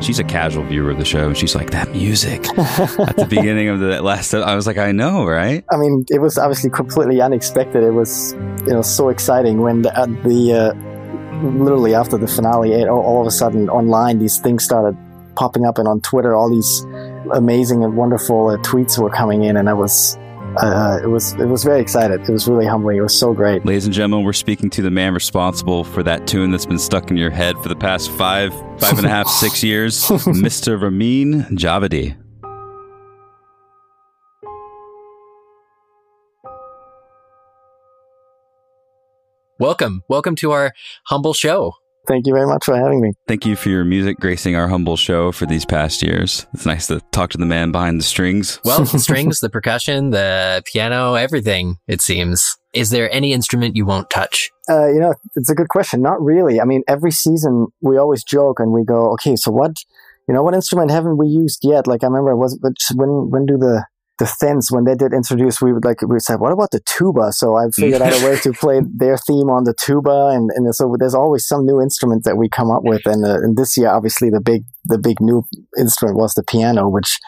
She's 0.00 0.18
a 0.18 0.24
casual 0.24 0.64
viewer 0.64 0.90
of 0.90 0.98
the 0.98 1.04
show, 1.04 1.28
and 1.28 1.36
she's 1.36 1.54
like, 1.54 1.70
"That 1.70 1.90
music 1.92 2.46
at 2.58 3.16
the 3.16 3.26
beginning 3.28 3.68
of 3.68 3.80
the 3.80 4.02
last." 4.10 4.34
I 4.34 4.54
was 4.54 4.66
like, 4.66 4.78
"I 4.78 4.92
know, 4.92 5.24
right?" 5.24 5.64
I 5.70 5.76
mean, 5.76 6.04
it 6.10 6.20
was 6.20 6.36
obviously 6.38 6.70
completely 6.70 7.20
unexpected. 7.20 7.82
It 7.82 7.92
was, 7.92 8.32
you 8.66 8.74
know, 8.74 8.82
so 8.82 9.08
exciting 9.08 9.62
when 9.62 9.82
the, 9.82 9.98
uh, 9.98 10.06
the 10.06 10.52
uh, 10.52 11.42
literally 11.42 11.94
after 11.94 12.18
the 12.18 12.28
finale, 12.28 12.86
all, 12.86 13.00
all 13.00 13.20
of 13.22 13.26
a 13.26 13.30
sudden 13.30 13.70
online 13.70 14.18
these 14.18 14.38
things 14.38 14.64
started 14.64 14.96
popping 15.34 15.64
up, 15.64 15.78
and 15.78 15.88
on 15.88 16.00
Twitter, 16.02 16.34
all 16.34 16.50
these 16.50 16.84
amazing 17.32 17.82
and 17.82 17.96
wonderful 17.96 18.48
uh, 18.48 18.56
tweets 18.58 18.98
were 18.98 19.10
coming 19.10 19.44
in, 19.44 19.56
and 19.56 19.68
I 19.68 19.72
was 19.72 20.18
uh, 20.56 20.98
it 21.02 21.08
was 21.08 21.32
it 21.34 21.46
was 21.46 21.64
very 21.64 21.80
excited. 21.80 22.20
It 22.20 22.30
was 22.30 22.48
really 22.48 22.66
humbling. 22.66 22.98
It 22.98 23.02
was 23.02 23.18
so 23.18 23.34
great. 23.34 23.64
Ladies 23.64 23.84
and 23.84 23.94
gentlemen, 23.94 24.24
we're 24.24 24.32
speaking 24.32 24.70
to 24.70 24.82
the 24.82 24.90
man 24.90 25.14
responsible 25.14 25.84
for 25.84 26.02
that 26.02 26.26
tune 26.26 26.50
that's 26.50 26.66
been 26.66 26.78
stuck 26.78 27.10
in 27.10 27.16
your 27.16 27.30
head 27.30 27.56
for 27.62 27.68
the 27.68 27.76
past 27.76 28.10
five, 28.12 28.52
five 28.78 28.96
and 28.96 29.06
a 29.06 29.10
half, 29.10 29.28
six 29.28 29.62
years, 29.62 30.04
Mr. 30.08 30.80
Ramin 30.80 31.42
Djawadi. 31.50 32.16
Welcome, 39.58 40.02
welcome 40.08 40.36
to 40.36 40.52
our 40.52 40.72
humble 41.06 41.32
show. 41.32 41.72
Thank 42.06 42.26
you 42.26 42.32
very 42.32 42.46
much 42.46 42.64
for 42.64 42.76
having 42.76 43.00
me. 43.00 43.12
Thank 43.26 43.46
you 43.46 43.56
for 43.56 43.68
your 43.68 43.84
music 43.84 44.18
gracing 44.18 44.56
our 44.56 44.68
humble 44.68 44.96
show 44.96 45.32
for 45.32 45.46
these 45.46 45.64
past 45.64 46.02
years. 46.02 46.46
It's 46.54 46.66
nice 46.66 46.86
to 46.88 47.00
talk 47.12 47.30
to 47.30 47.38
the 47.38 47.46
man 47.46 47.72
behind 47.72 48.00
the 48.00 48.04
strings. 48.04 48.60
Well, 48.64 48.84
the 48.84 48.98
strings, 48.98 49.40
the 49.40 49.50
percussion, 49.50 50.10
the 50.10 50.62
piano, 50.66 51.14
everything, 51.14 51.78
it 51.88 52.00
seems. 52.00 52.56
Is 52.72 52.90
there 52.90 53.12
any 53.12 53.32
instrument 53.32 53.76
you 53.76 53.86
won't 53.86 54.10
touch? 54.10 54.50
Uh, 54.68 54.88
you 54.88 55.00
know, 55.00 55.14
it's 55.34 55.50
a 55.50 55.54
good 55.54 55.68
question. 55.68 56.02
Not 56.02 56.20
really. 56.20 56.60
I 56.60 56.64
mean, 56.64 56.82
every 56.88 57.10
season 57.10 57.68
we 57.80 57.96
always 57.96 58.22
joke 58.22 58.60
and 58.60 58.72
we 58.72 58.84
go, 58.84 59.12
okay, 59.12 59.36
so 59.36 59.50
what, 59.50 59.72
you 60.28 60.34
know, 60.34 60.42
what 60.42 60.54
instrument 60.54 60.90
haven't 60.90 61.16
we 61.16 61.26
used 61.26 61.60
yet? 61.62 61.86
Like 61.86 62.04
I 62.04 62.06
remember, 62.06 62.36
was 62.36 62.58
when 62.94 63.30
when 63.30 63.46
do 63.46 63.56
the 63.56 63.84
the 64.18 64.26
Thenns, 64.26 64.70
when 64.70 64.84
they 64.84 64.94
did 64.94 65.12
introduce, 65.12 65.60
we 65.60 65.72
would 65.72 65.84
like 65.84 66.00
we 66.02 66.18
said, 66.20 66.40
what 66.40 66.52
about 66.52 66.70
the 66.70 66.80
tuba? 66.86 67.32
So 67.32 67.56
I 67.56 67.68
figured 67.74 68.00
out 68.00 68.20
a 68.20 68.24
way 68.24 68.38
to 68.38 68.52
play 68.60 68.80
their 68.82 69.18
theme 69.18 69.50
on 69.50 69.64
the 69.64 69.74
tuba, 69.78 70.30
and, 70.32 70.50
and 70.54 70.74
so 70.74 70.94
there's 70.98 71.14
always 71.14 71.46
some 71.46 71.66
new 71.66 71.80
instrument 71.80 72.24
that 72.24 72.36
we 72.36 72.48
come 72.48 72.70
up 72.70 72.82
with. 72.82 73.04
And, 73.04 73.24
uh, 73.24 73.34
and 73.34 73.56
this 73.56 73.76
year, 73.76 73.88
obviously, 73.88 74.30
the 74.30 74.40
big 74.40 74.64
the 74.84 74.98
big 74.98 75.20
new 75.20 75.44
instrument 75.78 76.16
was 76.16 76.34
the 76.34 76.42
piano, 76.42 76.88
which 76.88 77.18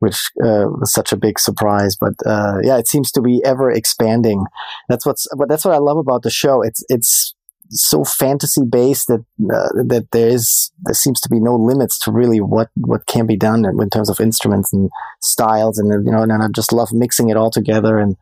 which 0.00 0.30
uh, 0.42 0.66
was 0.78 0.92
such 0.92 1.12
a 1.12 1.16
big 1.16 1.38
surprise. 1.38 1.96
But 1.96 2.14
uh, 2.24 2.58
yeah, 2.62 2.78
it 2.78 2.86
seems 2.86 3.10
to 3.12 3.20
be 3.20 3.42
ever 3.44 3.70
expanding. 3.70 4.44
That's 4.88 5.04
what's 5.04 5.26
but 5.36 5.48
that's 5.48 5.64
what 5.64 5.74
I 5.74 5.78
love 5.78 5.96
about 5.96 6.22
the 6.22 6.30
show. 6.30 6.62
It's 6.62 6.84
it's 6.88 7.34
so 7.70 8.04
fantasy 8.04 8.62
based 8.64 9.08
that 9.08 9.24
uh, 9.52 9.82
that 9.84 10.08
there 10.12 10.28
is 10.28 10.72
there 10.82 10.94
seems 10.94 11.20
to 11.20 11.28
be 11.28 11.38
no 11.38 11.54
limits 11.54 11.98
to 11.98 12.10
really 12.12 12.40
what 12.40 12.68
what 12.76 13.06
can 13.06 13.26
be 13.26 13.36
done 13.36 13.64
in, 13.64 13.80
in 13.80 13.90
terms 13.90 14.08
of 14.08 14.20
instruments 14.20 14.72
and 14.72 14.90
styles 15.20 15.78
and 15.78 16.04
you 16.04 16.12
know 16.12 16.22
and 16.22 16.32
I 16.32 16.48
just 16.54 16.72
love 16.72 16.92
mixing 16.92 17.28
it 17.28 17.36
all 17.36 17.50
together 17.50 17.98
and 17.98 18.16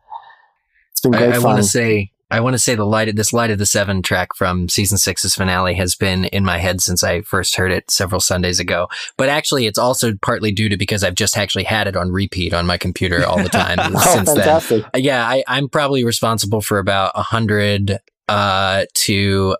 it's 0.91 1.01
been 1.01 1.11
great 1.11 1.33
I, 1.33 1.37
I 1.37 1.39
want 1.39 1.57
to 1.57 1.63
say 1.63 2.11
I 2.29 2.41
want 2.41 2.55
to 2.55 2.59
say 2.59 2.75
the 2.75 2.85
light 2.85 3.07
of 3.07 3.15
this 3.15 3.31
light 3.31 3.51
of 3.51 3.57
the 3.57 3.65
seven 3.65 4.01
track 4.01 4.35
from 4.35 4.67
season 4.67 4.97
six's 4.97 5.33
finale 5.33 5.75
has 5.75 5.95
been 5.95 6.25
in 6.25 6.43
my 6.43 6.57
head 6.57 6.81
since 6.81 7.01
I 7.01 7.21
first 7.21 7.55
heard 7.55 7.71
it 7.71 7.89
several 7.89 8.19
Sundays 8.19 8.59
ago. 8.59 8.89
But 9.15 9.29
actually, 9.29 9.65
it's 9.65 9.77
also 9.77 10.13
partly 10.21 10.51
due 10.51 10.67
to 10.67 10.75
because 10.75 11.05
I've 11.05 11.15
just 11.15 11.37
actually 11.37 11.63
had 11.63 11.87
it 11.87 11.95
on 11.95 12.11
repeat 12.11 12.53
on 12.53 12.65
my 12.65 12.77
computer 12.77 13.25
all 13.25 13.41
the 13.41 13.47
time 13.47 13.77
oh, 13.95 14.13
since 14.13 14.29
fantastic. 14.29 14.83
then. 14.91 15.03
Yeah, 15.03 15.25
I, 15.25 15.43
I'm 15.47 15.69
probably 15.69 16.03
responsible 16.03 16.59
for 16.59 16.79
about 16.79 17.13
a 17.15 17.23
hundred 17.23 17.97
uh, 18.27 18.85
to 18.93 19.55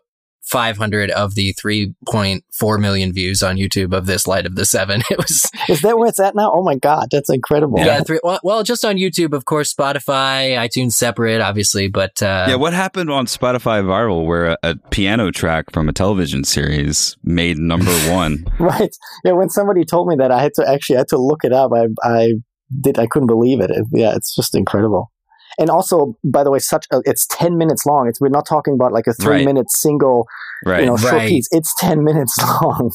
500 0.47 1.11
of 1.11 1.35
the 1.35 1.53
3.4 1.53 2.79
million 2.79 3.11
views 3.11 3.43
on 3.43 3.57
YouTube 3.57 3.93
of 3.93 4.05
this 4.05 4.27
Light 4.27 4.45
of 4.45 4.55
the 4.55 4.65
Seven. 4.65 5.01
It 5.11 5.17
was. 5.17 5.49
Is 5.69 5.81
that 5.81 5.97
where 5.97 6.09
it's 6.09 6.19
at 6.19 6.35
now? 6.35 6.51
Oh 6.53 6.63
my 6.63 6.75
God, 6.75 7.07
that's 7.11 7.29
incredible. 7.29 7.79
Yeah, 7.79 8.01
three, 8.01 8.19
well, 8.23 8.39
well, 8.43 8.63
just 8.63 8.83
on 8.83 8.95
YouTube, 8.95 9.33
of 9.33 9.45
course, 9.45 9.73
Spotify, 9.73 10.51
iTunes 10.57 10.93
separate, 10.93 11.41
obviously, 11.41 11.87
but. 11.87 12.21
Uh, 12.21 12.45
yeah, 12.49 12.55
what 12.55 12.73
happened 12.73 13.09
on 13.09 13.25
Spotify 13.25 13.83
Viral 13.83 14.25
where 14.25 14.47
a, 14.47 14.57
a 14.63 14.75
piano 14.91 15.31
track 15.31 15.71
from 15.71 15.87
a 15.87 15.93
television 15.93 16.43
series 16.43 17.15
made 17.23 17.57
number 17.57 17.91
one? 18.09 18.45
right. 18.59 18.95
Yeah, 19.23 19.33
when 19.33 19.49
somebody 19.49 19.85
told 19.85 20.07
me 20.07 20.15
that, 20.17 20.31
I 20.31 20.41
had 20.41 20.53
to 20.55 20.69
actually 20.69 20.97
I 20.97 20.99
had 20.99 21.07
to 21.09 21.17
look 21.17 21.43
it 21.43 21.53
up. 21.53 21.71
I, 21.73 21.87
I 22.03 22.33
did. 22.81 22.99
I 22.99 23.07
couldn't 23.07 23.27
believe 23.27 23.61
it. 23.61 23.71
it 23.71 23.85
yeah, 23.93 24.13
it's 24.15 24.35
just 24.35 24.55
incredible. 24.55 25.11
And 25.59 25.69
also, 25.69 26.15
by 26.23 26.43
the 26.43 26.51
way, 26.51 26.59
such 26.59 26.85
a, 26.91 27.01
it's 27.05 27.25
ten 27.31 27.57
minutes 27.57 27.85
long. 27.85 28.07
It's 28.07 28.21
we're 28.21 28.29
not 28.29 28.45
talking 28.47 28.73
about 28.75 28.91
like 28.93 29.07
a 29.07 29.13
three 29.13 29.35
Right. 29.37 29.45
minute 29.45 29.71
single, 29.71 30.27
Right. 30.65 30.81
you 30.81 30.85
know, 30.85 30.97
short 30.97 31.13
Right. 31.13 31.29
piece. 31.29 31.47
It's 31.51 31.73
ten 31.79 32.03
minutes 32.03 32.37
long. 32.61 32.91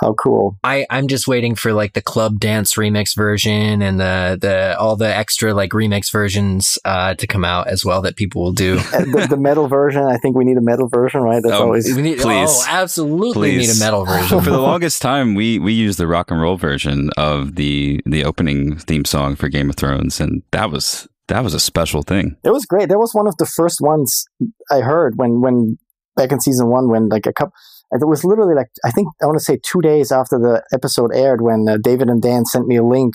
How 0.00 0.12
cool! 0.12 0.56
I, 0.62 0.86
I'm 0.90 1.08
just 1.08 1.26
waiting 1.26 1.56
for 1.56 1.72
like 1.72 1.94
the 1.94 2.02
club 2.02 2.38
dance 2.38 2.74
remix 2.74 3.16
version 3.16 3.82
and 3.82 3.98
the, 3.98 4.38
the, 4.40 4.78
all 4.78 4.94
the 4.94 5.08
extra 5.12 5.54
like 5.54 5.70
remix 5.70 6.12
versions, 6.12 6.78
uh, 6.84 7.14
to 7.14 7.26
come 7.26 7.44
out 7.44 7.66
as 7.66 7.84
well 7.84 8.00
that 8.02 8.14
people 8.14 8.42
will 8.44 8.52
do. 8.52 8.76
Uh, 8.92 9.00
the, 9.00 9.26
the 9.30 9.36
metal 9.36 9.66
version. 9.66 10.04
I 10.04 10.16
think 10.18 10.36
we 10.36 10.44
need 10.44 10.56
a 10.56 10.60
metal 10.62 10.88
version, 10.88 11.22
right? 11.22 11.42
That's 11.42 11.54
Oh, 11.56 11.64
always 11.64 11.92
We 11.96 12.02
need, 12.02 12.18
Please. 12.20 12.48
Oh, 12.48 12.64
absolutely 12.68 13.50
Please. 13.56 13.68
need 13.68 13.76
a 13.76 13.80
metal 13.84 14.04
version. 14.04 14.40
For 14.44 14.50
the 14.50 14.60
longest 14.60 15.02
time, 15.02 15.34
we 15.34 15.58
we 15.58 15.72
used 15.72 15.98
the 15.98 16.06
rock 16.06 16.30
and 16.30 16.40
roll 16.40 16.56
version 16.56 17.10
of 17.16 17.56
the 17.56 18.00
the 18.06 18.24
opening 18.24 18.76
theme 18.76 19.04
song 19.04 19.34
for 19.34 19.48
Game 19.48 19.68
of 19.68 19.74
Thrones, 19.76 20.20
and 20.20 20.42
that 20.52 20.70
was 20.70 21.08
that 21.28 21.44
was 21.44 21.54
a 21.54 21.60
special 21.60 22.02
thing. 22.02 22.36
It 22.44 22.50
was 22.50 22.66
great. 22.66 22.88
That 22.88 22.98
was 22.98 23.14
one 23.14 23.26
of 23.26 23.36
the 23.38 23.46
first 23.46 23.80
ones 23.80 24.26
I 24.70 24.80
heard 24.80 25.14
when 25.16 25.40
when 25.40 25.78
back 26.16 26.32
in 26.32 26.40
season 26.40 26.68
one 26.68 26.88
when 26.88 27.08
like 27.08 27.26
a 27.26 27.32
couple. 27.32 27.52
It 27.90 28.06
was 28.06 28.22
literally 28.24 28.54
like 28.54 28.68
I 28.84 28.90
think 28.90 29.08
I 29.22 29.26
want 29.26 29.38
to 29.38 29.44
say 29.44 29.58
two 29.62 29.80
days 29.80 30.12
after 30.12 30.38
the 30.38 30.62
episode 30.72 31.14
aired 31.14 31.40
when 31.40 31.66
uh, 31.68 31.78
David 31.78 32.08
and 32.08 32.20
Dan 32.20 32.44
sent 32.44 32.66
me 32.66 32.76
a 32.76 32.84
link 32.84 33.14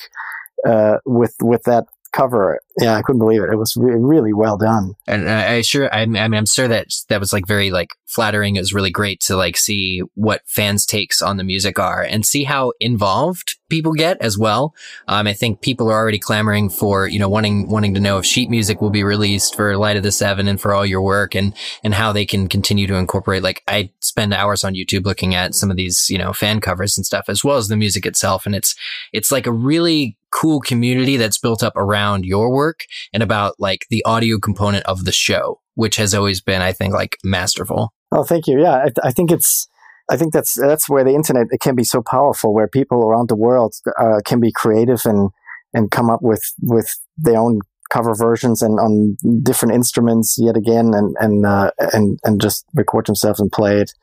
uh, 0.68 0.98
with 1.06 1.36
with 1.42 1.64
that 1.66 1.86
cover. 2.14 2.60
Yeah, 2.80 2.96
I 2.96 3.02
couldn't 3.02 3.20
believe 3.20 3.42
it. 3.42 3.50
It 3.52 3.58
was 3.58 3.76
re- 3.76 3.96
really 3.96 4.34
well 4.34 4.58
done. 4.58 4.94
And 5.08 5.30
I, 5.30 5.56
I 5.56 5.62
sure, 5.62 5.94
I, 5.94 6.02
I 6.02 6.06
mean, 6.06 6.34
I'm 6.34 6.46
sure 6.46 6.68
that 6.68 6.88
that 7.10 7.20
was 7.20 7.34
like 7.34 7.46
very 7.48 7.72
like 7.72 7.90
flattering. 8.08 8.56
It 8.56 8.62
was 8.62 8.74
really 8.74 8.92
great 8.92 9.20
to 9.22 9.36
like 9.36 9.58
see 9.58 10.02
what 10.16 10.42
fans' 10.46 10.86
takes 10.86 11.22
on 11.22 11.38
the 11.38 11.44
music 11.44 11.80
are 11.80 12.02
and 12.02 12.26
see 12.26 12.44
how 12.44 12.74
involved 12.80 13.58
people 13.70 13.94
get 13.94 14.18
as 14.22 14.38
well. 14.38 14.74
Um, 15.08 15.28
I 15.28 15.34
think 15.34 15.62
people 15.62 15.90
are 15.90 15.96
already 15.96 16.20
clamoring 16.20 16.70
for, 16.70 17.08
you 17.08 17.20
know, 17.20 17.30
wanting, 17.30 17.70
wanting 17.70 17.96
to 17.96 18.00
know 18.00 18.20
if 18.20 18.26
sheet 18.26 18.50
music 18.50 18.82
will 18.82 18.92
be 18.92 19.04
released 19.04 19.56
for 19.56 19.76
Light 19.78 19.98
of 19.98 20.04
the 20.04 20.12
Seven 20.12 20.48
and 20.48 20.62
for 20.62 20.74
all 20.74 20.86
your 20.86 21.02
work 21.02 21.36
and, 21.36 21.56
and 21.84 21.94
how 21.94 22.12
they 22.12 22.26
can 22.26 22.48
continue 22.48 22.86
to 22.88 22.96
incorporate. 22.96 23.42
Like 23.42 23.64
I 23.68 23.92
spend 24.00 24.34
hours 24.34 24.64
on 24.64 24.76
YouTube 24.76 25.06
looking 25.06 25.34
at 25.34 25.56
some 25.56 25.72
of 25.72 25.78
these, 25.78 26.08
you 26.10 26.20
know, 26.20 26.34
fan 26.34 26.62
covers 26.62 26.98
and 26.98 27.06
stuff 27.06 27.26
as 27.28 27.44
well 27.44 27.58
as 27.58 27.68
the 27.68 27.78
music 27.78 28.06
itself. 28.06 28.46
And 28.46 28.54
it's, 28.54 28.76
it's 29.12 29.32
like 29.32 29.48
a 29.48 29.52
really 29.52 30.18
cool 30.34 30.60
community 30.60 31.18
that's 31.18 31.38
built 31.38 31.64
up 31.64 31.76
around 31.76 32.26
your 32.26 32.52
work 32.52 32.82
and 33.14 33.22
about 33.22 33.56
like 33.60 33.86
the 33.90 34.04
audio 34.06 34.40
component 34.40 34.86
of 34.86 35.06
the 35.06 35.12
show, 35.12 35.62
which 35.76 35.96
has 35.98 36.14
always 36.14 36.42
been, 36.42 36.62
I 36.62 36.74
think, 36.74 36.94
like 36.94 37.18
masterful. 37.24 37.94
Oh, 38.12 38.24
thank 38.24 38.48
you. 38.48 38.62
Yeah, 38.62 38.86
I, 38.86 39.08
I 39.08 39.12
think 39.12 39.32
it's. 39.32 39.68
I 40.12 40.18
think 40.18 40.34
that's 40.34 40.60
that's 40.60 40.90
where 40.90 41.06
the 41.06 41.16
internet 41.16 41.48
it 41.52 41.62
can 41.62 41.76
be 41.76 41.86
so 41.86 42.02
powerful, 42.02 42.54
where 42.54 42.68
people 42.68 43.04
around 43.04 43.30
the 43.30 43.38
world 43.38 43.74
uh, 43.98 44.20
can 44.26 44.42
be 44.42 44.52
creative 44.52 45.02
and 45.06 45.30
and 45.74 45.92
come 45.92 46.10
up 46.10 46.22
with 46.22 46.44
with 46.62 46.94
their 47.18 47.40
own 47.40 47.62
cover 47.90 48.14
versions 48.14 48.62
and 48.62 48.80
on 48.80 49.16
different 49.44 49.74
instruments 49.74 50.38
yet 50.38 50.58
again, 50.58 50.92
and 50.94 51.16
and 51.20 51.46
uh, 51.46 51.72
and 51.94 52.20
and 52.26 52.42
just 52.42 52.66
record 52.74 53.06
themselves 53.06 53.40
and 53.40 53.52
play 53.52 53.80
it, 53.80 53.94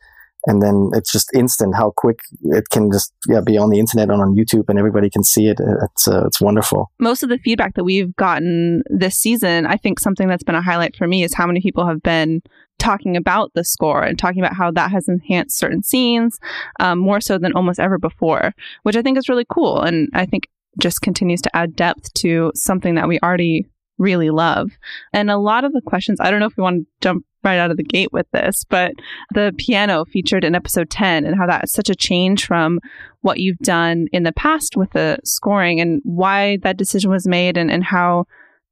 and 0.47 0.61
then 0.61 0.89
it's 0.93 1.11
just 1.11 1.29
instant 1.33 1.75
how 1.75 1.91
quick 1.95 2.19
it 2.43 2.69
can 2.69 2.91
just 2.91 3.13
yeah 3.27 3.41
be 3.41 3.57
on 3.57 3.69
the 3.69 3.79
internet 3.79 4.09
and 4.09 4.21
on 4.21 4.35
YouTube 4.35 4.65
and 4.69 4.79
everybody 4.79 5.09
can 5.09 5.23
see 5.23 5.47
it. 5.47 5.59
It's 5.59 6.07
uh, 6.07 6.25
it's 6.25 6.41
wonderful. 6.41 6.91
most 6.99 7.23
of 7.23 7.29
the 7.29 7.37
feedback 7.39 7.75
that 7.75 7.83
we've 7.83 8.15
gotten 8.15 8.83
this 8.87 9.15
season, 9.15 9.65
I 9.65 9.77
think 9.77 9.99
something 9.99 10.27
that's 10.27 10.43
been 10.43 10.55
a 10.55 10.61
highlight 10.61 10.95
for 10.95 11.07
me 11.07 11.23
is 11.23 11.33
how 11.33 11.47
many 11.47 11.61
people 11.61 11.85
have 11.85 12.01
been 12.01 12.41
talking 12.79 13.15
about 13.15 13.51
the 13.53 13.63
score 13.63 14.03
and 14.03 14.17
talking 14.17 14.41
about 14.41 14.55
how 14.55 14.71
that 14.71 14.91
has 14.91 15.07
enhanced 15.07 15.57
certain 15.57 15.83
scenes 15.83 16.39
um, 16.79 16.97
more 16.97 17.21
so 17.21 17.37
than 17.37 17.53
almost 17.53 17.79
ever 17.79 17.99
before, 17.99 18.53
which 18.83 18.95
I 18.95 19.03
think 19.03 19.17
is 19.17 19.29
really 19.29 19.45
cool. 19.47 19.81
And 19.81 20.09
I 20.13 20.25
think 20.25 20.47
just 20.79 21.01
continues 21.01 21.41
to 21.41 21.55
add 21.55 21.75
depth 21.75 22.13
to 22.13 22.51
something 22.55 22.95
that 22.95 23.07
we 23.07 23.19
already 23.19 23.67
really 24.01 24.29
love. 24.29 24.71
And 25.13 25.29
a 25.29 25.37
lot 25.37 25.63
of 25.63 25.73
the 25.73 25.81
questions, 25.81 26.19
I 26.19 26.31
don't 26.31 26.39
know 26.39 26.47
if 26.47 26.57
we 26.57 26.63
want 26.63 26.81
to 26.81 26.87
jump 27.01 27.25
right 27.43 27.57
out 27.57 27.71
of 27.71 27.77
the 27.77 27.83
gate 27.83 28.11
with 28.11 28.29
this, 28.31 28.63
but 28.69 28.91
the 29.33 29.53
piano 29.57 30.05
featured 30.05 30.43
in 30.43 30.55
episode 30.55 30.89
10 30.89 31.25
and 31.25 31.35
how 31.35 31.47
that's 31.47 31.73
such 31.73 31.89
a 31.89 31.95
change 31.95 32.45
from 32.45 32.79
what 33.21 33.39
you've 33.39 33.57
done 33.59 34.07
in 34.11 34.23
the 34.23 34.31
past 34.33 34.77
with 34.77 34.91
the 34.91 35.17
scoring 35.23 35.79
and 35.79 36.01
why 36.03 36.57
that 36.63 36.77
decision 36.77 37.09
was 37.09 37.27
made 37.27 37.57
and, 37.57 37.71
and 37.71 37.83
how 37.83 38.25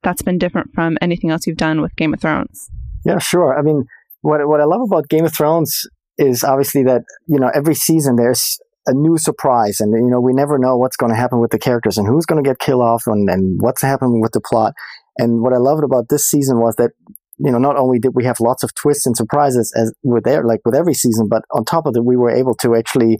that's 0.03 0.21
been 0.21 0.37
different 0.37 0.73
from 0.73 0.97
anything 1.01 1.29
else 1.29 1.45
you've 1.45 1.57
done 1.57 1.81
with 1.81 1.95
Game 1.95 2.13
of 2.13 2.21
Thrones. 2.21 2.69
Yeah, 3.05 3.19
sure. 3.19 3.57
I 3.57 3.61
mean, 3.61 3.85
what 4.21 4.45
what 4.47 4.61
I 4.61 4.65
love 4.65 4.81
about 4.81 5.09
Game 5.09 5.25
of 5.25 5.33
Thrones 5.33 5.87
is 6.17 6.43
obviously 6.43 6.83
that 6.83 7.01
you 7.27 7.39
know 7.39 7.49
every 7.53 7.75
season 7.75 8.15
there's 8.15 8.59
a 8.85 8.93
new 8.93 9.17
surprise, 9.17 9.79
and 9.79 9.93
you 9.93 10.09
know 10.09 10.19
we 10.19 10.33
never 10.33 10.57
know 10.57 10.77
what's 10.77 10.97
going 10.97 11.11
to 11.11 11.17
happen 11.17 11.39
with 11.39 11.51
the 11.51 11.59
characters 11.59 11.97
and 11.97 12.07
who's 12.07 12.25
going 12.25 12.41
to 12.41 12.47
get 12.47 12.59
killed 12.59 12.81
off 12.81 13.03
and 13.07 13.29
and 13.29 13.61
what's 13.61 13.81
happening 13.81 14.21
with 14.21 14.31
the 14.31 14.41
plot. 14.41 14.73
And 15.19 15.41
what 15.41 15.53
I 15.53 15.57
loved 15.57 15.83
about 15.83 16.09
this 16.09 16.25
season 16.25 16.59
was 16.59 16.75
that 16.77 16.91
you 17.39 17.51
know, 17.51 17.57
not 17.57 17.77
only 17.77 17.99
did 17.99 18.15
we 18.15 18.25
have 18.25 18.41
lots 18.41 18.63
of 18.63 18.75
twists 18.75 19.05
and 19.05 19.15
surprises 19.15 19.73
as 19.75 19.93
with 20.03 20.25
there, 20.25 20.43
like 20.43 20.59
with 20.65 20.75
every 20.75 20.93
season, 20.93 21.29
but 21.29 21.43
on 21.51 21.63
top 21.63 21.85
of 21.85 21.95
it, 21.95 22.03
we 22.03 22.17
were 22.17 22.29
able 22.29 22.53
to 22.55 22.75
actually 22.75 23.17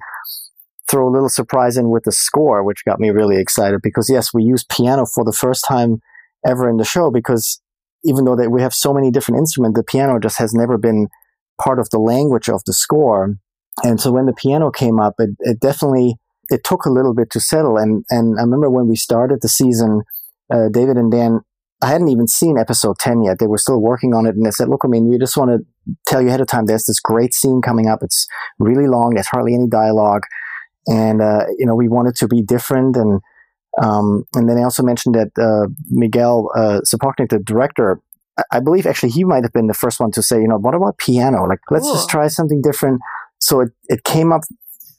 throw 0.89 1.07
a 1.07 1.11
little 1.11 1.29
surprise 1.29 1.77
in 1.77 1.89
with 1.89 2.03
the 2.03 2.11
score, 2.11 2.63
which 2.63 2.83
got 2.83 2.99
me 2.99 3.11
really 3.11 3.39
excited 3.39 3.79
because 3.81 4.09
yes, 4.09 4.33
we 4.33 4.43
used 4.43 4.67
piano 4.67 5.05
for 5.05 5.23
the 5.23 5.31
first 5.31 5.63
time 5.67 6.01
ever 6.45 6.69
in 6.69 6.77
the 6.77 6.85
show 6.85 7.09
because 7.09 7.61
even 8.03 8.25
though 8.25 8.35
that 8.35 8.51
we 8.51 8.61
have 8.61 8.73
so 8.73 8.93
many 8.93 9.09
different 9.09 9.39
instruments, 9.39 9.77
the 9.77 9.83
piano 9.83 10.19
just 10.19 10.37
has 10.37 10.53
never 10.53 10.77
been 10.77 11.07
part 11.61 11.79
of 11.79 11.89
the 11.91 11.99
language 11.99 12.49
of 12.49 12.61
the 12.65 12.73
score. 12.73 13.35
And 13.83 14.01
so 14.01 14.11
when 14.11 14.25
the 14.25 14.33
piano 14.33 14.69
came 14.69 14.99
up, 14.99 15.15
it, 15.19 15.29
it 15.39 15.59
definitely, 15.59 16.15
it 16.49 16.63
took 16.63 16.85
a 16.85 16.91
little 16.91 17.13
bit 17.13 17.29
to 17.31 17.39
settle. 17.39 17.77
And, 17.77 18.03
and 18.09 18.37
I 18.37 18.43
remember 18.43 18.69
when 18.69 18.87
we 18.87 18.95
started 18.95 19.39
the 19.41 19.49
season, 19.49 20.01
uh, 20.51 20.67
David 20.69 20.97
and 20.97 21.11
Dan 21.11 21.41
I 21.81 21.87
hadn't 21.87 22.09
even 22.09 22.27
seen 22.27 22.57
episode 22.57 22.97
10 22.99 23.23
yet. 23.23 23.39
They 23.39 23.47
were 23.47 23.57
still 23.57 23.79
working 23.79 24.13
on 24.13 24.25
it. 24.25 24.35
And 24.35 24.45
they 24.45 24.51
said, 24.51 24.67
look, 24.67 24.81
I 24.83 24.87
mean, 24.87 25.07
we 25.07 25.17
just 25.17 25.37
want 25.37 25.51
to 25.51 25.95
tell 26.05 26.21
you 26.21 26.27
ahead 26.27 26.41
of 26.41 26.47
time, 26.47 26.65
there's 26.65 26.85
this 26.85 26.99
great 26.99 27.33
scene 27.33 27.61
coming 27.61 27.87
up. 27.87 27.99
It's 28.01 28.27
really 28.59 28.87
long. 28.87 29.13
There's 29.13 29.27
hardly 29.27 29.53
any 29.53 29.67
dialogue. 29.67 30.23
And, 30.87 31.21
uh, 31.21 31.45
you 31.57 31.65
know, 31.65 31.75
we 31.75 31.87
wanted 31.87 32.15
to 32.15 32.27
be 32.27 32.41
different. 32.41 32.97
And, 32.97 33.21
um, 33.81 34.25
and 34.35 34.49
then 34.49 34.57
I 34.57 34.63
also 34.63 34.83
mentioned 34.83 35.15
that, 35.15 35.31
uh, 35.41 35.69
Miguel, 35.89 36.49
uh, 36.55 36.81
the 36.81 37.41
director, 37.43 38.01
I-, 38.37 38.57
I 38.57 38.59
believe 38.59 38.85
actually 38.85 39.11
he 39.11 39.23
might 39.23 39.43
have 39.43 39.53
been 39.53 39.67
the 39.67 39.73
first 39.73 39.99
one 40.01 40.11
to 40.11 40.21
say, 40.21 40.41
you 40.41 40.47
know, 40.47 40.57
what 40.57 40.75
about 40.75 40.97
piano? 40.97 41.45
Like, 41.45 41.59
let's 41.69 41.85
cool. 41.85 41.93
just 41.93 42.09
try 42.09 42.27
something 42.27 42.61
different. 42.61 42.99
So 43.39 43.61
it, 43.61 43.69
it 43.87 44.03
came 44.03 44.33
up 44.33 44.41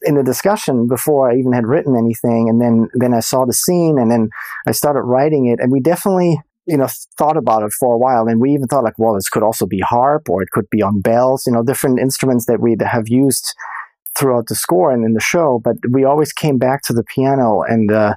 in 0.03 0.15
the 0.15 0.23
discussion 0.23 0.87
before 0.89 1.31
I 1.31 1.37
even 1.37 1.53
had 1.53 1.67
written 1.67 1.95
anything. 1.95 2.49
And 2.49 2.59
then, 2.59 2.89
then 2.95 3.13
I 3.13 3.21
saw 3.21 3.45
the 3.45 3.53
scene 3.53 3.99
and 3.99 4.11
then 4.11 4.31
I 4.67 4.73
started 4.73 5.03
writing 5.03 5.47
it. 5.47 5.61
And 5.61 5.71
we 5.71 5.81
definitely, 5.81 6.41
you 6.67 6.77
know, 6.77 6.89
thought 7.17 7.37
about 7.37 7.63
it 7.63 7.73
for 7.73 7.95
a 7.95 7.99
while. 7.99 8.27
And 8.27 8.41
we 8.41 8.53
even 8.53 8.67
thought 8.67 8.85
like, 8.85 8.99
well, 8.99 9.15
this 9.15 9.29
could 9.29 9.43
also 9.43 9.67
be 9.67 9.81
harp 9.81 10.29
or 10.29 10.43
it 10.43 10.51
could 10.51 10.69
be 10.71 10.83
on 10.83 11.01
bells, 11.01 11.47
you 11.47 11.53
know, 11.53 11.63
different 11.63 11.99
instruments 11.99 12.47
that 12.47 12.61
we 12.61 12.77
have 12.81 13.09
used 13.09 13.55
throughout 14.19 14.47
the 14.49 14.55
score 14.55 14.93
and 14.93 15.05
in 15.05 15.15
the 15.15 15.21
show. 15.21 15.61
But 15.63 15.77
we 15.91 16.05
always 16.05 16.33
came 16.33 16.59
back 16.59 16.83
to 16.83 16.93
the 16.93 17.05
piano 17.05 17.63
and, 17.63 17.91
uh, 17.91 18.15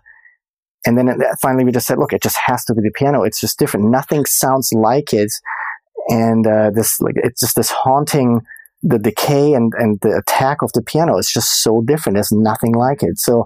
and 0.85 0.97
then 0.97 1.17
finally 1.41 1.63
we 1.63 1.71
just 1.71 1.87
said, 1.87 1.97
look, 1.97 2.13
it 2.13 2.21
just 2.21 2.37
has 2.45 2.65
to 2.65 2.73
be 2.73 2.81
the 2.81 2.91
piano. 2.91 3.23
It's 3.23 3.39
just 3.39 3.57
different. 3.57 3.89
Nothing 3.89 4.25
sounds 4.25 4.71
like 4.73 5.13
it. 5.13 5.31
And, 6.09 6.45
uh, 6.45 6.71
this, 6.71 6.99
like, 6.99 7.15
it's 7.15 7.39
just 7.39 7.55
this 7.55 7.71
haunting, 7.71 8.41
the 8.81 8.99
decay 8.99 9.53
and, 9.53 9.71
and 9.77 9.99
the 10.01 10.17
attack 10.17 10.61
of 10.61 10.73
the 10.73 10.81
piano 10.81 11.17
is 11.17 11.31
just 11.31 11.63
so 11.63 11.81
different. 11.87 12.17
There's 12.17 12.33
nothing 12.33 12.73
like 12.73 13.01
it. 13.01 13.17
So, 13.17 13.45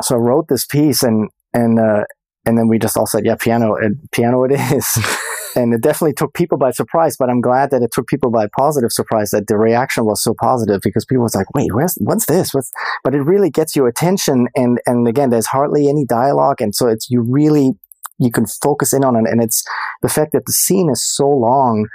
so 0.00 0.14
I 0.14 0.18
wrote 0.18 0.48
this 0.48 0.64
piece 0.64 1.02
and, 1.02 1.28
and, 1.52 1.78
uh, 1.78 2.04
and 2.46 2.58
then 2.58 2.68
we 2.68 2.78
just 2.78 2.96
all 2.96 3.06
said, 3.06 3.24
yeah, 3.24 3.36
piano, 3.36 3.74
and 3.76 3.98
piano 4.12 4.44
it 4.44 4.52
is. 4.52 4.98
and 5.56 5.72
it 5.72 5.80
definitely 5.80 6.12
took 6.12 6.34
people 6.34 6.58
by 6.58 6.70
surprise, 6.70 7.16
but 7.16 7.30
I'm 7.30 7.40
glad 7.40 7.70
that 7.70 7.82
it 7.82 7.90
took 7.92 8.06
people 8.06 8.30
by 8.30 8.48
positive 8.56 8.92
surprise 8.92 9.30
that 9.30 9.46
the 9.46 9.56
reaction 9.56 10.04
was 10.04 10.22
so 10.22 10.34
positive 10.34 10.80
because 10.82 11.04
people 11.04 11.22
was 11.22 11.34
like, 11.34 11.52
wait, 11.54 11.74
where's, 11.74 11.96
what's 12.00 12.26
this? 12.26 12.52
What's, 12.52 12.70
but 13.02 13.14
it 13.14 13.22
really 13.22 13.50
gets 13.50 13.74
your 13.74 13.88
attention. 13.88 14.48
And, 14.54 14.80
and 14.86 15.08
again, 15.08 15.30
there's 15.30 15.46
hardly 15.46 15.88
any 15.88 16.04
dialogue. 16.04 16.60
And 16.60 16.74
so 16.74 16.88
it's, 16.88 17.08
you 17.10 17.22
really, 17.22 17.72
you 18.18 18.30
can 18.30 18.46
focus 18.46 18.92
in 18.92 19.04
on 19.04 19.16
it. 19.16 19.24
And 19.30 19.42
it's 19.42 19.64
the 20.02 20.08
fact 20.08 20.32
that 20.32 20.46
the 20.46 20.52
scene 20.52 20.90
is 20.90 21.02
so 21.02 21.28
long. 21.28 21.88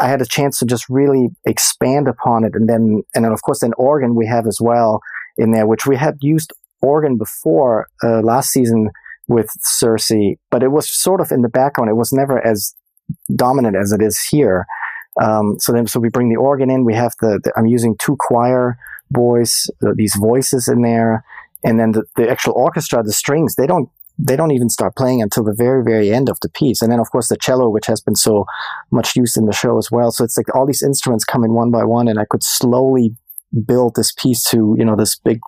I 0.00 0.08
had 0.08 0.22
a 0.22 0.26
chance 0.26 0.58
to 0.60 0.64
just 0.64 0.88
really 0.88 1.28
expand 1.44 2.08
upon 2.08 2.44
it. 2.44 2.52
And 2.54 2.68
then, 2.68 3.02
and 3.14 3.24
then 3.24 3.32
of 3.32 3.42
course, 3.42 3.60
then 3.60 3.72
organ 3.76 4.14
we 4.14 4.26
have 4.26 4.46
as 4.46 4.58
well 4.60 5.00
in 5.36 5.52
there, 5.52 5.66
which 5.66 5.86
we 5.86 5.96
had 5.96 6.16
used 6.20 6.52
organ 6.80 7.18
before, 7.18 7.88
uh, 8.02 8.20
last 8.20 8.50
season 8.50 8.90
with 9.30 9.48
Cersei, 9.64 10.38
but 10.50 10.62
it 10.62 10.72
was 10.72 10.90
sort 10.90 11.20
of 11.20 11.30
in 11.30 11.42
the 11.42 11.48
background. 11.48 11.88
It 11.88 11.94
was 11.94 12.12
never 12.12 12.44
as 12.44 12.74
dominant 13.36 13.76
as 13.76 13.92
it 13.92 14.02
is 14.02 14.20
here. 14.20 14.66
Um, 15.22 15.56
so 15.60 15.72
then, 15.72 15.86
so 15.86 16.00
we 16.00 16.08
bring 16.08 16.30
the 16.30 16.36
organ 16.36 16.68
in. 16.68 16.84
We 16.84 16.94
have 16.94 17.14
the, 17.20 17.40
the 17.42 17.52
I'm 17.56 17.66
using 17.66 17.96
two 18.00 18.16
choir 18.18 18.76
boys, 19.10 19.70
uh, 19.86 19.92
these 19.94 20.16
voices 20.16 20.66
in 20.66 20.82
there, 20.82 21.24
and 21.62 21.78
then 21.78 21.92
the, 21.92 22.02
the 22.16 22.28
actual 22.28 22.54
orchestra, 22.54 23.02
the 23.04 23.12
strings, 23.12 23.54
they 23.54 23.66
don't 23.66 23.88
they 24.22 24.36
don't 24.36 24.50
even 24.50 24.68
start 24.68 24.96
playing 24.96 25.22
until 25.22 25.44
the 25.44 25.54
very 25.56 25.82
very 25.84 26.12
end 26.12 26.28
of 26.28 26.38
the 26.42 26.48
piece. 26.48 26.82
And 26.82 26.90
then 26.90 26.98
of 26.98 27.10
course 27.10 27.28
the 27.28 27.36
cello, 27.36 27.70
which 27.70 27.86
has 27.86 28.00
been 28.00 28.16
so 28.16 28.46
much 28.90 29.14
used 29.14 29.36
in 29.36 29.46
the 29.46 29.52
show 29.52 29.78
as 29.78 29.90
well. 29.90 30.10
So 30.10 30.24
it's 30.24 30.36
like 30.36 30.54
all 30.54 30.66
these 30.66 30.82
instruments 30.82 31.24
come 31.24 31.44
in 31.44 31.54
one 31.54 31.70
by 31.70 31.84
one, 31.84 32.08
and 32.08 32.18
I 32.18 32.24
could 32.28 32.42
slowly 32.42 33.14
build 33.64 33.94
this 33.94 34.12
piece 34.12 34.42
to 34.50 34.74
you 34.76 34.84
know 34.84 34.96
this 34.96 35.16
big 35.16 35.38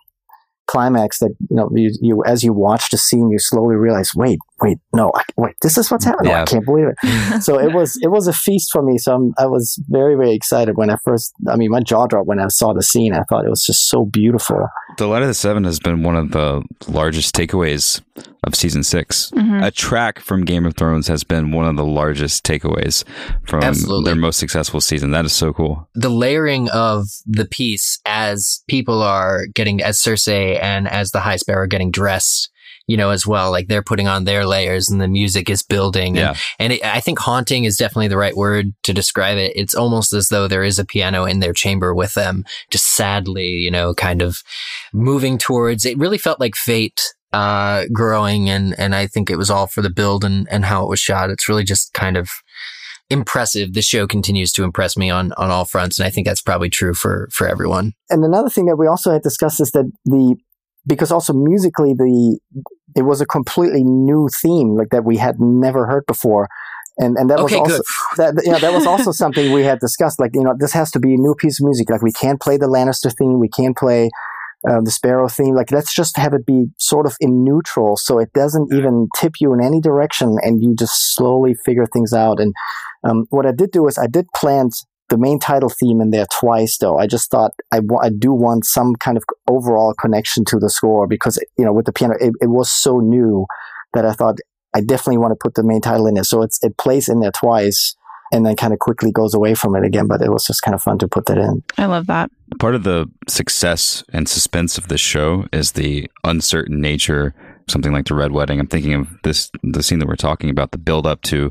climax 0.66 1.18
that 1.18 1.34
you 1.50 1.56
know 1.56 1.70
you, 1.74 1.90
you, 2.00 2.24
as 2.24 2.42
you 2.42 2.52
watch 2.52 2.90
the 2.90 2.98
scene 2.98 3.30
you 3.30 3.38
slowly 3.38 3.74
realize 3.74 4.14
wait 4.14 4.38
wait 4.62 4.78
no 4.94 5.10
I, 5.14 5.22
wait 5.36 5.54
this 5.62 5.76
is 5.76 5.90
what's 5.90 6.04
happening. 6.04 6.30
Yeah. 6.30 6.42
i 6.42 6.44
can't 6.44 6.64
believe 6.64 6.86
it. 6.86 6.96
So 7.42 7.58
it 7.58 7.72
was 7.74 7.98
it 8.02 8.08
was 8.08 8.26
a 8.26 8.32
feast 8.32 8.70
for 8.70 8.82
me. 8.82 8.98
So 8.98 9.14
I'm, 9.14 9.34
i 9.38 9.46
was 9.46 9.82
very 9.88 10.14
very 10.14 10.34
excited 10.34 10.76
when 10.76 10.90
i 10.90 10.96
first 11.04 11.32
i 11.48 11.56
mean 11.56 11.70
my 11.70 11.80
jaw 11.80 12.06
dropped 12.06 12.28
when 12.28 12.40
i 12.40 12.48
saw 12.48 12.72
the 12.72 12.82
scene. 12.82 13.14
I 13.14 13.22
thought 13.24 13.44
it 13.44 13.50
was 13.50 13.64
just 13.64 13.88
so 13.88 14.04
beautiful. 14.04 14.68
The 14.98 15.06
light 15.06 15.22
of 15.22 15.28
the 15.28 15.34
seven 15.34 15.64
has 15.64 15.78
been 15.78 16.02
one 16.02 16.16
of 16.16 16.32
the 16.32 16.62
largest 16.88 17.34
takeaways 17.34 18.00
of 18.44 18.54
season 18.54 18.82
6 18.82 19.30
mm-hmm. 19.30 19.62
a 19.62 19.70
track 19.70 20.18
from 20.18 20.44
game 20.44 20.66
of 20.66 20.76
thrones 20.76 21.06
has 21.06 21.22
been 21.22 21.52
one 21.52 21.66
of 21.66 21.76
the 21.76 21.84
largest 21.84 22.44
takeaways 22.44 23.04
from 23.46 23.62
Absolutely. 23.62 24.04
their 24.04 24.16
most 24.16 24.38
successful 24.38 24.80
season. 24.80 25.12
That 25.12 25.24
is 25.24 25.32
so 25.32 25.52
cool. 25.52 25.88
The 25.94 26.08
layering 26.08 26.68
of 26.70 27.06
the 27.24 27.44
piece 27.44 28.00
as 28.04 28.62
people 28.68 29.02
are 29.02 29.46
getting 29.54 29.80
as 29.82 29.98
cersei 29.98 30.60
and 30.60 30.88
as 30.88 31.12
the 31.12 31.20
High 31.20 31.36
Sparrow 31.36 31.66
getting 31.66 31.90
dressed, 31.90 32.50
you 32.86 32.96
know, 32.96 33.10
as 33.10 33.26
well. 33.26 33.50
Like 33.50 33.68
they're 33.68 33.82
putting 33.82 34.08
on 34.08 34.24
their 34.24 34.44
layers 34.46 34.90
and 34.90 35.00
the 35.00 35.08
music 35.08 35.48
is 35.48 35.62
building. 35.62 36.16
Yeah. 36.16 36.30
And, 36.30 36.38
and 36.58 36.72
it, 36.74 36.84
I 36.84 37.00
think 37.00 37.18
haunting 37.18 37.64
is 37.64 37.76
definitely 37.76 38.08
the 38.08 38.16
right 38.16 38.36
word 38.36 38.74
to 38.82 38.92
describe 38.92 39.38
it. 39.38 39.52
It's 39.54 39.74
almost 39.74 40.12
as 40.12 40.28
though 40.28 40.48
there 40.48 40.64
is 40.64 40.78
a 40.78 40.84
piano 40.84 41.24
in 41.24 41.40
their 41.40 41.52
chamber 41.52 41.94
with 41.94 42.14
them, 42.14 42.44
just 42.70 42.94
sadly, 42.94 43.48
you 43.48 43.70
know, 43.70 43.94
kind 43.94 44.22
of 44.22 44.42
moving 44.92 45.38
towards, 45.38 45.84
it 45.84 45.98
really 45.98 46.18
felt 46.18 46.40
like 46.40 46.56
fate 46.56 47.14
uh, 47.32 47.84
growing 47.92 48.50
and, 48.50 48.78
and 48.78 48.94
I 48.94 49.06
think 49.06 49.30
it 49.30 49.38
was 49.38 49.50
all 49.50 49.66
for 49.66 49.80
the 49.80 49.90
build 49.90 50.24
and, 50.24 50.46
and 50.50 50.64
how 50.64 50.82
it 50.82 50.88
was 50.88 51.00
shot. 51.00 51.30
It's 51.30 51.48
really 51.48 51.64
just 51.64 51.92
kind 51.94 52.16
of, 52.16 52.30
impressive. 53.10 53.74
The 53.74 53.82
show 53.82 54.06
continues 54.06 54.52
to 54.52 54.64
impress 54.64 54.96
me 54.96 55.10
on 55.10 55.32
on 55.32 55.50
all 55.50 55.66
fronts, 55.66 55.98
and 55.98 56.06
I 56.06 56.10
think 56.10 56.26
that's 56.26 56.40
probably 56.40 56.70
true 56.70 56.94
for 56.94 57.28
for 57.30 57.46
everyone. 57.46 57.92
And 58.08 58.24
another 58.24 58.48
thing 58.48 58.64
that 58.66 58.76
we 58.76 58.86
also 58.86 59.12
had 59.12 59.22
discussed 59.22 59.60
is 59.60 59.70
that 59.72 59.90
the 60.06 60.36
because 60.86 61.12
also 61.12 61.32
musically 61.32 61.94
the 61.94 62.38
it 62.94 63.02
was 63.02 63.20
a 63.20 63.26
completely 63.26 63.82
new 63.82 64.28
theme 64.28 64.76
like 64.76 64.90
that 64.90 65.04
we 65.04 65.16
had 65.16 65.36
never 65.40 65.86
heard 65.86 66.04
before. 66.06 66.48
And 66.98 67.16
and 67.16 67.30
that 67.30 67.38
okay, 67.40 67.58
was 67.58 67.70
also 67.70 67.82
good. 68.16 68.34
that 68.36 68.42
yeah 68.44 68.58
that 68.58 68.72
was 68.72 68.86
also 68.86 69.12
something 69.22 69.52
we 69.52 69.64
had 69.64 69.78
discussed 69.78 70.20
like 70.20 70.32
you 70.34 70.42
know 70.42 70.54
this 70.58 70.72
has 70.72 70.90
to 70.92 71.00
be 71.00 71.14
a 71.14 71.16
new 71.16 71.34
piece 71.34 71.60
of 71.60 71.64
music. 71.64 71.88
Like 71.90 72.02
we 72.02 72.12
can't 72.12 72.40
play 72.40 72.56
the 72.56 72.66
Lannister 72.66 73.12
theme 73.16 73.38
we 73.38 73.48
can't 73.48 73.76
play 73.76 74.10
uh, 74.68 74.80
the 74.82 74.90
Sparrow 74.90 75.28
theme. 75.28 75.54
Like 75.54 75.72
let's 75.72 75.94
just 75.94 76.16
have 76.18 76.34
it 76.34 76.44
be 76.44 76.66
sort 76.78 77.06
of 77.06 77.16
in 77.20 77.44
neutral 77.44 77.96
so 77.96 78.18
it 78.18 78.32
doesn't 78.34 78.72
even 78.72 79.08
tip 79.18 79.34
you 79.40 79.54
in 79.54 79.64
any 79.64 79.80
direction 79.80 80.36
and 80.42 80.62
you 80.62 80.74
just 80.76 81.14
slowly 81.14 81.54
figure 81.54 81.86
things 81.86 82.12
out. 82.12 82.38
And 82.38 82.52
um, 83.04 83.26
what 83.30 83.46
I 83.46 83.52
did 83.52 83.70
do 83.70 83.86
is 83.88 83.98
I 83.98 84.06
did 84.06 84.26
plant 84.36 84.74
the 85.12 85.18
main 85.18 85.38
title 85.38 85.68
theme 85.68 86.00
in 86.00 86.10
there 86.10 86.24
twice 86.40 86.78
though. 86.78 86.98
I 86.98 87.06
just 87.06 87.30
thought 87.30 87.50
I, 87.70 87.80
w- 87.80 88.00
I 88.02 88.08
do 88.08 88.32
want 88.32 88.64
some 88.64 88.96
kind 88.96 89.18
of 89.18 89.24
overall 89.46 89.92
connection 89.92 90.42
to 90.46 90.58
the 90.58 90.70
score 90.70 91.06
because, 91.06 91.38
you 91.58 91.66
know, 91.66 91.72
with 91.72 91.84
the 91.84 91.92
piano, 91.92 92.14
it, 92.18 92.32
it 92.40 92.48
was 92.48 92.72
so 92.72 92.98
new 92.98 93.44
that 93.92 94.06
I 94.06 94.14
thought 94.14 94.38
I 94.74 94.80
definitely 94.80 95.18
want 95.18 95.32
to 95.32 95.36
put 95.36 95.54
the 95.54 95.62
main 95.62 95.82
title 95.82 96.06
in 96.06 96.14
there 96.14 96.24
So 96.24 96.40
it's, 96.40 96.58
it 96.64 96.78
plays 96.78 97.10
in 97.10 97.20
there 97.20 97.30
twice 97.30 97.94
and 98.32 98.46
then 98.46 98.56
kind 98.56 98.72
of 98.72 98.78
quickly 98.78 99.12
goes 99.12 99.34
away 99.34 99.52
from 99.52 99.76
it 99.76 99.84
again. 99.84 100.06
But 100.06 100.22
it 100.22 100.30
was 100.30 100.46
just 100.46 100.62
kind 100.62 100.74
of 100.74 100.82
fun 100.82 100.96
to 101.00 101.08
put 101.08 101.26
that 101.26 101.36
in. 101.36 101.62
I 101.76 101.84
love 101.84 102.06
that. 102.06 102.30
Part 102.58 102.74
of 102.74 102.84
the 102.84 103.06
success 103.28 104.02
and 104.14 104.26
suspense 104.26 104.78
of 104.78 104.88
this 104.88 105.02
show 105.02 105.44
is 105.52 105.72
the 105.72 106.10
uncertain 106.24 106.80
nature 106.80 107.34
something 107.68 107.92
like 107.92 108.06
the 108.06 108.14
Red 108.14 108.32
Wedding, 108.32 108.60
I'm 108.60 108.66
thinking 108.66 108.94
of 108.94 109.08
this 109.22 109.50
the 109.62 109.82
scene 109.82 109.98
that 109.98 110.08
we're 110.08 110.16
talking 110.16 110.50
about, 110.50 110.72
the 110.72 110.78
build 110.78 111.06
up 111.06 111.22
to 111.22 111.50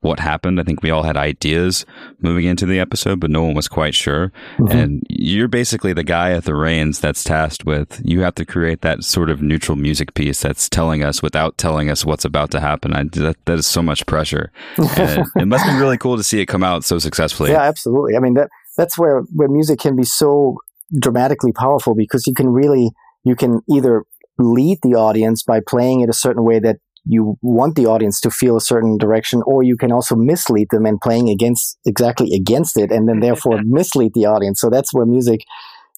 what 0.00 0.20
happened. 0.20 0.60
I 0.60 0.64
think 0.64 0.82
we 0.82 0.90
all 0.90 1.02
had 1.02 1.16
ideas 1.16 1.86
moving 2.20 2.46
into 2.46 2.66
the 2.66 2.78
episode, 2.78 3.20
but 3.20 3.30
no 3.30 3.42
one 3.42 3.54
was 3.54 3.68
quite 3.68 3.94
sure. 3.94 4.32
Mm-hmm. 4.56 4.76
And 4.76 5.02
you're 5.08 5.48
basically 5.48 5.92
the 5.92 6.04
guy 6.04 6.32
at 6.32 6.44
the 6.44 6.54
reins 6.54 7.00
that's 7.00 7.24
tasked 7.24 7.64
with 7.64 8.00
you 8.04 8.20
have 8.20 8.34
to 8.36 8.44
create 8.44 8.80
that 8.82 9.04
sort 9.04 9.30
of 9.30 9.42
neutral 9.42 9.76
music 9.76 10.14
piece 10.14 10.40
that's 10.40 10.68
telling 10.68 11.02
us 11.02 11.22
without 11.22 11.58
telling 11.58 11.90
us 11.90 12.04
what's 12.04 12.24
about 12.24 12.50
to 12.50 12.60
happen. 12.60 12.92
I, 12.92 13.04
that, 13.04 13.36
that 13.44 13.58
is 13.58 13.66
so 13.66 13.82
much 13.82 14.06
pressure. 14.06 14.52
it, 14.78 15.26
it 15.36 15.46
must 15.46 15.66
be 15.66 15.74
really 15.74 15.98
cool 15.98 16.16
to 16.16 16.22
see 16.22 16.40
it 16.40 16.46
come 16.46 16.64
out 16.64 16.84
so 16.84 16.98
successfully. 16.98 17.50
Yeah, 17.50 17.62
absolutely. 17.62 18.16
I 18.16 18.20
mean 18.20 18.34
that 18.34 18.48
that's 18.76 18.98
where 18.98 19.20
where 19.32 19.48
music 19.48 19.78
can 19.78 19.96
be 19.96 20.04
so 20.04 20.56
dramatically 20.98 21.52
powerful 21.52 21.94
because 21.94 22.26
you 22.26 22.34
can 22.34 22.48
really 22.48 22.90
you 23.24 23.36
can 23.36 23.60
either 23.70 24.04
lead 24.42 24.78
the 24.82 24.94
audience 24.94 25.42
by 25.42 25.60
playing 25.66 26.00
it 26.00 26.08
a 26.08 26.14
certain 26.14 26.44
way 26.44 26.58
that 26.60 26.76
you 27.04 27.36
want 27.42 27.74
the 27.74 27.86
audience 27.86 28.20
to 28.20 28.30
feel 28.30 28.56
a 28.56 28.60
certain 28.60 28.96
direction, 28.96 29.42
or 29.44 29.62
you 29.62 29.76
can 29.76 29.90
also 29.90 30.14
mislead 30.14 30.68
them 30.70 30.86
and 30.86 31.00
playing 31.00 31.28
against 31.28 31.78
exactly 31.84 32.32
against 32.34 32.76
it, 32.76 32.92
and 32.92 33.08
then 33.08 33.16
mm-hmm. 33.16 33.24
therefore 33.24 33.60
mislead 33.64 34.12
the 34.14 34.26
audience. 34.26 34.60
So 34.60 34.70
that's 34.70 34.94
where 34.94 35.06
music, 35.06 35.40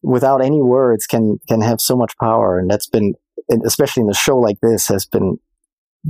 without 0.02 0.42
any 0.42 0.62
words, 0.62 1.06
can 1.06 1.38
can 1.48 1.60
have 1.60 1.80
so 1.80 1.96
much 1.96 2.16
power, 2.18 2.58
and 2.58 2.70
that's 2.70 2.86
been, 2.86 3.14
especially 3.66 4.02
in 4.02 4.10
a 4.10 4.14
show 4.14 4.38
like 4.38 4.58
this, 4.62 4.88
has 4.88 5.04
been 5.04 5.38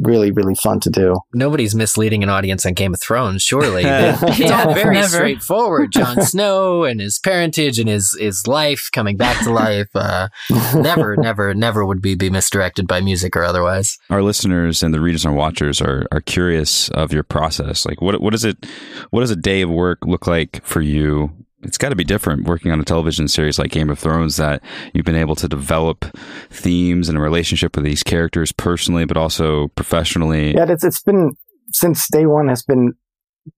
really, 0.01 0.31
really 0.31 0.55
fun 0.55 0.81
to 0.81 0.91
do. 0.91 1.17
Nobody's 1.33 1.75
misleading 1.75 2.23
an 2.23 2.29
audience 2.29 2.67
on 2.67 2.73
Game 2.75 2.95
of 2.95 3.01
Thrones, 3.01 3.43
surely. 3.43 3.83
it's 3.87 4.39
Yeah, 4.39 4.65
all 4.65 4.75
very 4.75 4.95
never. 4.95 5.09
straightforward. 5.09 5.93
Jon 5.93 6.21
Snow 6.23 6.85
and 6.85 7.01
his 7.01 7.19
parentage 7.19 7.79
and 7.79 7.89
his, 7.89 8.17
his 8.19 8.47
life 8.47 8.89
coming 8.93 9.17
back 9.17 9.43
to 9.45 9.51
life. 9.53 9.89
Uh, 9.95 10.29
never, 10.75 11.17
never, 11.17 11.55
never 11.55 11.87
would 11.87 12.03
be, 12.03 12.15
be 12.15 12.31
misdirected 12.31 12.87
by 12.87 13.01
music 13.01 13.37
or 13.37 13.45
otherwise. 13.45 13.99
Our 14.11 14.23
listeners 14.23 14.83
and 14.83 14.93
the 14.93 15.01
readers 15.01 15.25
and 15.25 15.37
watchers 15.37 15.81
are 15.81 16.07
are 16.13 16.21
curious 16.21 16.89
of 16.91 17.13
your 17.13 17.23
process. 17.23 17.87
Like, 17.87 18.01
what 18.01 18.21
what 18.21 18.35
is 18.35 18.45
it? 18.45 18.67
What 19.11 19.21
does 19.21 19.31
a 19.31 19.37
day 19.37 19.63
of 19.63 19.71
work 19.71 19.99
look 20.05 20.27
like 20.27 20.65
for 20.65 20.81
you? 20.81 21.31
It's 21.65 21.79
got 21.79 21.91
to 21.91 21.97
be 21.97 22.05
different 22.05 22.47
working 22.47 22.71
on 22.73 22.81
a 22.81 22.85
television 22.85 23.29
series 23.29 23.59
like 23.59 23.71
Game 23.71 23.91
of 23.91 23.99
Thrones 23.99 24.37
that 24.37 24.63
you've 24.93 25.05
been 25.05 25.17
able 25.17 25.35
to 25.37 25.49
develop 25.49 26.05
themes 26.51 27.09
and 27.09 27.19
a 27.19 27.21
relationship 27.21 27.77
with 27.77 27.85
these 27.85 28.03
characters 28.03 28.53
personally, 28.53 29.05
but 29.05 29.17
also 29.17 29.69
professionally. 29.69 30.55
Yeah, 30.55 30.71
it's 30.71 30.85
it's 30.85 31.03
been 31.03 31.33
since 31.73 32.09
day 32.09 32.27
one 32.27 32.49
has 32.49 32.63
been 32.63 32.93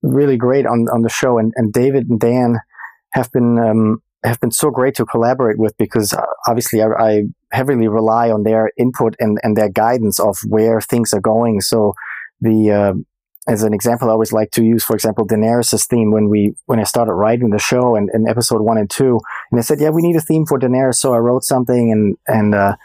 really 0.03 0.37
great 0.37 0.67
on 0.67 0.87
on 0.93 1.03
the 1.03 1.09
show, 1.09 1.39
and 1.39 1.53
and 1.57 1.73
David 1.73 2.09
and 2.09 2.21
Dan 2.21 2.59
have 3.13 3.31
been 3.33 3.59
um, 3.59 4.03
have 4.25 4.41
been 4.41 4.51
so 4.51 4.71
great 4.71 4.95
to 4.97 5.07
collaborate 5.07 5.59
with 5.59 5.77
because 5.77 6.13
uh, 6.13 6.25
obviously 6.47 6.83
I, 6.83 6.89
I 6.99 7.23
heavily 7.53 7.89
rely 7.89 8.31
on 8.31 8.43
their 8.43 8.71
input 8.79 9.15
and 9.19 9.39
and 9.43 9.57
their 9.57 9.69
guidance 9.69 10.21
of 10.21 10.39
where 10.47 10.81
things 10.81 11.13
are 11.13 11.21
going. 11.21 11.61
So 11.61 11.95
the 12.41 12.71
uh, 12.71 12.95
as 13.49 13.63
an 13.63 13.73
example, 13.73 14.09
I 14.09 14.13
always 14.13 14.33
like 14.33 14.51
to 14.53 14.65
use, 14.65 14.83
for 14.85 14.95
example, 14.95 15.27
Daenerys' 15.27 15.87
theme 15.87 16.11
when 16.11 16.29
we 16.29 16.55
when 16.67 16.81
I 16.81 16.85
started 16.85 17.13
writing 17.13 17.51
the 17.51 17.59
show 17.59 17.95
and 17.95 18.11
in 18.13 18.29
episode 18.29 18.61
one 18.61 18.79
and 18.79 18.91
two, 18.91 19.21
and 19.51 19.59
I 19.59 19.63
said, 19.63 19.81
yeah, 19.81 19.91
we 19.91 20.03
need 20.03 20.17
a 20.17 20.21
theme 20.21 20.47
for 20.47 20.59
Daenerys, 20.59 20.97
so 20.97 21.15
I 21.15 21.19
wrote 21.19 21.45
something 21.45 21.93
and 21.93 22.17
and 22.27 22.55
uh, 22.55 22.77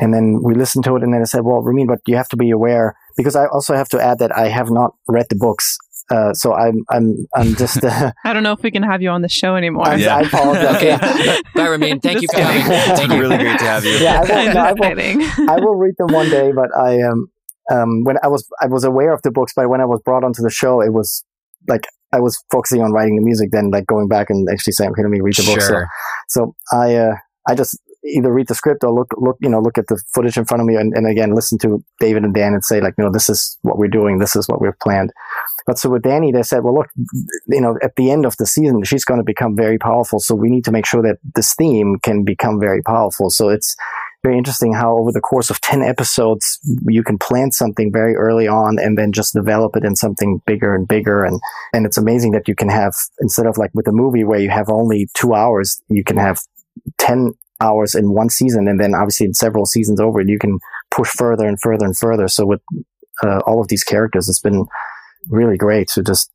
and 0.00 0.12
then 0.12 0.40
we 0.42 0.54
listened 0.54 0.84
to 0.84 0.96
it, 0.96 1.02
and 1.02 1.14
then 1.14 1.20
I 1.20 1.24
said, 1.24 1.42
well, 1.44 1.62
Ramin, 1.62 1.86
but 1.86 2.00
you 2.06 2.16
have 2.16 2.28
to 2.30 2.36
be 2.36 2.50
aware 2.50 2.96
because 3.16 3.36
I 3.36 3.46
also 3.46 3.74
have 3.74 3.88
to 3.90 4.00
add 4.00 4.18
that 4.18 4.36
I 4.36 4.48
have 4.48 4.70
not 4.70 4.94
read 5.06 5.26
the 5.30 5.36
books, 5.36 5.78
uh, 6.10 6.32
so 6.34 6.52
I'm 6.52 6.84
I'm 6.90 7.26
I'm 7.34 7.54
just 7.54 7.82
uh, 7.84 8.12
I 8.24 8.32
don't 8.32 8.42
know 8.42 8.52
if 8.52 8.62
we 8.62 8.70
can 8.70 8.82
have 8.82 9.02
you 9.02 9.10
on 9.10 9.22
the 9.22 9.28
show 9.28 9.54
anymore. 9.56 9.86
I'm, 9.86 10.00
Yeah. 10.00 10.16
I 10.16 10.20
apologize. 10.22 10.76
Okay. 10.76 10.96
Bye, 11.54 11.68
Ramin. 11.68 12.00
Thank 12.00 12.22
you 12.22 12.28
for 12.32 12.40
coming. 12.40 12.62
Thank 12.62 13.12
you. 13.12 13.20
really 13.20 13.38
great 13.38 13.58
to 13.58 13.64
have 13.64 13.84
you. 13.84 13.92
Yeah, 13.92 14.20
I 14.20 14.22
will, 14.22 14.54
no, 14.54 14.60
I 14.60 14.72
will, 14.72 15.50
I 15.50 15.56
will 15.60 15.74
read 15.76 15.94
them 15.96 16.12
one 16.12 16.28
day, 16.28 16.52
but 16.52 16.76
I 16.76 17.02
um 17.02 17.30
um 17.70 18.04
when 18.04 18.16
I 18.22 18.28
was 18.28 18.46
I 18.60 18.66
was 18.66 18.84
aware 18.84 19.12
of 19.12 19.22
the 19.22 19.30
books, 19.30 19.52
but 19.54 19.68
when 19.68 19.80
I 19.80 19.84
was 19.86 20.00
brought 20.04 20.24
onto 20.24 20.42
the 20.42 20.50
show, 20.50 20.80
it 20.80 20.92
was 20.92 21.24
like 21.68 21.86
I 22.12 22.20
was 22.20 22.42
focusing 22.50 22.82
on 22.82 22.92
writing 22.92 23.16
the 23.16 23.22
music, 23.22 23.50
then 23.52 23.70
like 23.70 23.86
going 23.86 24.08
back 24.08 24.30
and 24.30 24.48
actually 24.50 24.72
saying, 24.74 24.90
"Okay, 24.90 25.02
let 25.02 25.10
me 25.10 25.20
read 25.20 25.36
the 25.36 25.42
book." 25.42 25.60
So, 25.60 25.84
so 26.28 26.54
I 26.72 26.94
uh 26.96 27.14
I 27.48 27.54
just 27.54 27.78
either 28.04 28.32
read 28.32 28.46
the 28.46 28.54
script 28.54 28.84
or 28.84 28.92
look 28.92 29.12
look 29.16 29.36
you 29.40 29.48
know 29.48 29.60
look 29.60 29.78
at 29.78 29.88
the 29.88 30.00
footage 30.14 30.36
in 30.36 30.44
front 30.44 30.60
of 30.60 30.66
me 30.66 30.76
and, 30.76 30.94
and 30.94 31.08
again 31.10 31.34
listen 31.34 31.58
to 31.58 31.82
David 31.98 32.22
and 32.22 32.32
Dan 32.32 32.54
and 32.54 32.64
say 32.64 32.80
like 32.80 32.94
you 32.96 33.04
know 33.04 33.10
this 33.12 33.28
is 33.28 33.58
what 33.62 33.78
we're 33.78 33.88
doing, 33.88 34.18
this 34.18 34.36
is 34.36 34.48
what 34.48 34.60
we've 34.60 34.78
planned. 34.80 35.12
But 35.66 35.78
so 35.78 35.90
with 35.90 36.02
Danny, 36.02 36.30
they 36.30 36.44
said, 36.44 36.62
well, 36.62 36.74
look, 36.74 36.86
you 37.48 37.60
know, 37.60 37.76
at 37.82 37.96
the 37.96 38.12
end 38.12 38.24
of 38.24 38.36
the 38.36 38.46
season, 38.46 38.84
she's 38.84 39.04
going 39.04 39.18
to 39.18 39.24
become 39.24 39.56
very 39.56 39.78
powerful. 39.78 40.20
So 40.20 40.32
we 40.32 40.48
need 40.48 40.64
to 40.66 40.70
make 40.70 40.86
sure 40.86 41.02
that 41.02 41.18
this 41.34 41.54
theme 41.54 41.96
can 42.04 42.22
become 42.22 42.60
very 42.60 42.82
powerful. 42.82 43.30
So 43.30 43.48
it's 43.48 43.74
very 44.26 44.38
interesting 44.38 44.72
how 44.72 44.98
over 44.98 45.12
the 45.12 45.20
course 45.20 45.50
of 45.50 45.60
10 45.60 45.82
episodes, 45.82 46.58
you 46.88 47.04
can 47.04 47.16
plant 47.16 47.54
something 47.54 47.92
very 47.92 48.16
early 48.16 48.48
on 48.48 48.76
and 48.78 48.98
then 48.98 49.12
just 49.12 49.34
develop 49.34 49.76
it 49.76 49.84
in 49.84 49.94
something 49.94 50.42
bigger 50.46 50.74
and 50.74 50.88
bigger. 50.88 51.22
And, 51.22 51.40
and 51.72 51.86
it's 51.86 51.96
amazing 51.96 52.32
that 52.32 52.48
you 52.48 52.56
can 52.56 52.68
have, 52.68 52.94
instead 53.20 53.46
of 53.46 53.56
like 53.56 53.70
with 53.72 53.86
a 53.86 53.92
movie 53.92 54.24
where 54.24 54.40
you 54.40 54.50
have 54.50 54.68
only 54.68 55.08
two 55.14 55.34
hours, 55.34 55.80
you 55.88 56.02
can 56.02 56.16
have 56.16 56.40
10 56.98 57.34
hours 57.60 57.94
in 57.94 58.12
one 58.12 58.28
season. 58.28 58.66
And 58.66 58.80
then 58.80 58.94
obviously 58.94 59.26
in 59.26 59.34
several 59.34 59.64
seasons 59.64 60.00
over, 60.00 60.20
you 60.20 60.40
can 60.40 60.58
push 60.90 61.10
further 61.10 61.46
and 61.46 61.60
further 61.60 61.84
and 61.84 61.96
further. 61.96 62.26
So 62.26 62.46
with 62.46 62.60
uh, 63.22 63.38
all 63.46 63.60
of 63.60 63.68
these 63.68 63.84
characters, 63.84 64.28
it's 64.28 64.40
been 64.40 64.66
really 65.28 65.56
great 65.56 65.88
to 65.94 66.02
just 66.02 66.32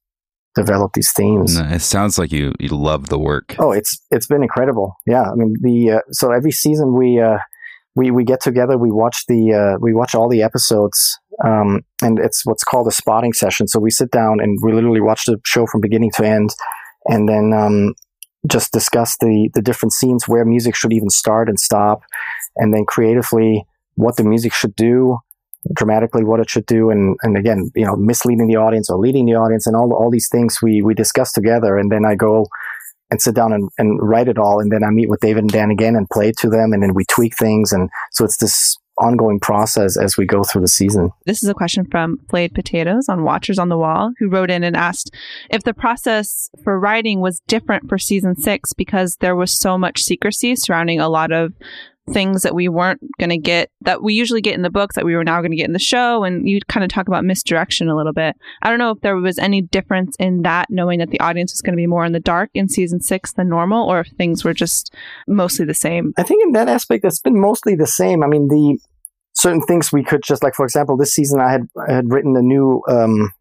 develop 0.55 0.93
these 0.93 1.11
themes. 1.11 1.57
It 1.57 1.81
sounds 1.81 2.17
like 2.17 2.31
you 2.31 2.53
you 2.59 2.69
love 2.69 3.07
the 3.07 3.19
work. 3.19 3.55
Oh, 3.59 3.71
it's 3.71 3.97
it's 4.11 4.27
been 4.27 4.43
incredible. 4.43 4.95
Yeah, 5.05 5.23
I 5.23 5.35
mean 5.35 5.55
the 5.61 5.91
uh, 5.91 5.99
so 6.11 6.31
every 6.31 6.51
season 6.51 6.93
we 6.97 7.21
uh, 7.21 7.37
we 7.95 8.11
we 8.11 8.23
get 8.23 8.41
together, 8.41 8.77
we 8.77 8.91
watch 8.91 9.25
the 9.27 9.53
uh, 9.53 9.77
we 9.81 9.93
watch 9.93 10.15
all 10.15 10.29
the 10.29 10.43
episodes, 10.43 11.19
um, 11.43 11.81
and 12.01 12.19
it's 12.19 12.45
what's 12.45 12.63
called 12.63 12.87
a 12.87 12.91
spotting 12.91 13.33
session. 13.33 13.67
So 13.67 13.79
we 13.79 13.91
sit 13.91 14.11
down 14.11 14.39
and 14.39 14.57
we 14.61 14.73
literally 14.73 15.01
watch 15.01 15.25
the 15.25 15.39
show 15.45 15.65
from 15.65 15.81
beginning 15.81 16.11
to 16.15 16.25
end, 16.25 16.51
and 17.05 17.27
then 17.27 17.51
um, 17.53 17.93
just 18.47 18.71
discuss 18.71 19.17
the 19.19 19.49
the 19.53 19.61
different 19.61 19.93
scenes 19.93 20.27
where 20.27 20.45
music 20.45 20.75
should 20.75 20.93
even 20.93 21.09
start 21.09 21.49
and 21.49 21.59
stop, 21.59 22.01
and 22.55 22.73
then 22.73 22.85
creatively 22.85 23.65
what 23.95 24.15
the 24.15 24.23
music 24.23 24.53
should 24.53 24.75
do 24.75 25.17
dramatically 25.75 26.23
what 26.23 26.39
it 26.39 26.49
should 26.49 26.65
do 26.65 26.89
and 26.89 27.15
and 27.21 27.37
again 27.37 27.69
you 27.75 27.85
know 27.85 27.95
misleading 27.95 28.47
the 28.47 28.55
audience 28.55 28.89
or 28.89 28.97
leading 28.97 29.27
the 29.27 29.35
audience 29.35 29.67
and 29.67 29.75
all 29.75 29.93
all 29.93 30.09
these 30.09 30.27
things 30.27 30.57
we 30.61 30.81
we 30.81 30.95
discuss 30.95 31.31
together 31.31 31.77
and 31.77 31.91
then 31.91 32.03
I 32.03 32.15
go 32.15 32.47
and 33.11 33.21
sit 33.21 33.35
down 33.35 33.53
and, 33.53 33.69
and 33.77 33.99
write 34.01 34.27
it 34.27 34.37
all 34.37 34.59
and 34.59 34.71
then 34.71 34.83
I 34.83 34.89
meet 34.89 35.09
with 35.09 35.19
David 35.19 35.43
and 35.43 35.51
Dan 35.51 35.69
again 35.69 35.95
and 35.95 36.09
play 36.09 36.31
to 36.39 36.49
them 36.49 36.73
and 36.73 36.81
then 36.81 36.93
we 36.93 37.05
tweak 37.05 37.37
things 37.37 37.71
and 37.71 37.89
so 38.11 38.25
it's 38.25 38.37
this 38.37 38.77
ongoing 38.97 39.39
process 39.39 39.97
as 39.97 40.15
we 40.15 40.25
go 40.25 40.43
through 40.43 40.61
the 40.61 40.67
season. 40.67 41.11
This 41.25 41.43
is 41.43 41.49
a 41.49 41.53
question 41.53 41.85
from 41.89 42.19
Flayed 42.29 42.53
Potatoes 42.53 43.09
on 43.09 43.23
Watchers 43.23 43.57
on 43.57 43.69
the 43.69 43.77
Wall, 43.77 44.11
who 44.19 44.29
wrote 44.29 44.51
in 44.51 44.63
and 44.63 44.75
asked 44.75 45.13
if 45.49 45.63
the 45.63 45.73
process 45.73 46.49
for 46.63 46.79
writing 46.79 47.19
was 47.19 47.41
different 47.47 47.89
for 47.89 47.97
season 47.97 48.35
six 48.35 48.73
because 48.73 49.17
there 49.17 49.35
was 49.35 49.51
so 49.51 49.77
much 49.77 50.03
secrecy 50.03 50.55
surrounding 50.55 50.99
a 50.99 51.09
lot 51.09 51.31
of 51.31 51.53
things 52.13 52.43
that 52.43 52.55
we 52.55 52.69
weren't 52.69 53.01
going 53.19 53.29
to 53.29 53.37
get 53.37 53.69
that 53.81 54.03
we 54.03 54.13
usually 54.13 54.41
get 54.41 54.55
in 54.55 54.61
the 54.61 54.69
books 54.69 54.95
that 54.95 55.05
we 55.05 55.15
were 55.15 55.23
now 55.23 55.39
going 55.41 55.51
to 55.51 55.57
get 55.57 55.67
in 55.67 55.73
the 55.73 55.79
show 55.79 56.23
and 56.23 56.47
you 56.47 56.59
kind 56.67 56.83
of 56.83 56.89
talk 56.89 57.07
about 57.07 57.25
misdirection 57.25 57.89
a 57.89 57.95
little 57.95 58.13
bit 58.13 58.35
i 58.61 58.69
don't 58.69 58.79
know 58.79 58.91
if 58.91 59.01
there 59.01 59.15
was 59.15 59.39
any 59.39 59.61
difference 59.61 60.15
in 60.19 60.41
that 60.41 60.67
knowing 60.69 60.99
that 60.99 61.09
the 61.09 61.19
audience 61.19 61.53
was 61.53 61.61
going 61.61 61.73
to 61.73 61.77
be 61.77 61.87
more 61.87 62.05
in 62.05 62.11
the 62.11 62.19
dark 62.19 62.49
in 62.53 62.69
season 62.69 63.01
six 63.01 63.33
than 63.33 63.49
normal 63.49 63.89
or 63.89 64.01
if 64.01 64.07
things 64.17 64.43
were 64.43 64.53
just 64.53 64.93
mostly 65.27 65.65
the 65.65 65.73
same 65.73 66.13
I 66.17 66.23
think 66.23 66.43
in 66.43 66.51
that 66.53 66.69
aspect, 66.69 67.03
it's 67.03 67.19
been 67.19 67.39
mostly 67.39 67.75
the 67.75 67.87
same. 67.87 68.23
I 68.23 68.27
mean, 68.27 68.47
the 68.47 68.77
certain 69.33 69.61
things 69.61 69.91
we 69.91 70.03
could 70.03 70.21
just 70.23 70.43
like, 70.43 70.53
for 70.53 70.65
example, 70.65 70.97
this 70.97 71.13
season 71.13 71.39
I 71.39 71.51
had 71.51 71.67
I 71.89 71.93
had 71.93 72.11
written 72.11 72.35
a 72.35 72.41
new 72.41 72.81
um, 72.87 73.31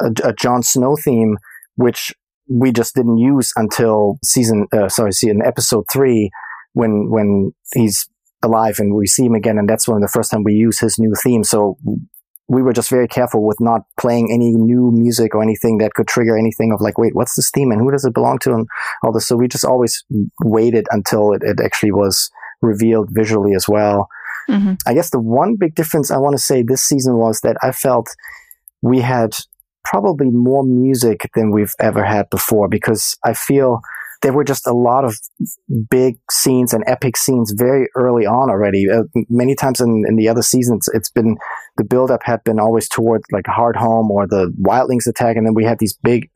a, 0.00 0.10
a 0.24 0.62
Snow 0.62 0.96
theme, 0.96 1.38
which 1.76 2.12
we 2.48 2.72
just 2.72 2.94
didn't 2.94 3.18
use 3.18 3.52
until 3.56 4.18
season 4.24 4.66
uh, 4.72 4.88
sorry, 4.88 5.12
season 5.12 5.42
episode 5.44 5.84
three 5.92 6.30
when 6.72 7.08
when 7.08 7.52
he's 7.72 8.08
alive 8.44 8.78
and 8.78 8.94
we 8.94 9.06
see 9.06 9.24
him 9.24 9.34
again, 9.34 9.58
and 9.58 9.68
that's 9.68 9.88
when 9.88 10.00
the 10.00 10.08
first 10.08 10.30
time 10.30 10.44
we 10.44 10.54
use 10.54 10.78
his 10.78 10.98
new 10.98 11.14
theme. 11.22 11.42
So 11.44 11.76
we 12.46 12.62
were 12.62 12.72
just 12.72 12.90
very 12.90 13.08
careful 13.08 13.46
with 13.46 13.56
not 13.60 13.82
playing 13.98 14.30
any 14.30 14.52
new 14.52 14.90
music 14.92 15.34
or 15.34 15.42
anything 15.42 15.78
that 15.78 15.94
could 15.94 16.06
trigger 16.06 16.36
anything 16.36 16.72
of 16.72 16.80
like, 16.80 16.98
wait, 16.98 17.14
what's 17.14 17.34
this 17.36 17.50
theme 17.50 17.70
and 17.70 17.80
who 17.80 17.90
does 17.90 18.04
it 18.04 18.12
belong 18.12 18.38
to 18.40 18.52
and 18.52 18.66
all 19.02 19.12
this. 19.12 19.26
So 19.26 19.36
we 19.36 19.48
just 19.48 19.64
always 19.64 20.04
waited 20.42 20.86
until 20.90 21.32
it, 21.32 21.42
it 21.42 21.58
actually 21.64 21.92
was 21.92 22.30
revealed 22.60 23.08
visually 23.12 23.54
as 23.54 23.66
well. 23.66 24.08
Mhm. 24.48 24.78
I 24.86 24.92
guess 24.92 25.10
the 25.10 25.20
one 25.20 25.56
big 25.56 25.74
difference 25.74 26.10
I 26.10 26.18
want 26.18 26.34
to 26.36 26.42
say 26.42 26.62
this 26.62 26.82
season 26.82 27.16
was 27.16 27.40
that 27.40 27.56
I 27.62 27.72
felt 27.72 28.08
we 28.82 29.00
had 29.00 29.30
probably 29.82 30.30
more 30.30 30.64
music 30.64 31.30
than 31.34 31.50
we've 31.50 31.74
ever 31.80 32.04
had 32.04 32.28
before 32.30 32.68
because 32.68 33.16
I 33.24 33.32
feel 33.32 33.80
there 34.24 34.32
were 34.32 34.42
just 34.42 34.66
a 34.66 34.72
lot 34.72 35.04
of 35.04 35.18
big 35.90 36.16
scenes 36.30 36.72
and 36.72 36.82
epic 36.86 37.14
scenes 37.14 37.52
very 37.54 37.88
early 37.94 38.24
on 38.24 38.48
already. 38.48 38.88
Uh, 38.90 39.02
many 39.28 39.54
times 39.54 39.82
in, 39.82 40.04
in 40.08 40.16
the 40.16 40.30
other 40.30 40.40
seasons, 40.40 40.88
it's 40.94 41.10
been 41.10 41.36
the 41.76 41.84
buildup 41.84 42.22
had 42.24 42.42
been 42.42 42.58
always 42.58 42.88
toward 42.88 43.20
like 43.30 43.44
Hardhome 43.44 44.08
or 44.08 44.26
the 44.26 44.50
Wildlings 44.58 45.06
attack, 45.06 45.36
and 45.36 45.46
then 45.46 45.52
we 45.52 45.64
had 45.64 45.78
these 45.78 45.92
big 46.02 46.30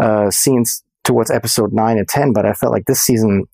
uh, 0.00 0.32
scenes 0.32 0.82
towards 1.04 1.30
episode 1.30 1.72
nine 1.72 1.96
and 1.96 2.08
ten. 2.08 2.32
But 2.32 2.44
I 2.44 2.54
felt 2.54 2.72
like 2.72 2.86
this 2.86 3.02
season 3.02 3.44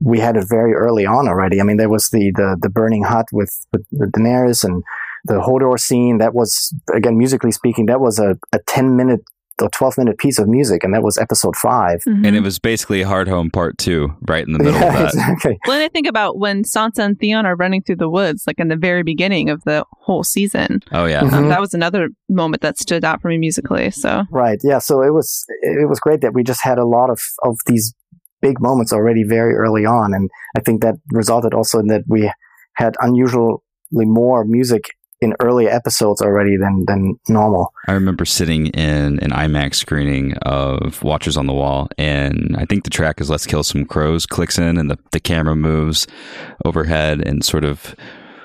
we 0.00 0.18
had 0.18 0.36
it 0.36 0.44
very 0.48 0.74
early 0.74 1.06
on 1.06 1.28
already. 1.28 1.60
I 1.60 1.64
mean, 1.64 1.76
there 1.76 1.88
was 1.88 2.08
the 2.08 2.32
the, 2.34 2.56
the 2.60 2.68
burning 2.68 3.04
hut 3.04 3.26
with, 3.32 3.54
with, 3.72 3.86
with 3.92 4.10
Daenerys 4.10 4.64
and 4.64 4.82
the 5.24 5.34
Hodor 5.34 5.78
scene. 5.78 6.18
That 6.18 6.34
was 6.34 6.74
again 6.92 7.16
musically 7.16 7.52
speaking, 7.52 7.86
that 7.86 8.00
was 8.00 8.18
a, 8.18 8.36
a 8.52 8.58
ten 8.66 8.96
minute 8.96 9.20
or 9.60 9.68
twelve 9.70 9.96
minute 9.96 10.18
piece 10.18 10.38
of 10.38 10.46
music, 10.48 10.84
and 10.84 10.92
that 10.94 11.02
was 11.02 11.16
episode 11.18 11.56
5 11.56 12.00
Mhm. 12.06 12.26
And 12.26 12.36
it 12.36 12.42
was 12.42 12.58
basically 12.58 13.02
Hardhome 13.02 13.52
Part 13.52 13.78
Two, 13.78 14.14
right 14.28 14.46
in 14.46 14.52
the 14.52 14.58
middle 14.58 14.78
yeah, 14.80 14.86
of 14.88 14.92
that. 14.94 15.04
exactly. 15.14 15.58
when 15.66 15.80
I 15.80 15.88
think 15.88 16.06
about 16.06 16.38
when 16.38 16.62
Sansa 16.62 16.98
and 17.04 17.18
Theon 17.18 17.46
are 17.46 17.56
running 17.56 17.82
through 17.82 17.96
the 17.96 18.10
woods, 18.10 18.44
like 18.46 18.58
in 18.58 18.68
the 18.68 18.76
very 18.76 19.02
beginning 19.02 19.48
of 19.50 19.62
the 19.64 19.84
whole 20.00 20.24
season. 20.24 20.80
Oh 20.92 21.06
yeah. 21.06 21.22
Mhm. 21.22 21.32
Um, 21.32 21.48
that 21.48 21.60
was 21.60 21.74
another 21.74 22.08
moment 22.28 22.62
that 22.62 22.78
stood 22.78 23.04
out 23.04 23.22
for 23.22 23.28
me 23.28 23.38
musically. 23.38 23.90
So, 23.90 24.24
Right. 24.30 24.58
Yeah. 24.62 24.78
So 24.78 25.02
it 25.02 25.12
was 25.14 25.44
it 25.62 25.88
was 25.88 26.00
great 26.00 26.20
that 26.20 26.34
we 26.34 26.42
just 26.42 26.62
had 26.62 26.78
a 26.78 26.84
lot 26.86 27.08
of 27.10 27.20
of 27.42 27.56
these 27.66 27.94
big 28.42 28.60
moments 28.60 28.92
already 28.92 29.24
very 29.26 29.54
early 29.54 29.86
on, 29.86 30.12
and 30.12 30.28
I 30.56 30.60
think 30.60 30.82
that 30.82 30.96
resulted 31.12 31.54
also 31.54 31.78
in 31.78 31.86
that 31.86 32.02
we 32.06 32.30
had 32.74 32.94
unusually 33.00 33.56
more 33.92 34.44
music 34.44 34.84
in 35.20 35.34
earlier 35.40 35.70
episodes 35.70 36.20
already 36.20 36.56
than 36.56 36.84
than 36.86 37.18
normal. 37.28 37.72
I 37.88 37.92
remember 37.92 38.24
sitting 38.24 38.66
in 38.68 39.18
an 39.20 39.30
IMAX 39.30 39.76
screening 39.76 40.34
of 40.42 41.02
Watchers 41.02 41.36
on 41.36 41.46
the 41.46 41.52
Wall, 41.52 41.88
and 41.98 42.54
I 42.58 42.64
think 42.64 42.84
the 42.84 42.90
track 42.90 43.20
is 43.20 43.30
Let's 43.30 43.46
Kill 43.46 43.62
Some 43.62 43.84
Crows 43.84 44.26
clicks 44.26 44.58
in, 44.58 44.78
and 44.78 44.90
the, 44.90 44.98
the 45.12 45.20
camera 45.20 45.56
moves 45.56 46.06
overhead 46.64 47.26
and 47.26 47.44
sort 47.44 47.64
of 47.64 47.94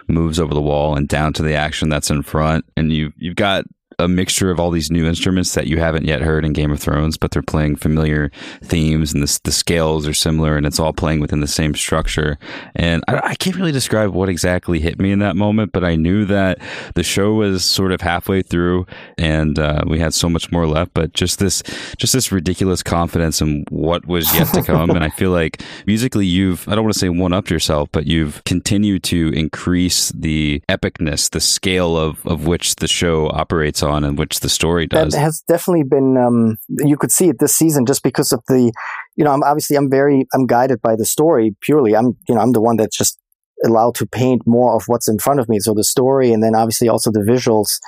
moves 0.07 0.39
over 0.39 0.53
the 0.53 0.61
wall 0.61 0.95
and 0.95 1.07
down 1.07 1.33
to 1.33 1.43
the 1.43 1.53
action 1.53 1.89
that's 1.89 2.09
in 2.09 2.21
front. 2.21 2.65
And 2.75 2.91
you 2.91 3.11
you've 3.17 3.35
got 3.35 3.65
a 4.01 4.07
mixture 4.07 4.51
of 4.51 4.59
all 4.59 4.71
these 4.71 4.91
new 4.91 5.05
instruments 5.07 5.53
that 5.53 5.67
you 5.67 5.79
haven't 5.79 6.05
yet 6.05 6.21
heard 6.21 6.43
in 6.45 6.53
Game 6.53 6.71
of 6.71 6.79
Thrones, 6.79 7.17
but 7.17 7.31
they're 7.31 7.41
playing 7.41 7.75
familiar 7.75 8.31
themes 8.63 9.13
and 9.13 9.23
the, 9.23 9.39
the 9.43 9.51
scales 9.51 10.07
are 10.07 10.13
similar 10.13 10.57
and 10.57 10.65
it's 10.65 10.79
all 10.79 10.93
playing 10.93 11.19
within 11.19 11.39
the 11.39 11.47
same 11.47 11.75
structure. 11.75 12.37
And 12.75 13.03
I, 13.07 13.19
I, 13.23 13.35
can't 13.35 13.55
really 13.55 13.71
describe 13.71 14.11
what 14.11 14.29
exactly 14.29 14.79
hit 14.79 14.99
me 14.99 15.11
in 15.11 15.19
that 15.19 15.35
moment, 15.35 15.71
but 15.71 15.83
I 15.83 15.95
knew 15.95 16.25
that 16.25 16.59
the 16.95 17.03
show 17.03 17.33
was 17.33 17.63
sort 17.63 17.91
of 17.91 18.01
halfway 18.01 18.41
through 18.41 18.85
and 19.17 19.57
uh, 19.57 19.83
we 19.87 19.99
had 19.99 20.13
so 20.13 20.29
much 20.29 20.51
more 20.51 20.67
left. 20.67 20.93
But 20.93 21.13
just 21.13 21.39
this, 21.39 21.63
just 21.97 22.13
this 22.13 22.31
ridiculous 22.31 22.83
confidence 22.83 23.41
in 23.41 23.65
what 23.69 24.05
was 24.05 24.33
yet 24.35 24.53
to 24.53 24.63
come. 24.63 24.89
and 24.89 25.03
I 25.03 25.09
feel 25.17 25.31
like 25.31 25.61
musically, 25.85 26.25
you've 26.25 26.67
I 26.67 26.75
don't 26.75 26.83
want 26.83 26.93
to 26.93 26.99
say 26.99 27.09
one 27.09 27.33
up 27.33 27.49
yourself, 27.49 27.89
but 27.91 28.07
you've 28.07 28.43
continued 28.43 29.03
to 29.03 29.31
increase 29.33 30.09
the 30.09 30.61
epicness, 30.69 31.29
the 31.29 31.39
scale 31.39 31.97
of 31.97 32.25
of 32.25 32.47
which 32.47 32.75
the 32.75 32.87
show 32.87 33.29
operates 33.29 33.83
on 33.83 33.90
on 33.91 34.03
and 34.03 34.17
which 34.17 34.39
the 34.39 34.49
story 34.49 34.87
does. 34.87 35.13
That 35.13 35.19
has 35.19 35.43
definitely 35.47 35.83
been. 35.83 36.17
Um, 36.17 36.57
you 36.69 36.97
could 36.97 37.11
see 37.11 37.29
it 37.29 37.39
this 37.39 37.55
season 37.55 37.85
just 37.85 38.03
because 38.03 38.31
of 38.31 38.41
the. 38.47 38.71
You 39.15 39.23
know, 39.23 39.31
I'm 39.31 39.43
obviously 39.43 39.75
I'm 39.75 39.89
very 39.89 40.25
I'm 40.33 40.47
guided 40.47 40.81
by 40.81 40.95
the 40.95 41.05
story 41.05 41.55
purely. 41.61 41.95
I'm 41.95 42.17
you 42.27 42.35
know 42.35 42.41
I'm 42.41 42.53
the 42.53 42.61
one 42.61 42.77
that's 42.77 42.97
just 42.97 43.19
allowed 43.63 43.95
to 43.95 44.07
paint 44.07 44.41
more 44.47 44.75
of 44.75 44.83
what's 44.87 45.07
in 45.07 45.19
front 45.19 45.39
of 45.39 45.47
me. 45.47 45.59
So 45.59 45.73
the 45.73 45.83
story, 45.83 46.31
and 46.31 46.41
then 46.41 46.55
obviously 46.55 46.89
also 46.89 47.11
the 47.11 47.19
visuals. 47.19 47.79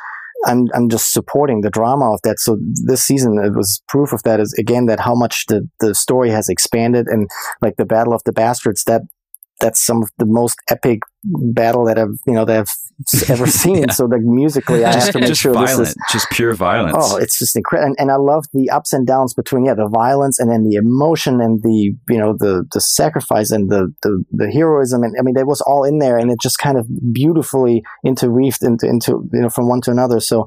I'm 0.45 0.67
I'm 0.75 0.89
just 0.89 1.13
supporting 1.13 1.61
the 1.61 1.69
drama 1.69 2.13
of 2.13 2.19
that. 2.23 2.39
So 2.39 2.57
this 2.85 3.03
season 3.03 3.39
it 3.43 3.55
was 3.55 3.81
proof 3.87 4.11
of 4.11 4.23
that 4.23 4.41
is 4.41 4.53
again 4.59 4.87
that 4.87 4.99
how 4.99 5.15
much 5.15 5.45
the 5.47 5.67
the 5.79 5.95
story 5.95 6.29
has 6.31 6.49
expanded 6.49 7.07
and 7.07 7.29
like 7.61 7.77
the 7.77 7.85
Battle 7.85 8.13
of 8.13 8.23
the 8.25 8.33
Bastards 8.33 8.83
that 8.83 9.03
that's 9.59 9.83
some 9.83 10.03
of 10.03 10.09
the 10.17 10.25
most 10.25 10.57
epic 10.69 10.99
battle 11.23 11.85
that 11.85 11.97
I've 11.97 12.17
you 12.27 12.33
know 12.33 12.45
that 12.45 12.59
I've 12.59 12.75
ever 13.29 13.47
seen. 13.47 13.77
yeah. 13.77 13.91
So 13.91 14.05
like 14.05 14.21
musically, 14.21 14.85
I 14.85 14.93
have 14.93 15.11
to 15.11 15.19
make 15.19 15.27
just 15.27 15.41
sure 15.41 15.53
violent, 15.53 15.79
this 15.79 15.89
is 15.89 15.95
just 16.11 16.29
pure 16.31 16.53
violence. 16.53 16.95
Oh, 16.97 17.17
it's 17.17 17.39
just 17.39 17.55
incredible, 17.55 17.87
and, 17.87 17.95
and, 17.99 18.11
I 18.11 18.15
love 18.15 18.45
the 18.53 18.69
ups 18.69 18.93
and 18.93 19.05
downs 19.05 19.33
between 19.33 19.65
yeah 19.65 19.73
the 19.73 19.87
violence 19.87 20.39
and 20.39 20.49
then 20.49 20.63
the 20.63 20.75
emotion 20.75 21.41
and 21.41 21.61
the 21.63 21.95
you 22.09 22.17
know 22.17 22.33
the 22.33 22.65
the 22.71 22.81
sacrifice 22.81 23.51
and 23.51 23.69
the 23.69 23.93
the, 24.03 24.23
the 24.31 24.51
heroism 24.51 25.03
and 25.03 25.15
I 25.19 25.23
mean 25.23 25.37
it 25.37 25.47
was 25.47 25.61
all 25.61 25.83
in 25.83 25.99
there 25.99 26.17
and 26.17 26.31
it 26.31 26.39
just 26.41 26.57
kind 26.59 26.77
of 26.77 26.87
beautifully 27.11 27.83
interweaved 28.05 28.63
into 28.63 28.87
into 28.87 29.27
you 29.33 29.41
know 29.41 29.49
from 29.49 29.67
one 29.67 29.81
to 29.81 29.91
another. 29.91 30.19
So 30.19 30.45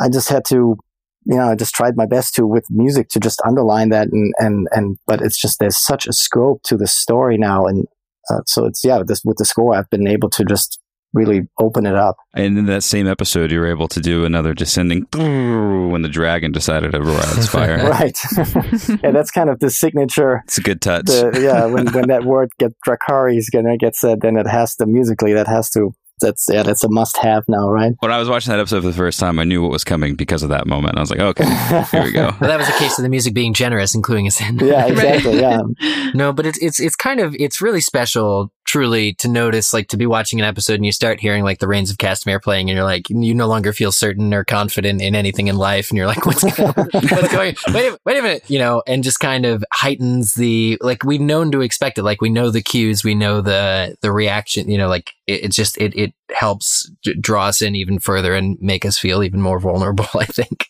I 0.00 0.08
just 0.08 0.28
had 0.28 0.44
to 0.46 0.76
you 1.24 1.36
know, 1.36 1.50
I 1.50 1.56
just 1.56 1.74
tried 1.74 1.94
my 1.94 2.06
best 2.06 2.34
to 2.36 2.46
with 2.46 2.64
music 2.70 3.10
to 3.10 3.20
just 3.20 3.42
underline 3.44 3.90
that 3.90 4.08
and 4.10 4.32
and 4.38 4.68
and 4.70 4.98
but 5.06 5.20
it's 5.20 5.38
just 5.38 5.58
there's 5.58 5.76
such 5.76 6.06
a 6.06 6.12
scope 6.12 6.62
to 6.64 6.76
the 6.76 6.86
story 6.86 7.36
now 7.36 7.66
and 7.66 7.86
uh, 8.30 8.40
so 8.46 8.66
it's 8.66 8.84
yeah, 8.84 9.02
this 9.06 9.22
with 9.24 9.38
the 9.38 9.44
score, 9.44 9.74
I've 9.74 9.90
been 9.90 10.06
able 10.06 10.30
to 10.30 10.44
just 10.44 10.80
really 11.12 11.48
open 11.58 11.86
it 11.86 11.94
up. 11.94 12.16
And 12.34 12.58
in 12.58 12.66
that 12.66 12.82
same 12.82 13.06
episode, 13.06 13.50
you 13.50 13.60
were 13.60 13.66
able 13.66 13.88
to 13.88 14.00
do 14.00 14.24
another 14.24 14.54
descending 14.54 15.06
when 15.12 16.02
the 16.02 16.08
dragon 16.08 16.52
decided 16.52 16.92
to 16.92 17.00
roar 17.00 17.18
out 17.18 17.36
its 17.36 17.48
fire. 17.48 17.78
right. 17.90 18.18
yeah, 19.02 19.10
that's 19.10 19.30
kind 19.30 19.50
of 19.50 19.58
the 19.60 19.70
signature. 19.70 20.42
It's 20.44 20.58
a 20.58 20.62
good 20.62 20.80
touch. 20.80 21.06
The, 21.06 21.38
yeah, 21.42 21.66
when, 21.66 21.86
when 21.92 22.08
that 22.08 22.24
word 22.24 22.50
get 22.58 22.72
Dracarys 22.86 23.38
is 23.38 23.50
gonna 23.50 23.76
get 23.76 23.96
said, 23.96 24.20
then 24.20 24.36
it 24.36 24.46
has 24.46 24.74
to 24.76 24.86
musically 24.86 25.32
that 25.34 25.46
has 25.46 25.70
to 25.70 25.94
that's 26.20 26.46
yeah, 26.50 26.62
that's 26.62 26.84
a 26.84 26.88
must-have 26.88 27.44
now, 27.48 27.68
right? 27.68 27.94
When 28.00 28.10
I 28.10 28.18
was 28.18 28.28
watching 28.28 28.50
that 28.52 28.60
episode 28.60 28.82
for 28.82 28.88
the 28.88 28.94
first 28.94 29.18
time, 29.18 29.38
I 29.38 29.44
knew 29.44 29.62
what 29.62 29.70
was 29.70 29.84
coming 29.84 30.14
because 30.14 30.42
of 30.42 30.50
that 30.50 30.66
moment. 30.66 30.96
I 30.96 31.00
was 31.00 31.10
like, 31.10 31.20
okay, 31.20 31.44
here 31.90 32.02
we 32.02 32.12
go. 32.12 32.34
well, 32.40 32.50
that 32.50 32.58
was 32.58 32.68
a 32.68 32.78
case 32.78 32.98
of 32.98 33.02
the 33.02 33.08
music 33.08 33.34
being 33.34 33.54
generous 33.54 33.94
and 33.94 34.04
cluing 34.04 34.26
us 34.26 34.40
in. 34.40 34.58
Yeah, 34.58 34.86
exactly. 34.88 35.40
yeah. 35.40 35.62
No, 36.14 36.32
but 36.32 36.46
it's 36.46 36.58
it's 36.58 36.80
it's 36.80 36.96
kind 36.96 37.20
of 37.20 37.34
it's 37.38 37.60
really 37.60 37.80
special 37.80 38.50
truly 38.68 39.14
to 39.14 39.28
notice, 39.28 39.72
like 39.72 39.88
to 39.88 39.96
be 39.96 40.04
watching 40.04 40.38
an 40.38 40.44
episode 40.44 40.74
and 40.74 40.84
you 40.84 40.92
start 40.92 41.18
hearing 41.18 41.42
like 41.42 41.58
the 41.58 41.66
Rains 41.66 41.90
of 41.90 41.96
Castamere 41.96 42.40
playing 42.40 42.68
and 42.68 42.76
you're 42.76 42.84
like, 42.84 43.08
you 43.08 43.34
no 43.34 43.46
longer 43.46 43.72
feel 43.72 43.90
certain 43.90 44.34
or 44.34 44.44
confident 44.44 45.00
in 45.00 45.14
anything 45.14 45.48
in 45.48 45.56
life. 45.56 45.88
And 45.88 45.96
you're 45.96 46.06
like, 46.06 46.26
what's, 46.26 46.44
going, 46.44 46.72
what's 46.74 47.32
going, 47.32 47.56
wait, 47.72 47.88
a, 47.88 47.98
wait 48.04 48.18
a 48.18 48.22
minute, 48.22 48.44
you 48.48 48.58
know, 48.58 48.82
and 48.86 49.02
just 49.02 49.20
kind 49.20 49.46
of 49.46 49.64
heightens 49.72 50.34
the, 50.34 50.76
like 50.82 51.02
we've 51.02 51.18
known 51.20 51.50
to 51.52 51.62
expect 51.62 51.96
it. 51.96 52.02
Like 52.02 52.20
we 52.20 52.28
know 52.28 52.50
the 52.50 52.60
cues, 52.60 53.02
we 53.02 53.14
know 53.14 53.40
the, 53.40 53.96
the 54.02 54.12
reaction, 54.12 54.70
you 54.70 54.76
know, 54.76 54.88
like 54.88 55.14
it, 55.26 55.44
it 55.44 55.52
just, 55.52 55.78
it, 55.78 55.96
it 55.96 56.07
helps 56.30 56.90
draw 57.20 57.46
us 57.46 57.62
in 57.62 57.74
even 57.74 57.98
further 57.98 58.34
and 58.34 58.56
make 58.60 58.84
us 58.84 58.98
feel 58.98 59.22
even 59.22 59.40
more 59.40 59.58
vulnerable, 59.58 60.06
I 60.14 60.24
think 60.24 60.66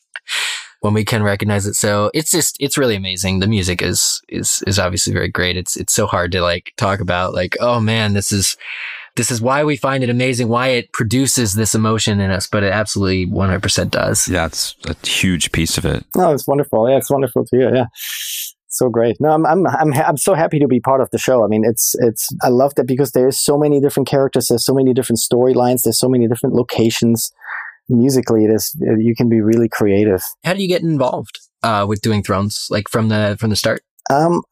when 0.81 0.94
we 0.94 1.05
can 1.05 1.22
recognize 1.22 1.66
it. 1.66 1.74
So 1.74 2.11
it's 2.14 2.31
just, 2.31 2.57
it's 2.61 2.79
really 2.79 2.94
amazing. 2.94 3.40
The 3.40 3.48
music 3.48 3.83
is, 3.83 4.20
is, 4.29 4.62
is 4.66 4.79
obviously 4.79 5.12
very 5.12 5.29
great. 5.29 5.57
It's, 5.57 5.77
it's 5.77 5.92
so 5.92 6.07
hard 6.07 6.33
to 6.33 6.40
like 6.40 6.72
talk 6.77 7.01
about 7.01 7.35
like, 7.35 7.57
oh 7.61 7.81
man, 7.81 8.14
this 8.14 8.31
is, 8.31 8.57
this 9.16 9.33
is 9.33 9.40
why 9.40 9.64
we 9.64 9.77
find 9.77 10.05
it 10.05 10.11
amazing, 10.11 10.48
why 10.48 10.68
it 10.68 10.92
produces 10.92 11.55
this 11.55 11.74
emotion 11.74 12.20
in 12.20 12.31
us, 12.31 12.46
but 12.46 12.62
it 12.62 12.72
absolutely 12.72 13.27
100% 13.27 13.90
does. 13.90 14.29
Yeah, 14.29 14.46
it's 14.46 14.77
a 14.87 14.94
huge 15.05 15.51
piece 15.51 15.77
of 15.77 15.85
it. 15.85 16.05
No, 16.16 16.33
it's 16.33 16.46
wonderful. 16.46 16.88
Yeah, 16.88 16.98
it's 16.98 17.11
wonderful 17.11 17.44
to 17.46 17.57
hear. 17.57 17.74
Yeah. 17.74 17.87
So 18.68 18.88
great. 18.90 19.16
No, 19.18 19.31
I'm, 19.31 19.46
I'm, 19.46 19.66
I'm, 19.66 19.92
I'm 19.94 20.16
so 20.16 20.35
happy 20.35 20.59
to 20.59 20.68
be 20.68 20.78
part 20.78 21.00
of 21.00 21.09
the 21.11 21.18
show. 21.18 21.42
I 21.42 21.48
mean, 21.48 21.64
it's, 21.64 21.94
it's, 22.00 22.28
I 22.42 22.48
love 22.48 22.74
that 22.74 22.87
because 22.87 23.12
there's 23.12 23.38
so 23.38 23.57
many 23.57 23.81
different 23.81 24.09
characters. 24.09 24.48
There's 24.48 24.64
so 24.64 24.74
many 24.74 24.92
different 24.92 25.20
storylines. 25.20 25.83
There's 25.85 25.98
so 25.98 26.09
many 26.09 26.28
different 26.28 26.54
locations 26.54 27.33
musically 27.88 28.44
it 28.44 28.50
is 28.50 28.76
you 28.98 29.14
can 29.16 29.28
be 29.28 29.40
really 29.40 29.68
creative 29.68 30.20
how 30.44 30.52
do 30.52 30.62
you 30.62 30.68
get 30.68 30.83
involved 30.83 31.38
uh, 31.62 31.85
with 31.88 32.00
doing 32.00 32.22
thrones 32.22 32.66
like 32.70 32.88
from 32.88 33.09
the 33.09 33.37
from 33.40 33.50
the 33.50 33.57
start 33.57 33.83
um 34.11 34.42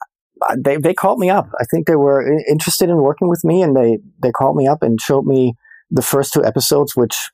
they 0.59 0.77
they 0.77 0.95
called 0.95 1.19
me 1.19 1.29
up 1.29 1.49
i 1.61 1.65
think 1.65 1.87
they 1.87 1.97
were 1.97 2.27
interested 2.49 2.89
in 2.89 2.97
working 2.97 3.29
with 3.29 3.45
me 3.45 3.63
and 3.63 3.77
they 3.77 3.99
they 4.23 4.31
called 4.31 4.57
me 4.57 4.67
up 4.67 4.83
and 4.83 5.01
showed 5.01 5.27
me 5.27 5.55
the 5.91 6.03
first 6.03 6.33
two 6.33 6.45
episodes 6.45 6.97
which 6.97 7.31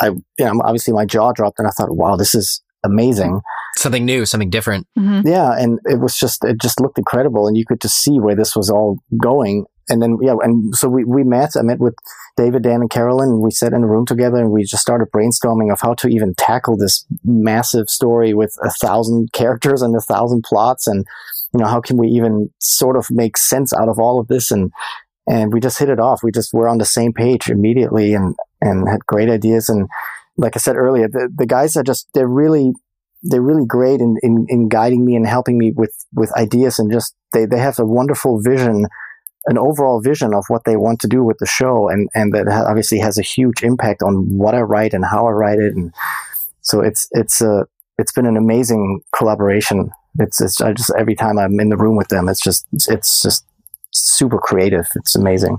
i 0.00 0.06
you 0.08 0.22
know 0.38 0.60
obviously 0.62 0.92
my 0.92 1.04
jaw 1.04 1.32
dropped 1.32 1.58
and 1.58 1.66
i 1.66 1.70
thought 1.70 1.96
wow 1.96 2.16
this 2.16 2.34
is 2.34 2.62
amazing 2.84 3.40
something 3.80 4.04
new 4.04 4.26
something 4.26 4.50
different 4.50 4.86
mm-hmm. 4.98 5.26
yeah 5.26 5.52
and 5.58 5.78
it 5.84 6.00
was 6.00 6.16
just 6.16 6.44
it 6.44 6.60
just 6.60 6.80
looked 6.80 6.98
incredible 6.98 7.46
and 7.46 7.56
you 7.56 7.64
could 7.64 7.80
just 7.80 7.96
see 7.96 8.20
where 8.20 8.36
this 8.36 8.54
was 8.54 8.70
all 8.70 8.98
going 9.20 9.64
and 9.88 10.02
then 10.02 10.18
yeah 10.20 10.34
and 10.42 10.74
so 10.74 10.88
we, 10.88 11.04
we 11.04 11.24
met 11.24 11.50
i 11.56 11.62
met 11.62 11.78
with 11.80 11.94
David, 12.40 12.62
Dan, 12.62 12.80
and 12.80 12.90
Carolyn, 12.90 13.42
we 13.42 13.50
sat 13.50 13.74
in 13.74 13.82
a 13.82 13.86
room 13.86 14.06
together 14.06 14.38
and 14.38 14.50
we 14.50 14.64
just 14.64 14.82
started 14.82 15.10
brainstorming 15.10 15.70
of 15.70 15.80
how 15.80 15.92
to 15.94 16.08
even 16.08 16.34
tackle 16.34 16.76
this 16.76 17.04
massive 17.22 17.90
story 17.90 18.32
with 18.32 18.56
a 18.62 18.70
thousand 18.70 19.30
characters 19.34 19.82
and 19.82 19.94
a 19.94 20.00
thousand 20.00 20.44
plots. 20.44 20.86
And, 20.86 21.04
you 21.52 21.60
know, 21.60 21.66
how 21.66 21.82
can 21.82 21.98
we 21.98 22.08
even 22.08 22.48
sort 22.58 22.96
of 22.96 23.10
make 23.10 23.36
sense 23.36 23.74
out 23.74 23.88
of 23.88 23.98
all 23.98 24.18
of 24.18 24.28
this? 24.28 24.50
And, 24.50 24.72
and 25.28 25.52
we 25.52 25.60
just 25.60 25.78
hit 25.78 25.90
it 25.90 26.00
off. 26.00 26.22
We 26.22 26.32
just 26.32 26.54
were 26.54 26.66
on 26.68 26.78
the 26.78 26.86
same 26.86 27.12
page 27.12 27.50
immediately 27.50 28.14
and, 28.14 28.34
and 28.60 28.88
had 28.88 29.04
great 29.04 29.28
ideas. 29.28 29.68
And 29.68 29.88
like 30.36 30.56
I 30.56 30.60
said 30.60 30.76
earlier, 30.76 31.08
the, 31.08 31.28
the 31.34 31.46
guys 31.46 31.76
are 31.76 31.82
just, 31.82 32.08
they're 32.14 32.26
really, 32.26 32.72
they're 33.22 33.42
really 33.42 33.66
great 33.66 34.00
in, 34.00 34.16
in, 34.22 34.46
in 34.48 34.68
guiding 34.68 35.04
me 35.04 35.14
and 35.14 35.26
helping 35.26 35.58
me 35.58 35.72
with, 35.72 35.94
with 36.14 36.32
ideas 36.36 36.78
and 36.78 36.90
just, 36.90 37.14
they, 37.32 37.46
they 37.46 37.58
have 37.58 37.78
a 37.78 37.84
wonderful 37.84 38.40
vision 38.40 38.86
an 39.46 39.58
overall 39.58 40.00
vision 40.00 40.34
of 40.34 40.44
what 40.48 40.64
they 40.64 40.76
want 40.76 41.00
to 41.00 41.08
do 41.08 41.24
with 41.24 41.38
the 41.38 41.46
show, 41.46 41.88
and 41.88 42.08
and 42.14 42.32
that 42.32 42.46
obviously 42.48 42.98
has 42.98 43.18
a 43.18 43.22
huge 43.22 43.62
impact 43.62 44.02
on 44.02 44.36
what 44.36 44.54
I 44.54 44.60
write 44.60 44.94
and 44.94 45.04
how 45.04 45.26
I 45.26 45.30
write 45.30 45.58
it, 45.58 45.74
and 45.74 45.92
so 46.60 46.80
it's 46.80 47.08
it's 47.12 47.40
a 47.40 47.66
it's 47.98 48.12
been 48.12 48.26
an 48.26 48.36
amazing 48.36 49.00
collaboration. 49.16 49.90
It's 50.18 50.40
it's 50.40 50.60
I 50.60 50.72
just 50.72 50.92
every 50.98 51.14
time 51.14 51.38
I'm 51.38 51.58
in 51.58 51.70
the 51.70 51.76
room 51.76 51.96
with 51.96 52.08
them, 52.08 52.28
it's 52.28 52.42
just 52.42 52.66
it's, 52.72 52.88
it's 52.88 53.22
just 53.22 53.46
super 53.90 54.38
creative. 54.38 54.86
It's 54.94 55.14
amazing. 55.14 55.58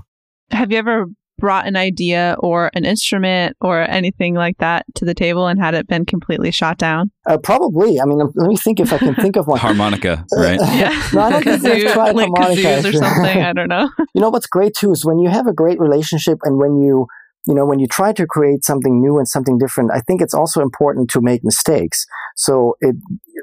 Have 0.50 0.70
you 0.70 0.78
ever 0.78 1.06
brought 1.42 1.66
an 1.66 1.74
idea 1.74 2.36
or 2.38 2.70
an 2.72 2.84
instrument 2.84 3.56
or 3.60 3.82
anything 3.82 4.34
like 4.34 4.56
that 4.58 4.86
to 4.94 5.04
the 5.04 5.12
table 5.12 5.48
and 5.48 5.60
had 5.60 5.74
it 5.74 5.88
been 5.88 6.06
completely 6.06 6.52
shot 6.52 6.78
down? 6.78 7.10
Uh, 7.26 7.36
probably. 7.36 8.00
I 8.00 8.04
mean, 8.04 8.18
let 8.18 8.48
me 8.48 8.56
think 8.56 8.78
if 8.78 8.92
I 8.92 8.98
can 8.98 9.16
think 9.16 9.34
of 9.34 9.48
one. 9.48 9.58
harmonica, 9.58 10.24
right? 10.36 10.60
yeah. 10.60 11.10
no, 11.12 11.20
I 11.20 11.30
don't 11.30 11.42
think 11.42 11.62
Kazoo, 11.62 11.92
tried 11.92 12.14
like 12.14 12.28
harmonica 12.28 12.88
or 12.88 12.92
something. 12.92 13.42
I 13.42 13.52
don't 13.52 13.68
know. 13.68 13.90
you 14.14 14.20
know 14.20 14.30
what's 14.30 14.46
great 14.46 14.74
too 14.74 14.92
is 14.92 15.04
when 15.04 15.18
you 15.18 15.28
have 15.30 15.48
a 15.48 15.52
great 15.52 15.80
relationship 15.80 16.38
and 16.44 16.58
when 16.58 16.80
you 16.80 17.08
you 17.48 17.54
know, 17.54 17.66
when 17.66 17.80
you 17.80 17.88
try 17.88 18.12
to 18.12 18.24
create 18.24 18.64
something 18.64 19.00
new 19.00 19.18
and 19.18 19.26
something 19.26 19.58
different, 19.58 19.90
I 19.92 19.98
think 19.98 20.22
it's 20.22 20.32
also 20.32 20.62
important 20.62 21.10
to 21.10 21.20
make 21.20 21.42
mistakes. 21.42 22.06
So 22.36 22.76
it, 22.80 22.94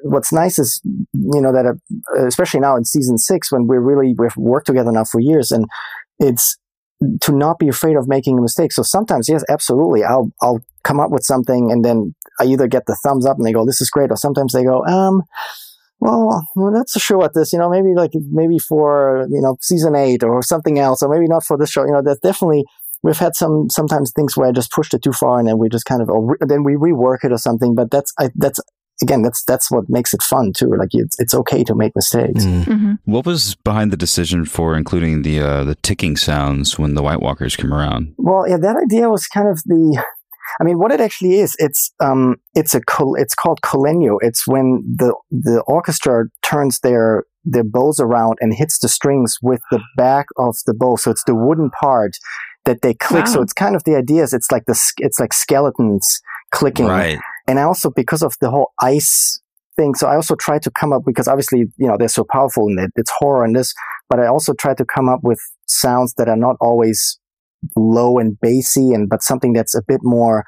what's 0.04 0.32
nice 0.32 0.58
is, 0.58 0.80
you 0.86 1.42
know, 1.42 1.52
that 1.52 1.66
uh, 1.66 2.26
especially 2.26 2.62
now 2.62 2.78
in 2.78 2.86
season 2.86 3.18
six, 3.18 3.52
when 3.52 3.68
we're 3.68 3.82
really, 3.82 4.16
we've 4.18 4.38
worked 4.38 4.68
together 4.68 4.94
now 4.94 5.04
for 5.04 5.20
years 5.20 5.52
and 5.52 5.66
it's, 6.18 6.58
to 7.22 7.32
not 7.32 7.60
be 7.60 7.68
afraid 7.68 7.96
of 7.96 8.08
making 8.08 8.38
a 8.38 8.42
mistake. 8.42 8.72
So 8.72 8.84
sometimes, 8.84 9.30
yes, 9.30 9.44
absolutely, 9.50 10.04
I'll 10.04 10.32
I'll 10.42 10.60
come 10.84 11.00
up 11.00 11.12
with 11.12 11.24
something 11.24 11.72
and 11.72 11.84
then 11.84 12.16
I 12.40 12.46
either 12.46 12.68
get 12.68 12.86
the 12.88 12.98
thumbs 13.04 13.26
up 13.26 13.38
and 13.38 13.46
they 13.46 13.54
go, 13.54 13.66
"This 13.66 13.82
is 13.82 13.90
great," 13.90 14.12
or 14.12 14.18
sometimes 14.18 14.54
they 14.54 14.64
go, 14.64 14.86
"Um." 14.86 15.24
Well, 16.02 16.48
well, 16.56 16.72
that's 16.72 16.96
a 16.96 17.00
show 17.00 17.24
at 17.26 17.34
this, 17.34 17.52
you 17.52 17.60
know, 17.60 17.70
maybe 17.70 17.90
like, 17.94 18.12
maybe 18.32 18.58
for, 18.58 19.28
you 19.30 19.42
know, 19.42 19.58
season 19.60 19.96
eight 19.96 20.24
or 20.24 20.42
something 20.42 20.80
else, 20.80 21.04
or 21.04 21.10
maybe 21.10 21.28
not 21.28 21.44
for 21.44 21.58
this 21.58 21.72
show. 21.72 21.84
You 21.84 21.92
know, 21.92 22.02
there's 22.02 22.20
definitely, 22.20 22.64
we've 23.04 23.18
had 23.18 23.36
some, 23.36 23.70
sometimes 23.70 24.14
things 24.16 24.38
where 24.38 24.48
I 24.48 24.54
just 24.54 24.72
pushed 24.72 24.94
it 24.94 25.04
too 25.04 25.12
far 25.12 25.40
and 25.40 25.48
then 25.48 25.58
we 25.58 25.68
just 25.68 25.84
kind 25.84 26.02
of, 26.02 26.08
then 26.48 26.64
we 26.64 26.76
rework 26.76 27.26
it 27.26 27.34
or 27.34 27.38
something. 27.38 27.76
But 27.76 27.92
that's, 27.92 28.14
I, 28.18 28.30
that's 28.36 28.62
again, 29.02 29.22
that's 29.22 29.44
that's 29.44 29.72
what 29.72 29.90
makes 29.90 30.14
it 30.14 30.22
fun 30.22 30.54
too. 30.54 30.72
Like 30.78 30.90
it's 30.94 31.20
it's 31.20 31.34
okay 31.34 31.64
to 31.64 31.76
make 31.76 31.96
mistakes. 31.96 32.46
Mm. 32.46 32.64
hmm 32.66 32.94
What 33.06 33.26
was 33.26 33.56
behind 33.56 33.92
the 33.92 33.98
decision 33.98 34.46
for 34.46 34.76
including 34.76 35.22
the 35.24 35.40
uh, 35.40 35.64
the 35.64 35.76
ticking 35.76 36.18
sounds 36.18 36.78
when 36.78 36.96
the 36.96 37.04
White 37.04 37.22
Walkers 37.22 37.56
come 37.56 37.74
around? 37.74 38.14
Well, 38.18 38.48
yeah, 38.48 38.58
that 38.58 38.78
idea 38.78 39.10
was 39.10 39.28
kind 39.28 39.48
of 39.48 39.62
the. 39.66 40.04
I 40.60 40.64
mean, 40.64 40.80
what 40.80 40.92
it 40.92 41.00
actually 41.00 41.36
is, 41.40 41.56
it's 41.60 41.94
um, 42.00 42.38
it's 42.56 42.74
a 42.74 42.82
col- 42.82 43.16
it's 43.16 43.36
called 43.36 43.62
col 43.62 43.84
legno. 43.84 44.18
It's 44.22 44.48
when 44.48 44.84
the 44.98 45.14
the 45.30 45.62
orchestra 45.68 46.26
turns 46.42 46.80
their 46.80 47.24
their 47.46 47.64
bows 47.64 48.00
around 48.00 48.38
and 48.42 48.54
hits 48.54 48.80
the 48.80 48.90
strings 48.90 49.38
with 49.42 49.62
the 49.72 49.80
back 49.96 50.26
of 50.38 50.56
the 50.66 50.74
bow. 50.74 50.96
So 50.98 51.12
it's 51.12 51.24
the 51.24 51.36
wooden 51.36 51.70
part 51.70 52.12
that 52.66 52.82
they 52.82 52.94
click. 52.94 53.28
So 53.28 53.42
it's 53.42 53.54
kind 53.54 53.76
of 53.76 53.84
the 53.84 53.96
idea 53.96 54.24
is 54.24 54.34
it's 54.34 54.52
like 54.52 54.66
the 54.66 54.80
it's 54.98 55.20
like 55.20 55.34
skeletons 55.34 56.22
clicking. 56.52 56.88
Right. 56.88 57.20
And 57.50 57.60
I 57.60 57.64
also 57.64 57.90
because 57.90 58.22
of 58.22 58.36
the 58.42 58.52
whole 58.52 58.74
ice 58.80 59.42
thing, 59.76 59.96
so 59.96 60.06
I 60.08 60.16
also 60.16 60.36
tried 60.36 60.62
to 60.62 60.70
come 60.70 60.94
up 60.94 61.02
because 61.04 61.28
obviously 61.28 61.62
you 61.78 61.88
know 61.88 61.98
they're 61.98 62.08
so 62.08 62.24
powerful 62.24 62.68
and 62.68 62.80
it, 62.80 62.92
it's 62.96 63.12
horror 63.18 63.44
in 63.44 63.54
this, 63.54 63.74
but 64.08 64.20
I 64.20 64.28
also 64.28 64.54
tried 64.54 64.78
to 64.78 64.86
come 64.86 65.10
up 65.10 65.22
with 65.24 65.40
sounds 65.66 66.14
that 66.18 66.30
are 66.30 66.38
not 66.38 66.58
always 66.62 67.20
low 67.76 68.20
and 68.20 68.40
bassy 68.40 68.94
and 68.94 69.10
but 69.10 69.24
something 69.24 69.54
that's 69.54 69.74
a 69.74 69.82
bit 69.88 70.02
more 70.04 70.46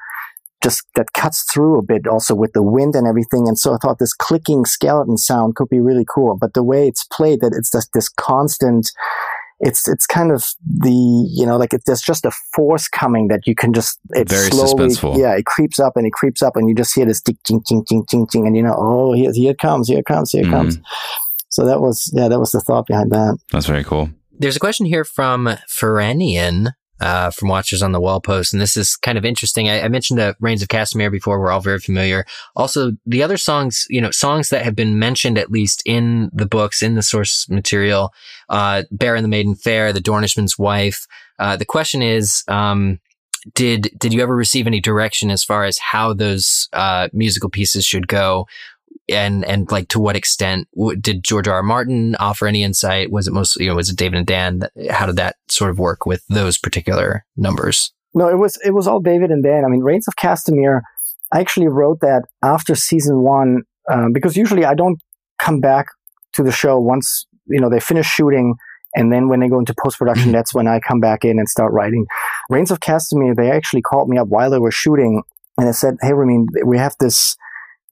just 0.62 0.84
that 0.94 1.12
cuts 1.12 1.44
through 1.52 1.76
a 1.76 1.82
bit 1.82 2.06
also 2.06 2.36
with 2.36 2.52
the 2.52 2.62
wind 2.62 2.94
and 2.94 3.08
everything. 3.08 3.48
And 3.48 3.58
so 3.58 3.74
i 3.74 3.78
thought 3.78 3.98
this 3.98 4.14
clicking 4.14 4.64
skeleton 4.64 5.18
sound 5.18 5.56
could 5.56 5.68
be 5.68 5.80
really 5.80 6.06
cool. 6.08 6.38
But 6.40 6.54
the 6.54 6.62
way 6.62 6.86
it's 6.86 7.04
played 7.12 7.40
that 7.40 7.52
it's 7.56 7.72
just 7.72 7.90
this 7.94 8.08
constant 8.08 8.92
it's 9.64 9.86
it's 9.88 10.06
kind 10.06 10.30
of 10.32 10.44
the 10.66 10.90
you 10.90 11.46
know 11.46 11.56
like 11.56 11.72
it, 11.72 11.82
there's 11.86 12.02
just 12.02 12.24
a 12.24 12.32
force 12.54 12.88
coming 12.88 13.28
that 13.28 13.46
you 13.46 13.54
can 13.54 13.72
just 13.72 13.98
it's 14.10 14.32
Very 14.32 14.50
slowly 14.50 14.88
suspenseful. 14.88 15.16
yeah 15.18 15.34
it 15.36 15.46
creeps 15.46 15.78
up 15.80 15.96
and 15.96 16.06
it 16.06 16.12
creeps 16.12 16.42
up 16.42 16.56
and 16.56 16.68
you 16.68 16.74
just 16.74 16.94
hear 16.94 17.06
this 17.06 17.20
ding 17.20 17.38
ding 17.44 17.62
ding 17.68 17.84
ding 17.88 18.04
ding 18.10 18.26
ding 18.30 18.46
and 18.46 18.56
you 18.56 18.62
know 18.62 18.74
oh 18.76 19.12
here, 19.12 19.30
here 19.32 19.52
it 19.52 19.58
comes 19.58 19.88
here 19.88 19.98
it 20.00 20.06
comes 20.06 20.30
here 20.32 20.42
it 20.42 20.46
Mhm. 20.48 20.50
comes 20.50 20.78
so 21.48 21.64
that 21.64 21.80
was 21.80 22.10
yeah 22.14 22.28
that 22.28 22.40
was 22.40 22.50
the 22.50 22.60
thought 22.60 22.86
behind 22.86 23.10
that 23.12 23.38
That's 23.52 23.66
very 23.66 23.84
cool. 23.84 24.10
There's 24.38 24.56
a 24.56 24.60
question 24.60 24.86
here 24.86 25.04
from 25.04 25.48
Feranian. 25.68 26.72
Uh, 27.02 27.32
from 27.32 27.48
Watchers 27.48 27.82
on 27.82 27.90
the 27.90 28.00
Wall 28.00 28.20
post, 28.20 28.52
and 28.52 28.62
this 28.62 28.76
is 28.76 28.94
kind 28.94 29.18
of 29.18 29.24
interesting. 29.24 29.68
I, 29.68 29.82
I 29.82 29.88
mentioned 29.88 30.20
the 30.20 30.36
Rains 30.38 30.62
of 30.62 30.68
Castamere 30.68 31.10
before. 31.10 31.40
We're 31.40 31.50
all 31.50 31.60
very 31.60 31.80
familiar. 31.80 32.24
Also, 32.54 32.92
the 33.04 33.24
other 33.24 33.36
songs, 33.36 33.86
you 33.90 34.00
know, 34.00 34.12
songs 34.12 34.50
that 34.50 34.64
have 34.64 34.76
been 34.76 35.00
mentioned 35.00 35.36
at 35.36 35.50
least 35.50 35.82
in 35.84 36.30
the 36.32 36.46
books, 36.46 36.80
in 36.80 36.94
the 36.94 37.02
source 37.02 37.48
material, 37.48 38.14
uh, 38.48 38.84
Bear 38.92 39.16
and 39.16 39.24
the 39.24 39.28
Maiden 39.28 39.56
Fair, 39.56 39.92
The 39.92 40.00
Dornishman's 40.00 40.56
Wife. 40.56 41.08
Uh, 41.40 41.56
the 41.56 41.64
question 41.64 42.02
is, 42.02 42.44
um, 42.46 43.00
did 43.54 43.90
did 43.98 44.12
you 44.12 44.22
ever 44.22 44.36
receive 44.36 44.66
any 44.66 44.80
direction 44.80 45.30
as 45.30 45.42
far 45.42 45.64
as 45.64 45.78
how 45.78 46.12
those 46.12 46.68
uh, 46.72 47.08
musical 47.12 47.50
pieces 47.50 47.84
should 47.84 48.06
go? 48.06 48.46
And 49.08 49.44
and 49.44 49.70
like 49.70 49.88
to 49.88 50.00
what 50.00 50.16
extent 50.16 50.68
w- 50.76 50.96
did 50.96 51.24
George 51.24 51.48
R. 51.48 51.56
R. 51.56 51.62
Martin 51.62 52.14
offer 52.16 52.46
any 52.46 52.62
insight? 52.62 53.10
Was 53.10 53.26
it 53.26 53.32
mostly 53.32 53.64
you 53.64 53.70
know 53.70 53.76
was 53.76 53.90
it 53.90 53.96
David 53.96 54.18
and 54.18 54.26
Dan? 54.26 54.62
How 54.90 55.06
did 55.06 55.16
that 55.16 55.36
sort 55.48 55.70
of 55.70 55.78
work 55.78 56.06
with 56.06 56.24
those 56.28 56.56
particular 56.56 57.24
numbers? 57.36 57.92
No, 58.14 58.28
it 58.28 58.38
was 58.38 58.58
it 58.64 58.72
was 58.72 58.86
all 58.86 59.00
David 59.00 59.30
and 59.30 59.42
Dan. 59.42 59.64
I 59.64 59.68
mean, 59.68 59.80
Rains 59.80 60.06
of 60.06 60.14
Castamere. 60.16 60.82
I 61.32 61.40
actually 61.40 61.68
wrote 61.68 62.00
that 62.00 62.22
after 62.44 62.74
season 62.74 63.22
one 63.22 63.62
um, 63.90 64.12
because 64.12 64.36
usually 64.36 64.64
I 64.64 64.74
don't 64.74 65.00
come 65.40 65.60
back 65.60 65.86
to 66.34 66.42
the 66.42 66.52
show 66.52 66.78
once 66.78 67.26
you 67.46 67.60
know 67.60 67.70
they 67.70 67.80
finish 67.80 68.06
shooting, 68.06 68.54
and 68.94 69.12
then 69.12 69.28
when 69.28 69.40
they 69.40 69.48
go 69.48 69.58
into 69.58 69.74
post 69.82 69.98
production, 69.98 70.30
that's 70.32 70.54
when 70.54 70.68
I 70.68 70.80
come 70.80 71.00
back 71.00 71.24
in 71.24 71.38
and 71.38 71.48
start 71.48 71.72
writing. 71.72 72.06
Rains 72.50 72.70
of 72.70 72.80
Castamere. 72.80 73.34
They 73.34 73.50
actually 73.50 73.82
called 73.82 74.08
me 74.08 74.18
up 74.18 74.28
while 74.28 74.50
they 74.50 74.58
were 74.58 74.70
shooting, 74.70 75.22
and 75.58 75.66
they 75.66 75.72
said, 75.72 75.96
"Hey, 76.02 76.12
Ramin, 76.12 76.46
we 76.64 76.78
have 76.78 76.94
this." 77.00 77.36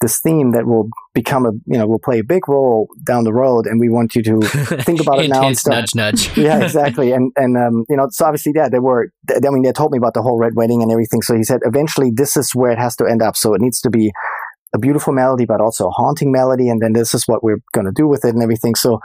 This 0.01 0.19
theme 0.21 0.53
that 0.53 0.67
will 0.67 0.89
become 1.13 1.45
a, 1.45 1.53
you 1.67 1.79
know, 1.79 1.87
will 1.87 1.99
play 1.99 2.21
a 2.21 2.25
big 2.25 2.49
role 2.49 2.89
down 3.05 3.25
the 3.25 3.33
road, 3.33 3.67
and 3.67 3.79
we 3.79 3.89
want 3.91 4.15
you 4.17 4.23
to 4.23 4.41
think 4.83 5.01
about 5.01 5.19
it 5.19 5.29
now 5.29 5.47
and 5.47 5.59
start- 5.59 5.95
nudge, 5.95 5.95
nudge. 5.95 6.39
yeah, 6.39 6.59
exactly. 6.65 7.13
And 7.13 7.33
and 7.37 7.57
um, 7.57 7.85
you 7.89 7.97
know, 7.97 8.09
so 8.11 8.25
obviously, 8.25 8.53
yeah, 8.55 8.69
they 8.69 8.79
were. 8.79 9.11
th- 9.29 9.41
I 9.47 9.51
mean, 9.51 9.63
they 9.63 9.73
told 9.73 9.93
me 9.93 9.99
about 9.99 10.15
the 10.15 10.23
whole 10.23 10.39
red 10.39 10.55
wedding 10.55 10.83
and 10.83 10.91
everything. 10.91 11.23
So 11.23 11.37
he 11.37 11.45
said, 11.45 11.61
eventually, 11.65 12.11
this 12.15 12.37
is 12.37 12.55
where 12.55 12.71
it 12.71 12.79
has 12.79 12.97
to 12.97 13.07
end 13.07 13.23
up. 13.23 13.37
So 13.37 13.55
it 13.55 13.61
needs 13.61 13.81
to 13.83 13.91
be 13.91 14.11
a 14.75 14.79
beautiful 14.79 15.13
melody, 15.13 15.45
but 15.45 15.61
also 15.61 15.89
a 15.89 15.91
haunting 15.91 16.33
melody. 16.33 16.69
And 16.69 16.81
then 16.81 16.93
this 16.93 17.13
is 17.15 17.25
what 17.27 17.43
we're 17.43 17.61
going 17.73 17.87
to 17.87 17.93
do 17.93 18.07
with 18.07 18.25
it 18.25 18.35
and 18.35 18.43
everything. 18.43 18.75
So, 18.75 19.01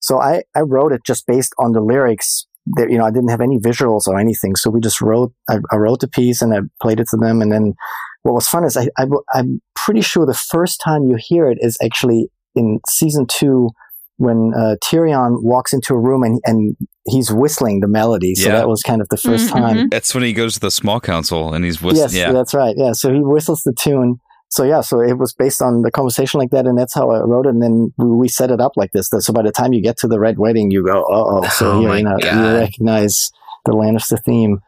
so 0.00 0.20
I 0.20 0.42
I 0.54 0.60
wrote 0.60 0.92
it 0.92 1.02
just 1.04 1.26
based 1.26 1.54
on 1.58 1.72
the 1.72 1.80
lyrics. 1.80 2.46
That 2.76 2.90
you 2.90 2.96
know, 2.98 3.04
I 3.04 3.10
didn't 3.10 3.28
have 3.28 3.40
any 3.42 3.58
visuals 3.58 4.06
or 4.08 4.18
anything. 4.18 4.56
So 4.56 4.70
we 4.70 4.80
just 4.80 5.00
wrote. 5.00 5.32
I, 5.48 5.58
I 5.70 5.76
wrote 5.76 6.00
the 6.00 6.08
piece 6.08 6.40
and 6.40 6.54
I 6.54 6.60
played 6.80 6.98
it 7.00 7.08
to 7.10 7.16
them. 7.18 7.42
And 7.42 7.52
then 7.52 7.74
what 8.22 8.34
was 8.34 8.48
fun 8.48 8.64
is 8.64 8.76
I, 8.76 8.88
I 8.98 9.04
I'm 9.34 9.60
pretty 9.76 10.00
sure 10.00 10.24
the 10.24 10.32
first 10.34 10.80
time 10.82 11.04
you 11.04 11.16
hear 11.18 11.50
it 11.50 11.58
is 11.60 11.76
actually 11.84 12.28
in 12.54 12.80
season 12.88 13.26
two 13.30 13.68
when 14.16 14.52
uh, 14.56 14.76
Tyrion 14.82 15.42
walks 15.42 15.72
into 15.72 15.92
a 15.92 15.98
room 15.98 16.22
and 16.22 16.40
and 16.44 16.76
he's 17.06 17.30
whistling 17.30 17.80
the 17.80 17.88
melody. 17.88 18.34
So 18.34 18.48
Yeah. 18.48 18.56
that 18.56 18.68
was 18.68 18.82
kind 18.82 19.02
of 19.02 19.08
the 19.08 19.16
1st 19.16 19.48
Mhm, 19.48 19.52
time. 19.52 19.88
That's 19.90 20.14
when 20.14 20.24
he 20.24 20.32
goes 20.32 20.54
to 20.54 20.60
the 20.60 20.70
small 20.70 21.00
council 21.00 21.52
and 21.52 21.62
he's 21.64 21.82
whistling. 21.82 22.02
Yes, 22.02 22.14
yeah. 22.14 22.32
that's 22.32 22.54
right. 22.54 22.74
Yeah, 22.78 22.92
so 22.92 23.12
he 23.12 23.20
whistles 23.20 23.60
the 23.62 23.74
tune. 23.78 24.20
So 24.54 24.62
yeah, 24.62 24.82
so 24.82 25.00
it 25.00 25.18
was 25.18 25.32
based 25.32 25.60
on 25.60 25.82
the 25.82 25.90
conversation 25.90 26.38
like 26.38 26.50
that, 26.50 26.64
and 26.64 26.78
that's 26.78 26.94
how 26.94 27.10
I 27.10 27.18
wrote 27.24 27.46
it. 27.46 27.48
And 27.48 27.60
then 27.60 27.92
we, 27.98 28.06
we 28.06 28.28
set 28.28 28.52
it 28.52 28.60
up 28.60 28.76
like 28.76 28.92
this. 28.92 29.08
So 29.10 29.32
by 29.32 29.42
the 29.42 29.50
time 29.50 29.72
you 29.72 29.82
get 29.82 29.96
to 29.98 30.06
the 30.06 30.20
red 30.20 30.38
wedding, 30.38 30.70
you 30.70 30.84
go, 30.84 31.02
uh 31.02 31.40
oh. 31.42 31.48
So 31.48 31.72
Oh 31.72 31.80
you 31.80 32.04
know, 32.04 32.16
you 32.20 32.58
recognize 32.60 33.32
the 33.64 33.72
Lannister 33.72 34.22
theme. 34.24 34.60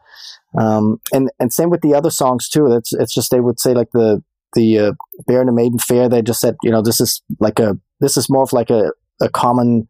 Um, 0.57 0.99
and 1.13 1.31
and 1.39 1.53
same 1.53 1.69
with 1.69 1.79
the 1.79 1.95
other 1.95 2.09
songs 2.09 2.49
too. 2.49 2.69
It's 2.73 2.91
it's 2.91 3.13
just 3.13 3.31
they 3.31 3.39
would 3.39 3.61
say 3.61 3.73
like 3.73 3.91
the 3.93 4.21
the 4.55 4.77
uh, 4.77 4.91
Bear 5.25 5.39
and 5.39 5.47
the 5.47 5.53
Maiden 5.53 5.79
Fair. 5.79 6.09
They 6.09 6.21
just 6.21 6.41
said 6.41 6.57
you 6.63 6.71
know 6.71 6.81
this 6.81 6.99
is 6.99 7.21
like 7.39 7.57
a 7.57 7.77
this 8.01 8.17
is 8.17 8.29
more 8.29 8.43
of 8.43 8.51
like 8.51 8.69
a 8.69 8.91
a 9.21 9.29
common 9.29 9.87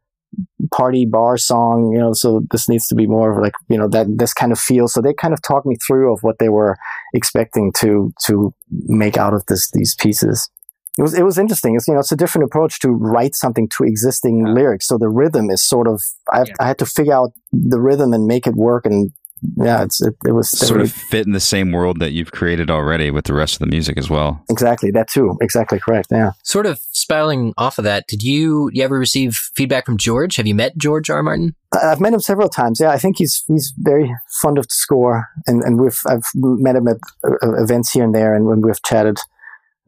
party 0.71 1.05
bar 1.05 1.37
song. 1.37 1.91
You 1.93 1.99
know, 1.99 2.13
so 2.13 2.41
this 2.51 2.67
needs 2.69 2.87
to 2.87 2.95
be 2.95 3.07
more 3.07 3.31
of 3.31 3.41
like 3.41 3.53
you 3.69 3.77
know 3.77 3.87
that 3.89 4.07
this 4.17 4.33
kind 4.33 4.51
of 4.51 4.59
feel. 4.59 4.87
So 4.87 5.01
they 5.01 5.13
kind 5.13 5.33
of 5.33 5.41
talked 5.41 5.65
me 5.65 5.75
through 5.85 6.13
of 6.13 6.19
what 6.21 6.39
they 6.39 6.49
were 6.49 6.77
expecting 7.13 7.71
to 7.79 8.13
to 8.25 8.53
make 8.69 9.17
out 9.17 9.33
of 9.33 9.43
this 9.47 9.69
these 9.71 9.95
pieces. 9.95 10.49
It 10.97 11.03
was 11.03 11.13
it 11.13 11.23
was 11.23 11.37
interesting. 11.37 11.75
It's 11.75 11.87
you 11.87 11.93
know 11.93 11.99
it's 11.99 12.11
a 12.11 12.17
different 12.17 12.45
approach 12.45 12.79
to 12.79 12.89
write 12.89 13.35
something 13.35 13.69
to 13.69 13.83
existing 13.83 14.45
lyrics. 14.45 14.87
So 14.87 14.97
the 14.97 15.09
rhythm 15.09 15.49
is 15.49 15.63
sort 15.63 15.87
of 15.87 16.01
I, 16.33 16.43
Yeah. 16.43 16.53
I 16.59 16.67
had 16.67 16.79
to 16.79 16.85
figure 16.85 17.13
out 17.13 17.31
the 17.51 17.79
rhythm 17.79 18.13
and 18.13 18.25
make 18.25 18.47
it 18.47 18.55
work. 18.55 18.85
And 18.85 19.11
yeah, 19.57 19.83
it's 19.83 20.01
it, 20.01 20.15
it 20.25 20.31
was 20.31 20.49
Sort 20.49 20.81
of 20.81 20.91
fit 20.91 21.25
in 21.25 21.33
the 21.33 21.39
same 21.39 21.71
world 21.71 21.99
that 21.99 22.11
you've 22.11 22.31
created 22.31 22.69
already 22.69 23.11
with 23.11 23.25
the 23.25 23.33
rest 23.33 23.53
of 23.55 23.59
the 23.59 23.67
music 23.67 23.97
as 23.97 24.09
well. 24.09 24.43
exactly 24.49 24.91
that 24.91 25.07
too. 25.09 25.37
Exactly 25.41 25.79
correct. 25.79 26.07
Yeah. 26.11 26.31
Sort 26.43 26.65
of 26.65 26.79
spouting 26.91 27.53
off 27.57 27.77
of 27.77 27.83
that, 27.85 28.05
did 28.07 28.23
you 28.23 28.69
you 28.73 28.83
ever 28.83 28.97
receive 28.97 29.35
feedback 29.55 29.85
from 29.85 29.97
George? 29.97 30.35
Have 30.37 30.47
you 30.47 30.55
met 30.55 30.77
George 30.77 31.09
R. 31.09 31.17
R. 31.17 31.23
Martin? 31.23 31.55
I- 31.73 31.91
I've 31.91 31.99
met 31.99 32.13
him 32.13 32.19
several 32.19 32.49
times. 32.49 32.79
Yeah, 32.79 32.89
I 32.89 32.97
think 32.97 33.17
he's 33.17 33.43
he's 33.47 33.73
very 33.77 34.13
fond 34.41 34.57
of 34.57 34.67
the 34.67 34.73
score, 34.75 35.27
and 35.47 35.61
and 35.63 35.79
we've 35.79 35.99
I've 36.07 36.23
met 36.35 36.75
him 36.75 36.87
at 36.87 36.97
uh, 37.23 37.61
events 37.63 37.91
here 37.91 38.03
and 38.03 38.15
there, 38.15 38.33
and 38.35 38.45
when 38.45 38.61
we've 38.61 38.81
chatted 38.83 39.17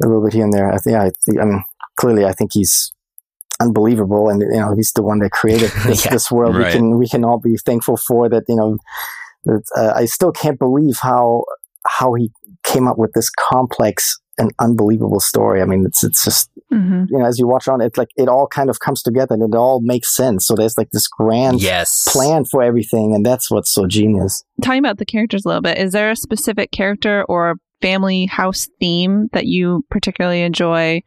a 0.04 0.08
little 0.08 0.24
bit 0.24 0.34
here 0.34 0.44
and 0.46 0.54
there. 0.54 0.72
I 0.72 0.78
think 0.78 0.96
I, 0.96 1.12
think, 1.26 1.40
I 1.40 1.46
mean 1.46 1.64
clearly 1.98 2.26
I 2.26 2.32
think 2.34 2.52
he's 2.54 2.94
unbelievable, 3.60 4.30
and 4.30 4.42
you 4.42 4.48
know 4.60 4.74
he's 4.76 4.92
the 4.94 5.04
one 5.04 5.20
that 5.20 5.32
created 5.32 5.72
this, 5.86 6.06
Yeah, 6.06 6.12
this 6.12 6.32
world. 6.32 6.56
right. 6.56 6.68
We 6.68 6.72
can 6.74 6.98
we 6.98 7.08
can 7.10 7.24
all 7.26 7.40
be 7.40 7.58
thankful 7.58 7.98
for 7.98 8.30
that. 8.30 8.44
You 8.48 8.56
know, 8.56 8.72
that, 8.72 8.80
uh, 9.48 9.94
I 9.96 10.06
still 10.06 10.32
can't 10.32 10.60
believe 10.60 10.98
how 11.02 11.44
how 11.88 12.14
he 12.14 12.32
came 12.64 12.88
up 12.88 12.98
with 12.98 13.14
this 13.14 13.30
complex 13.30 14.20
and 14.38 14.52
unbelievable 14.60 15.20
story. 15.20 15.62
I 15.62 15.66
mean, 15.66 15.86
it's 15.86 16.04
it's 16.04 16.24
just 16.24 16.50
hmm 16.70 17.06
you 17.10 17.18
know 17.18 17.26
as 17.26 17.40
you 17.40 17.48
watch 17.48 17.68
on 17.68 17.82
it's 17.82 17.98
like 17.98 18.10
it 18.16 18.30
all 18.30 18.46
kind 18.46 18.70
of 18.70 18.80
comes 18.80 19.02
together 19.02 19.34
and 19.34 19.42
it 19.54 19.58
all 19.58 19.82
makes 19.82 20.16
sense. 20.16 20.46
So 20.46 20.56
there's 20.56 20.78
like 20.78 20.92
this 20.92 21.08
grand 21.08 21.62
Yes. 21.62 22.06
plan 22.08 22.46
for 22.46 22.62
everything, 22.62 23.14
and 23.16 23.26
that's 23.26 23.50
what's 23.50 23.72
so 23.72 23.88
genius. 23.88 24.44
Talking 24.62 24.80
about 24.80 24.98
the 24.98 25.06
characters 25.06 25.46
a 25.46 25.48
little 25.48 25.62
bit, 25.62 25.78
is 25.78 25.94
there 25.94 26.12
a 26.12 26.16
specific 26.16 26.72
character 26.72 27.24
or 27.28 27.56
family 27.82 28.26
house 28.26 28.68
theme 28.80 29.30
that 29.32 29.46
you 29.46 29.86
particularly 29.90 30.42
enjoy 30.42 31.02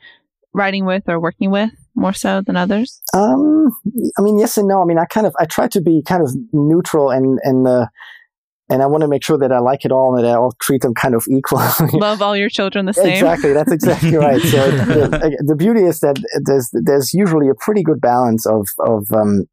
writing 0.54 0.84
with 0.84 1.08
or 1.08 1.20
working 1.20 1.50
with 1.50 1.70
more 1.94 2.12
so 2.14 2.40
than 2.40 2.56
others? 2.56 3.00
Um, 3.14 3.70
I 4.18 4.22
mean, 4.22 4.38
yes 4.38 4.56
and 4.58 4.66
no. 4.68 4.82
I 4.82 4.84
mean, 4.86 4.98
I 4.98 5.04
kind 5.04 5.26
of 5.26 5.34
I 5.38 5.44
try 5.44 5.68
to 5.68 5.80
be 5.80 6.02
kind 6.02 6.22
of 6.22 6.34
neutral 6.52 7.10
and 7.10 7.38
and 7.44 7.66
uh, 7.68 7.86
and 8.68 8.82
I 8.82 8.86
want 8.86 9.02
to 9.02 9.08
make 9.08 9.24
sure 9.24 9.38
that 9.38 9.52
I 9.52 9.58
like 9.58 9.84
it 9.84 9.92
all 9.92 10.14
and 10.14 10.24
that 10.24 10.30
I 10.30 10.36
all 10.36 10.54
treat 10.60 10.82
them 10.82 10.94
kind 10.94 11.14
of 11.14 11.26
equally. 11.30 11.66
Love 11.92 12.22
all 12.22 12.36
your 12.36 12.48
children 12.48 12.86
the 12.86 12.94
same. 12.94 13.12
Exactly, 13.12 13.52
that's 13.52 13.72
exactly 13.72 14.16
right. 14.16 14.40
So 14.40 14.70
the, 14.70 15.44
the 15.46 15.56
beauty 15.56 15.82
is 15.84 16.00
that 16.00 16.22
there's 16.44 16.70
there's 16.72 17.12
usually 17.12 17.48
a 17.48 17.54
pretty 17.54 17.82
good 17.82 18.00
balance 18.00 18.46
of 18.46 18.66
of 18.78 19.12
um 19.12 19.46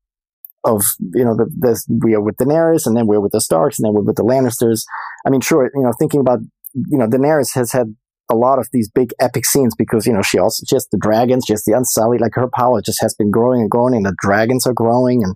of 0.63 0.83
you 1.13 1.23
know 1.23 1.35
the, 1.35 1.49
there's 1.57 1.85
we 2.03 2.13
are 2.13 2.21
with 2.21 2.37
Daenerys 2.37 2.85
and 2.85 2.95
then 2.95 3.07
we're 3.07 3.21
with 3.21 3.31
the 3.31 3.41
Starks 3.41 3.79
and 3.79 3.85
then 3.85 3.93
we're 3.93 4.03
with 4.03 4.17
the 4.17 4.23
Lannisters. 4.23 4.83
I 5.25 5.29
mean, 5.29 5.41
sure, 5.41 5.69
you 5.73 5.81
know, 5.81 5.93
thinking 5.99 6.19
about 6.19 6.39
you 6.73 6.97
know 6.97 7.07
Daenerys 7.07 7.53
has 7.55 7.71
had 7.71 7.95
a 8.31 8.35
lot 8.35 8.59
of 8.59 8.67
these 8.71 8.89
big 8.89 9.11
epic 9.19 9.45
scenes 9.45 9.73
because 9.75 10.05
you 10.05 10.13
know 10.13 10.21
she 10.21 10.37
also 10.37 10.63
she 10.67 10.75
has 10.75 10.87
the 10.91 10.97
dragons, 10.97 11.45
she 11.47 11.53
has 11.53 11.63
the 11.63 11.73
Unsullied, 11.73 12.21
like 12.21 12.35
her 12.35 12.49
power 12.53 12.81
just 12.81 13.01
has 13.01 13.15
been 13.15 13.31
growing 13.31 13.61
and 13.61 13.71
growing, 13.71 13.95
and 13.95 14.05
the 14.05 14.15
dragons 14.21 14.67
are 14.67 14.73
growing, 14.73 15.23
and 15.23 15.35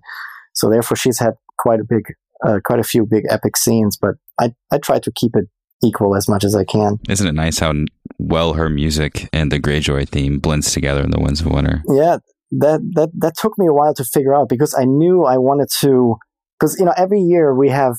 so 0.52 0.70
therefore 0.70 0.96
she's 0.96 1.18
had 1.18 1.34
quite 1.58 1.80
a 1.80 1.84
big, 1.84 2.04
uh, 2.46 2.60
quite 2.64 2.80
a 2.80 2.84
few 2.84 3.06
big 3.06 3.24
epic 3.30 3.56
scenes. 3.56 3.96
But 3.96 4.14
I 4.40 4.52
I 4.70 4.78
try 4.78 4.98
to 4.98 5.12
keep 5.14 5.32
it 5.34 5.46
equal 5.82 6.16
as 6.16 6.28
much 6.28 6.44
as 6.44 6.54
I 6.54 6.64
can. 6.64 6.98
Isn't 7.08 7.26
it 7.26 7.34
nice 7.34 7.58
how 7.58 7.72
well 8.18 8.54
her 8.54 8.68
music 8.68 9.28
and 9.32 9.50
the 9.50 9.60
Greyjoy 9.60 10.08
theme 10.08 10.38
blends 10.38 10.72
together 10.72 11.02
in 11.02 11.10
the 11.10 11.20
Winds 11.20 11.40
of 11.40 11.48
Winter? 11.48 11.82
Yeah, 11.88 12.18
that 12.50 12.80
that 12.94 13.10
that 13.18 13.34
took 13.36 13.58
me 13.58 13.66
a 13.66 13.72
while 13.72 13.94
to 13.94 14.04
figure 14.04 14.34
out 14.34 14.48
because 14.48 14.74
I 14.74 14.84
knew 14.84 15.24
I 15.24 15.38
wanted 15.38 15.68
to 15.80 16.16
because 16.58 16.76
you 16.78 16.84
know 16.84 16.94
every 16.96 17.20
year 17.20 17.54
we 17.54 17.70
have 17.70 17.96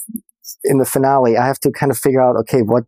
in 0.63 0.77
the 0.77 0.86
finale 0.86 1.38
I 1.38 1.45
have 1.45 1.60
to 1.62 1.71
kind 1.71 1.91
of 1.91 1.97
figure 1.97 2.21
out 2.21 2.36
okay 2.38 2.62
what 2.62 2.84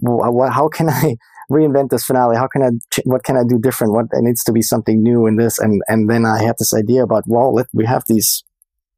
what 0.00 0.52
how 0.52 0.68
can 0.68 0.88
I 0.88 1.16
reinvent 1.50 1.90
this 1.90 2.04
finale 2.04 2.36
how 2.36 2.48
can 2.48 2.62
I 2.62 2.70
what 3.04 3.24
can 3.24 3.36
I 3.36 3.42
do 3.46 3.58
different 3.58 3.92
what 3.92 4.06
it 4.12 4.22
needs 4.22 4.42
to 4.44 4.52
be 4.52 4.62
something 4.62 5.02
new 5.02 5.26
in 5.26 5.36
this 5.36 5.58
and 5.58 5.82
and 5.88 6.08
then 6.08 6.24
I 6.24 6.42
had 6.42 6.56
this 6.58 6.74
idea 6.74 7.02
about 7.02 7.24
well 7.26 7.54
let, 7.54 7.66
we 7.72 7.84
have 7.86 8.04
these 8.08 8.42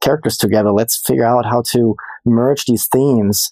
characters 0.05 0.37
together 0.37 0.71
let's 0.71 1.05
figure 1.07 1.25
out 1.25 1.45
how 1.45 1.63
to 1.63 1.95
merge 2.25 2.65
these 2.67 2.87
themes 2.93 3.51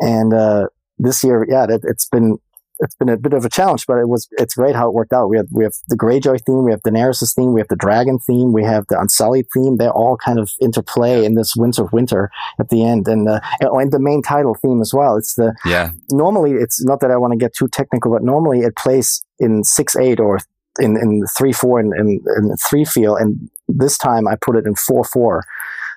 and 0.00 0.32
uh, 0.32 0.66
this 0.98 1.22
year 1.22 1.46
yeah 1.48 1.66
it, 1.68 1.82
it's 1.84 2.08
been 2.08 2.38
it's 2.80 2.94
been 2.96 3.08
a 3.08 3.16
bit 3.16 3.32
of 3.32 3.44
a 3.44 3.48
challenge, 3.48 3.86
but 3.86 3.98
it 3.98 4.08
was 4.08 4.28
it's 4.32 4.54
great 4.54 4.74
how 4.74 4.88
it 4.88 4.94
worked 4.94 5.12
out. 5.12 5.28
We 5.28 5.36
have 5.36 5.46
we 5.52 5.64
have 5.64 5.74
the 5.88 5.96
Greyjoy 5.96 6.40
theme, 6.44 6.64
we 6.64 6.72
have 6.72 6.82
Daenerys 6.82 7.34
theme, 7.34 7.52
we 7.52 7.60
have 7.60 7.68
the 7.68 7.76
dragon 7.76 8.18
theme, 8.18 8.52
we 8.52 8.64
have 8.64 8.86
the 8.88 9.00
Unsullied 9.00 9.46
theme. 9.54 9.76
They 9.76 9.88
all 9.88 10.16
kind 10.16 10.38
of 10.38 10.50
interplay 10.60 11.24
in 11.24 11.34
this 11.34 11.54
Winds 11.56 11.78
of 11.78 11.92
Winter 11.92 12.30
at 12.58 12.70
the 12.70 12.84
end, 12.84 13.06
and 13.06 13.28
uh, 13.28 13.40
and 13.60 13.92
the 13.92 14.00
main 14.00 14.22
title 14.22 14.54
theme 14.54 14.80
as 14.80 14.92
well. 14.92 15.16
It's 15.16 15.34
the 15.34 15.54
yeah. 15.64 15.90
Normally, 16.10 16.52
it's 16.52 16.84
not 16.84 17.00
that 17.00 17.10
I 17.10 17.16
want 17.16 17.32
to 17.32 17.38
get 17.38 17.54
too 17.54 17.68
technical, 17.68 18.10
but 18.10 18.22
normally 18.22 18.60
it 18.60 18.76
plays 18.76 19.24
in 19.38 19.62
six 19.62 19.96
eight 19.96 20.18
or 20.18 20.38
in 20.80 20.96
in 20.96 21.22
three 21.38 21.52
four 21.52 21.78
and 21.78 21.92
in, 21.94 22.20
in, 22.36 22.50
in 22.50 22.56
three 22.68 22.84
feel, 22.84 23.14
and 23.16 23.48
this 23.68 23.98
time 23.98 24.26
I 24.26 24.36
put 24.40 24.56
it 24.56 24.66
in 24.66 24.74
four 24.74 25.04
four. 25.04 25.44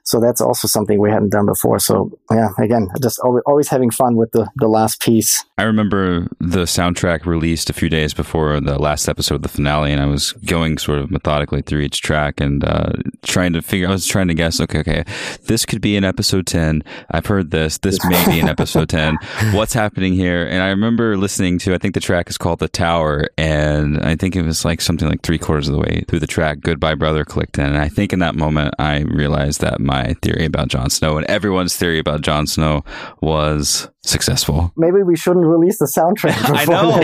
So 0.07 0.21
that's 0.21 0.39
also 0.39 0.69
something 0.69 1.01
we 1.01 1.09
hadn't 1.09 1.31
done 1.31 1.47
before. 1.47 1.79
So 1.79 2.17
yeah, 2.31 2.47
again, 2.57 2.87
just 3.01 3.19
always 3.19 3.67
having 3.67 3.91
fun 3.91 4.15
with 4.15 4.31
the, 4.31 4.49
the 4.55 4.69
last 4.69 5.01
piece. 5.01 5.43
I 5.57 5.63
remember 5.63 6.29
the 6.39 6.63
soundtrack 6.63 7.25
released 7.25 7.69
a 7.69 7.73
few 7.73 7.89
days 7.89 8.13
before 8.13 8.61
the 8.61 8.79
last 8.79 9.09
episode 9.09 9.35
of 9.35 9.41
the 9.41 9.49
finale, 9.49 9.91
and 9.91 9.99
I 9.99 10.05
was 10.05 10.31
going 10.31 10.77
sort 10.77 10.99
of 10.99 11.11
methodically 11.11 11.61
through 11.61 11.81
each 11.81 12.01
track 12.01 12.39
and 12.39 12.63
uh, 12.63 12.93
trying 13.23 13.51
to 13.51 13.61
figure. 13.61 13.89
I 13.89 13.91
was 13.91 14.05
trying 14.05 14.29
to 14.29 14.33
guess. 14.33 14.61
Okay, 14.61 14.79
okay, 14.79 15.03
this 15.43 15.65
could 15.65 15.81
be 15.81 15.97
in 15.97 16.05
episode 16.05 16.47
ten. 16.47 16.83
I've 17.11 17.25
heard 17.25 17.51
this. 17.51 17.79
This 17.79 17.99
may 18.05 18.25
be 18.27 18.39
in 18.39 18.47
episode 18.47 18.87
ten. 18.87 19.17
What's 19.51 19.73
happening 19.73 20.13
here? 20.13 20.45
And 20.47 20.63
I 20.63 20.69
remember 20.69 21.17
listening 21.17 21.57
to. 21.59 21.73
I 21.73 21.79
think 21.79 21.95
the 21.95 21.99
track 21.99 22.29
is 22.29 22.37
called 22.37 22.59
"The 22.59 22.69
Tower," 22.69 23.27
and 23.37 23.99
I 23.99 24.15
think 24.15 24.37
it 24.37 24.43
was 24.43 24.63
like 24.63 24.79
something 24.79 25.09
like 25.09 25.21
three 25.21 25.39
quarters 25.39 25.67
of 25.67 25.73
the 25.73 25.81
way 25.81 26.05
through 26.07 26.19
the 26.19 26.27
track. 26.27 26.61
"Goodbye, 26.61 26.95
Brother" 26.95 27.25
clicked 27.25 27.57
in, 27.57 27.65
and 27.65 27.77
I 27.77 27.89
think 27.89 28.13
in 28.13 28.19
that 28.19 28.35
moment 28.35 28.73
I 28.79 28.99
realized 29.01 29.59
that 29.61 29.81
my 29.81 29.96
my 29.97 30.13
theory 30.21 30.45
about 30.45 30.67
Jon 30.67 30.89
Snow 30.89 31.17
and 31.17 31.25
everyone's 31.27 31.75
theory 31.75 31.99
about 31.99 32.21
Jon 32.21 32.47
Snow 32.47 32.83
was 33.21 33.89
successful. 34.03 34.71
Maybe 34.77 35.03
we 35.03 35.17
shouldn't 35.17 35.45
release 35.45 35.79
the 35.79 35.85
soundtrack. 35.85 36.37
I 36.55 36.65
know. 36.65 36.99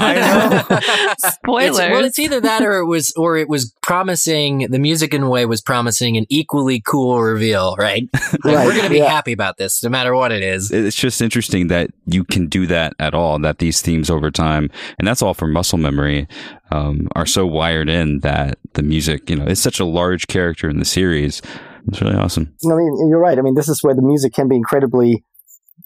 I 0.00 0.14
know. 1.20 1.30
Spoilers. 1.30 1.78
It's, 1.78 1.90
well, 1.90 2.04
it's 2.04 2.18
either 2.18 2.40
that 2.40 2.62
or 2.62 2.78
it 2.78 2.86
was, 2.86 3.12
or 3.16 3.36
it 3.36 3.48
was 3.48 3.72
promising. 3.82 4.66
The 4.70 4.78
music 4.78 5.12
in 5.12 5.22
a 5.22 5.28
way 5.28 5.44
was 5.46 5.60
promising 5.60 6.16
an 6.16 6.26
equally 6.28 6.80
cool 6.80 7.20
reveal, 7.20 7.76
right? 7.76 8.08
right. 8.44 8.64
We're 8.64 8.72
going 8.72 8.84
to 8.84 8.90
be 8.90 8.98
yeah. 8.98 9.10
happy 9.10 9.32
about 9.32 9.58
this, 9.58 9.82
no 9.82 9.90
matter 9.90 10.14
what 10.14 10.32
it 10.32 10.42
is. 10.42 10.70
It's 10.70 10.96
just 10.96 11.20
interesting 11.20 11.68
that 11.68 11.90
you 12.06 12.24
can 12.24 12.46
do 12.46 12.66
that 12.66 12.94
at 12.98 13.14
all. 13.14 13.38
That 13.38 13.58
these 13.58 13.82
themes 13.82 14.08
over 14.08 14.30
time, 14.30 14.70
and 14.98 15.06
that's 15.06 15.22
all 15.22 15.34
from 15.34 15.52
muscle 15.52 15.78
memory, 15.78 16.26
um, 16.70 17.08
are 17.14 17.26
so 17.26 17.46
wired 17.46 17.88
in 17.88 18.20
that 18.20 18.58
the 18.72 18.82
music, 18.82 19.28
you 19.28 19.36
know, 19.36 19.46
it's 19.46 19.60
such 19.60 19.80
a 19.80 19.84
large 19.84 20.26
character 20.26 20.68
in 20.68 20.78
the 20.78 20.84
series 20.84 21.42
it's 21.88 22.00
really 22.00 22.16
awesome. 22.16 22.54
I 22.64 22.74
mean, 22.74 23.08
you're 23.08 23.20
right. 23.20 23.38
I 23.38 23.42
mean, 23.42 23.54
this 23.54 23.68
is 23.68 23.82
where 23.82 23.94
the 23.94 24.02
music 24.02 24.32
can 24.32 24.48
be 24.48 24.56
incredibly 24.56 25.24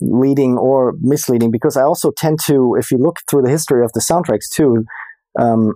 leading 0.01 0.57
or 0.57 0.95
misleading 1.01 1.51
because 1.51 1.77
I 1.77 1.83
also 1.83 2.11
tend 2.11 2.39
to, 2.47 2.77
if 2.79 2.91
you 2.91 2.99
look 2.99 3.19
through 3.29 3.43
the 3.43 3.51
history 3.51 3.85
of 3.85 3.93
the 3.93 4.01
soundtracks 4.01 4.49
too, 4.49 4.85
um, 5.39 5.75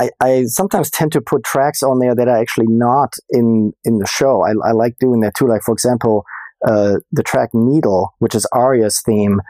I, 0.00 0.10
I, 0.20 0.44
sometimes 0.46 0.90
tend 0.90 1.12
to 1.12 1.20
put 1.20 1.44
tracks 1.44 1.82
on 1.82 1.98
there 1.98 2.14
that 2.14 2.26
are 2.26 2.40
actually 2.40 2.68
not 2.68 3.14
in 3.28 3.72
in 3.84 3.98
the 3.98 4.06
show. 4.06 4.42
I, 4.42 4.52
I 4.66 4.72
like 4.72 4.96
doing 4.98 5.20
that 5.20 5.34
too. 5.34 5.46
Like 5.46 5.62
for 5.62 5.72
example, 5.72 6.24
uh, 6.66 6.96
the 7.12 7.22
track 7.22 7.50
"Needle," 7.52 8.14
which 8.18 8.34
is 8.34 8.46
Arya's 8.52 9.02
theme. 9.02 9.40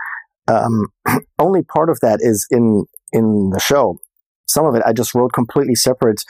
Um, 0.49 0.87
only 1.39 1.63
part 1.63 1.89
of 1.89 2.01
that 2.01 2.19
is 2.21 2.49
in 2.51 2.85
in 3.13 3.51
the 3.51 3.61
show. 3.61 3.99
Some 4.49 4.67
of 4.67 4.75
it 4.75 4.83
I 4.85 4.93
just 4.93 5.15
wrote 5.15 5.33
completely 5.33 5.77
separate, 5.77 6.21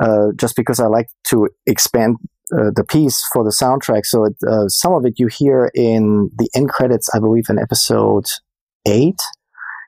uh, 0.00 0.28
just 0.36 0.56
because 0.56 0.80
I 0.80 0.86
like 0.86 1.08
to 1.24 1.50
expand 1.66 2.16
uh, 2.52 2.70
the 2.74 2.84
piece 2.84 3.22
for 3.32 3.42
the 3.42 3.50
soundtrack. 3.50 4.04
So 4.04 4.24
it, 4.24 4.36
uh, 4.46 4.68
some 4.68 4.92
of 4.92 5.04
it 5.04 5.18
you 5.18 5.26
hear 5.26 5.70
in 5.74 6.30
the 6.36 6.48
end 6.54 6.68
credits, 6.68 7.10
I 7.14 7.18
believe, 7.18 7.46
in 7.48 7.58
episode 7.58 8.26
eight. 8.86 9.20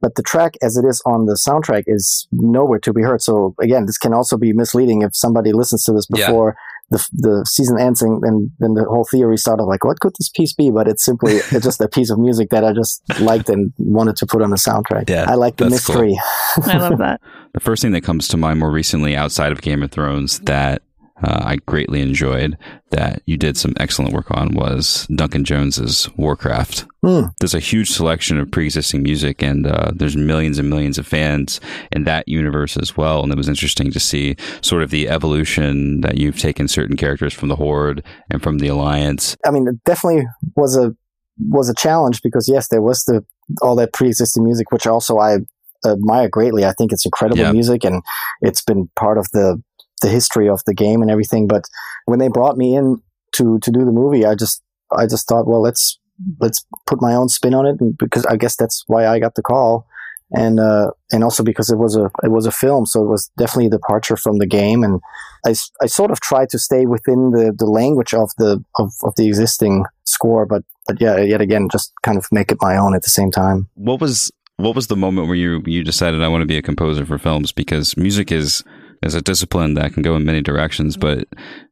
But 0.00 0.14
the 0.14 0.22
track, 0.22 0.54
as 0.62 0.76
it 0.76 0.84
is 0.84 1.02
on 1.06 1.26
the 1.26 1.34
soundtrack, 1.34 1.84
is 1.86 2.28
nowhere 2.30 2.78
to 2.80 2.92
be 2.92 3.02
heard. 3.02 3.20
So 3.20 3.54
again, 3.60 3.86
this 3.86 3.98
can 3.98 4.14
also 4.14 4.36
be 4.36 4.52
misleading 4.52 5.02
if 5.02 5.14
somebody 5.14 5.52
listens 5.52 5.82
to 5.84 5.92
this 5.92 6.06
before 6.06 6.56
yeah. 6.90 6.98
the 6.98 7.08
the 7.12 7.44
season 7.46 7.80
ends, 7.80 8.00
and, 8.00 8.22
and 8.22 8.50
then 8.60 8.74
the 8.74 8.84
whole 8.84 9.06
theory 9.10 9.36
started 9.36 9.64
like, 9.64 9.84
what 9.84 9.98
could 9.98 10.12
this 10.18 10.28
piece 10.28 10.52
be? 10.52 10.70
But 10.70 10.86
it's 10.86 11.04
simply 11.04 11.32
it's 11.52 11.64
just 11.64 11.80
a 11.80 11.88
piece 11.88 12.10
of 12.10 12.18
music 12.18 12.50
that 12.50 12.64
I 12.64 12.72
just 12.72 13.02
liked 13.20 13.48
and 13.48 13.72
wanted 13.78 14.16
to 14.16 14.26
put 14.26 14.40
on 14.40 14.50
the 14.50 14.56
soundtrack. 14.56 15.10
Yeah, 15.10 15.26
I 15.28 15.34
like 15.34 15.56
the 15.56 15.68
mystery. 15.68 16.16
Cool. 16.54 16.64
I 16.70 16.78
love 16.78 16.98
that. 16.98 17.20
The 17.54 17.60
first 17.60 17.82
thing 17.82 17.92
that 17.92 18.02
comes 18.02 18.28
to 18.28 18.36
mind 18.36 18.60
more 18.60 18.70
recently, 18.70 19.16
outside 19.16 19.50
of 19.50 19.62
Game 19.62 19.82
of 19.82 19.90
Thrones, 19.90 20.38
that 20.40 20.82
uh, 21.22 21.42
I 21.44 21.57
greatly 21.66 22.00
enjoyed 22.00 22.57
that 22.90 23.22
you 23.26 23.37
did 23.37 23.57
some 23.57 23.74
excellent 23.78 24.12
work 24.12 24.31
on 24.31 24.54
was 24.54 25.07
Duncan 25.14 25.44
Jones's 25.44 26.09
Warcraft. 26.16 26.87
Mm. 27.04 27.31
There's 27.40 27.54
a 27.54 27.61
huge 27.61 27.90
selection 27.90 28.38
of 28.38 28.50
pre-existing 28.50 29.02
music, 29.02 29.42
and 29.42 29.66
uh, 29.66 29.90
there's 29.94 30.16
millions 30.16 30.59
and 30.59 30.70
millions 30.70 30.98
of 30.98 31.07
fans 31.07 31.61
in 31.92 32.04
that 32.04 32.28
universe 32.28 32.76
as 32.76 32.96
well. 32.96 33.22
And 33.22 33.33
it 33.33 33.37
was 33.37 33.48
interesting 33.48 33.90
to 33.92 34.00
see 34.00 34.37
sort 34.61 34.83
of 34.83 34.90
the 34.90 35.09
evolution 35.09 36.00
that 36.02 36.18
you've 36.18 36.38
taken 36.38 36.68
certain 36.68 36.96
characters 36.96 37.35
from 37.35 37.48
the 37.48 37.57
Horde 37.57 38.02
and 38.31 38.42
from 38.42 38.59
the 38.59 38.68
Alliance. 38.68 39.37
I 39.44 39.50
mean, 39.50 39.66
it 39.68 39.83
definitely 39.85 40.26
was 40.57 40.76
a 40.76 40.94
was 41.40 41.68
a 41.68 41.74
challenge 41.74 42.20
because 42.22 42.48
yes, 42.48 42.68
there 42.68 42.83
was 42.83 43.04
the 43.04 43.24
all 43.62 43.76
that 43.76 43.92
pre-existing 43.92 44.44
music, 44.44 44.70
which 44.70 44.87
also 44.87 45.18
I 45.18 45.38
admire 45.87 46.28
greatly. 46.28 46.64
I 46.64 46.72
think 46.72 46.92
it's 46.92 47.04
incredible 47.04 47.38
yep. 47.42 47.52
music, 47.52 47.85
and 47.85 48.02
it's 48.40 48.62
been 48.62 48.88
part 48.96 49.18
of 49.18 49.28
the 49.33 49.62
the 50.00 50.08
history 50.08 50.48
of 50.48 50.61
the 50.66 50.74
game 50.74 51.02
and 51.02 51.11
everything. 51.11 51.46
But 51.46 51.64
when 52.06 52.18
they 52.18 52.28
brought 52.28 52.56
me 52.56 52.76
in 52.76 53.00
to 53.32 53.58
to 53.61 53.70
do 53.70 53.84
the 53.84 53.92
movie, 53.92 54.24
I 54.24 54.34
just 54.34 54.62
I 54.96 55.06
just 55.06 55.28
thought, 55.28 55.46
well, 55.46 55.62
let's 55.62 55.98
let's 56.40 56.64
put 56.87 57.00
my 57.00 57.14
own 57.14 57.28
spin 57.28 57.54
on 57.54 57.66
it, 57.66 57.80
and 57.80 57.96
because 57.98 58.24
I 58.26 58.37
guess 58.37 58.56
that's 58.56 58.84
why 58.87 59.06
I 59.06 59.18
got 59.18 59.34
the 59.34 59.42
call, 59.42 59.87
and 60.32 60.61
uh, 60.61 60.90
and 61.12 61.24
also 61.24 61.42
because 61.42 61.70
it 61.70 61.78
was 61.78 61.96
a 61.96 62.11
it 62.22 62.30
was 62.30 62.46
a 62.46 62.52
film, 62.52 62.87
so 62.87 63.02
it 63.02 63.08
was 63.08 63.30
definitely 63.38 63.66
a 63.66 63.70
departure 63.70 64.16
from 64.16 64.38
the 64.38 64.46
game, 64.46 64.82
and 64.82 65.00
I, 65.46 65.54
I 65.82 65.87
sort 65.87 66.11
of 66.11 66.20
tried 66.20 66.50
to 66.50 66.58
stay 66.58 66.87
within 66.87 67.30
the, 67.30 67.54
the 67.56 67.66
language 67.66 68.14
of 68.14 68.30
the 68.38 68.62
of, 68.78 68.92
of 69.04 69.14
the 69.16 69.26
existing 69.26 69.84
score, 70.04 70.46
but 70.46 70.62
but 70.87 71.00
yeah, 71.00 71.18
yet 71.18 71.40
again, 71.40 71.68
just 71.70 71.92
kind 72.02 72.18
of 72.18 72.26
make 72.32 72.50
it 72.50 72.58
my 72.61 72.76
own 72.76 72.94
at 72.94 73.02
the 73.02 73.11
same 73.11 73.30
time. 73.30 73.68
What 73.74 74.00
was 74.00 74.32
what 74.56 74.74
was 74.74 74.88
the 74.88 74.96
moment 74.96 75.28
where 75.28 75.37
you 75.37 75.62
you 75.66 75.84
decided 75.84 76.22
I 76.22 76.28
want 76.28 76.42
to 76.42 76.46
be 76.46 76.58
a 76.58 76.62
composer 76.62 77.06
for 77.06 77.18
films 77.18 77.52
because 77.52 77.96
music 77.96 78.32
is 78.32 78.64
is 79.02 79.14
a 79.14 79.22
discipline 79.22 79.74
that 79.74 79.92
can 79.92 80.02
go 80.02 80.16
in 80.16 80.24
many 80.24 80.40
directions, 80.40 80.96
but 80.96 81.28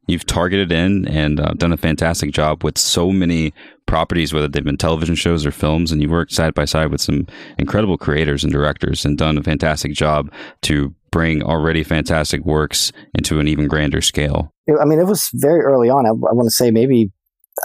you've 0.07 0.25
targeted 0.25 0.71
in 0.71 1.07
and 1.07 1.39
uh, 1.39 1.53
done 1.53 1.73
a 1.73 1.77
fantastic 1.77 2.31
job 2.31 2.63
with 2.63 2.77
so 2.77 3.11
many 3.11 3.53
properties, 3.85 4.33
whether 4.33 4.47
they've 4.47 4.63
been 4.63 4.77
television 4.77 5.15
shows 5.15 5.45
or 5.45 5.51
films, 5.51 5.91
and 5.91 6.01
you 6.01 6.09
worked 6.09 6.31
side 6.31 6.53
by 6.53 6.65
side 6.65 6.91
with 6.91 7.01
some 7.01 7.27
incredible 7.57 7.97
creators 7.97 8.43
and 8.43 8.53
directors 8.53 9.05
and 9.05 9.17
done 9.17 9.37
a 9.37 9.43
fantastic 9.43 9.93
job 9.93 10.31
to 10.61 10.93
bring 11.11 11.41
already 11.41 11.83
fantastic 11.83 12.45
works 12.45 12.91
into 13.13 13.39
an 13.39 13.47
even 13.47 13.67
grander 13.67 14.01
scale. 14.01 14.53
I 14.79 14.85
mean, 14.85 14.99
it 14.99 15.07
was 15.07 15.29
very 15.33 15.61
early 15.61 15.89
on. 15.89 16.05
I, 16.05 16.09
I 16.09 16.33
want 16.33 16.47
to 16.47 16.51
say 16.51 16.71
maybe 16.71 17.11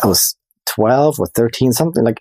I 0.02 0.06
was 0.06 0.36
12 0.74 1.20
or 1.20 1.26
13, 1.34 1.72
something 1.72 2.04
like 2.04 2.18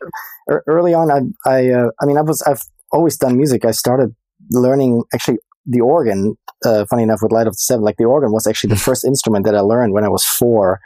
early 0.67 0.93
on. 0.93 1.11
I, 1.11 1.49
I, 1.49 1.69
uh, 1.69 1.89
I 2.01 2.05
mean, 2.05 2.17
I 2.17 2.21
was, 2.21 2.41
I've 2.43 2.61
always 2.91 3.17
done 3.17 3.37
music. 3.37 3.65
I 3.65 3.71
started 3.71 4.13
learning 4.49 5.03
actually 5.13 5.37
the 5.65 5.81
organ, 5.81 6.35
uh, 6.65 6.85
funny 6.85 7.03
enough, 7.03 7.19
with 7.21 7.31
Light 7.31 7.47
of 7.47 7.53
the 7.53 7.57
Seven, 7.57 7.83
like 7.83 7.97
the 7.97 8.05
organ 8.05 8.31
was 8.31 8.47
actually 8.47 8.69
the 8.69 8.79
first 8.79 9.05
instrument 9.05 9.45
that 9.45 9.55
I 9.55 9.59
learned 9.59 9.93
when 9.93 10.03
I 10.03 10.09
was 10.09 10.25
four. 10.25 10.79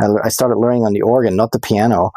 I, 0.00 0.08
I 0.24 0.28
started 0.28 0.58
learning 0.58 0.84
on 0.84 0.92
the 0.92 1.02
organ, 1.02 1.36
not 1.36 1.52
the 1.52 1.60
piano. 1.60 2.10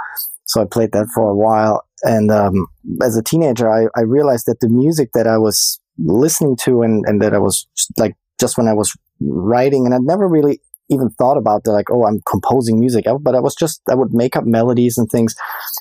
So 0.45 0.61
I 0.61 0.65
played 0.65 0.91
that 0.91 1.07
for 1.13 1.29
a 1.29 1.35
while. 1.35 1.85
And 2.03 2.31
um, 2.31 2.67
as 3.01 3.15
a 3.15 3.23
teenager, 3.23 3.71
I, 3.71 3.87
I 3.95 4.01
realized 4.01 4.45
that 4.47 4.59
the 4.59 4.69
music 4.69 5.11
that 5.13 5.27
I 5.27 5.37
was 5.37 5.79
listening 5.97 6.57
to 6.63 6.81
and, 6.81 7.05
and 7.07 7.21
that 7.21 7.33
I 7.33 7.37
was 7.37 7.67
like 7.97 8.15
just 8.39 8.57
when 8.57 8.67
I 8.67 8.73
was 8.73 8.95
writing, 9.21 9.85
and 9.85 9.93
I'd 9.93 10.01
never 10.01 10.27
really 10.27 10.59
even 10.89 11.09
thought 11.11 11.37
about 11.37 11.63
the 11.63 11.71
like, 11.71 11.89
oh, 11.89 12.05
I'm 12.05 12.21
composing 12.27 12.79
music, 12.79 13.05
but 13.21 13.35
I 13.35 13.39
was 13.39 13.55
just 13.55 13.81
I 13.89 13.95
would 13.95 14.13
make 14.13 14.35
up 14.35 14.45
melodies 14.45 14.97
and 14.97 15.09
things. 15.09 15.35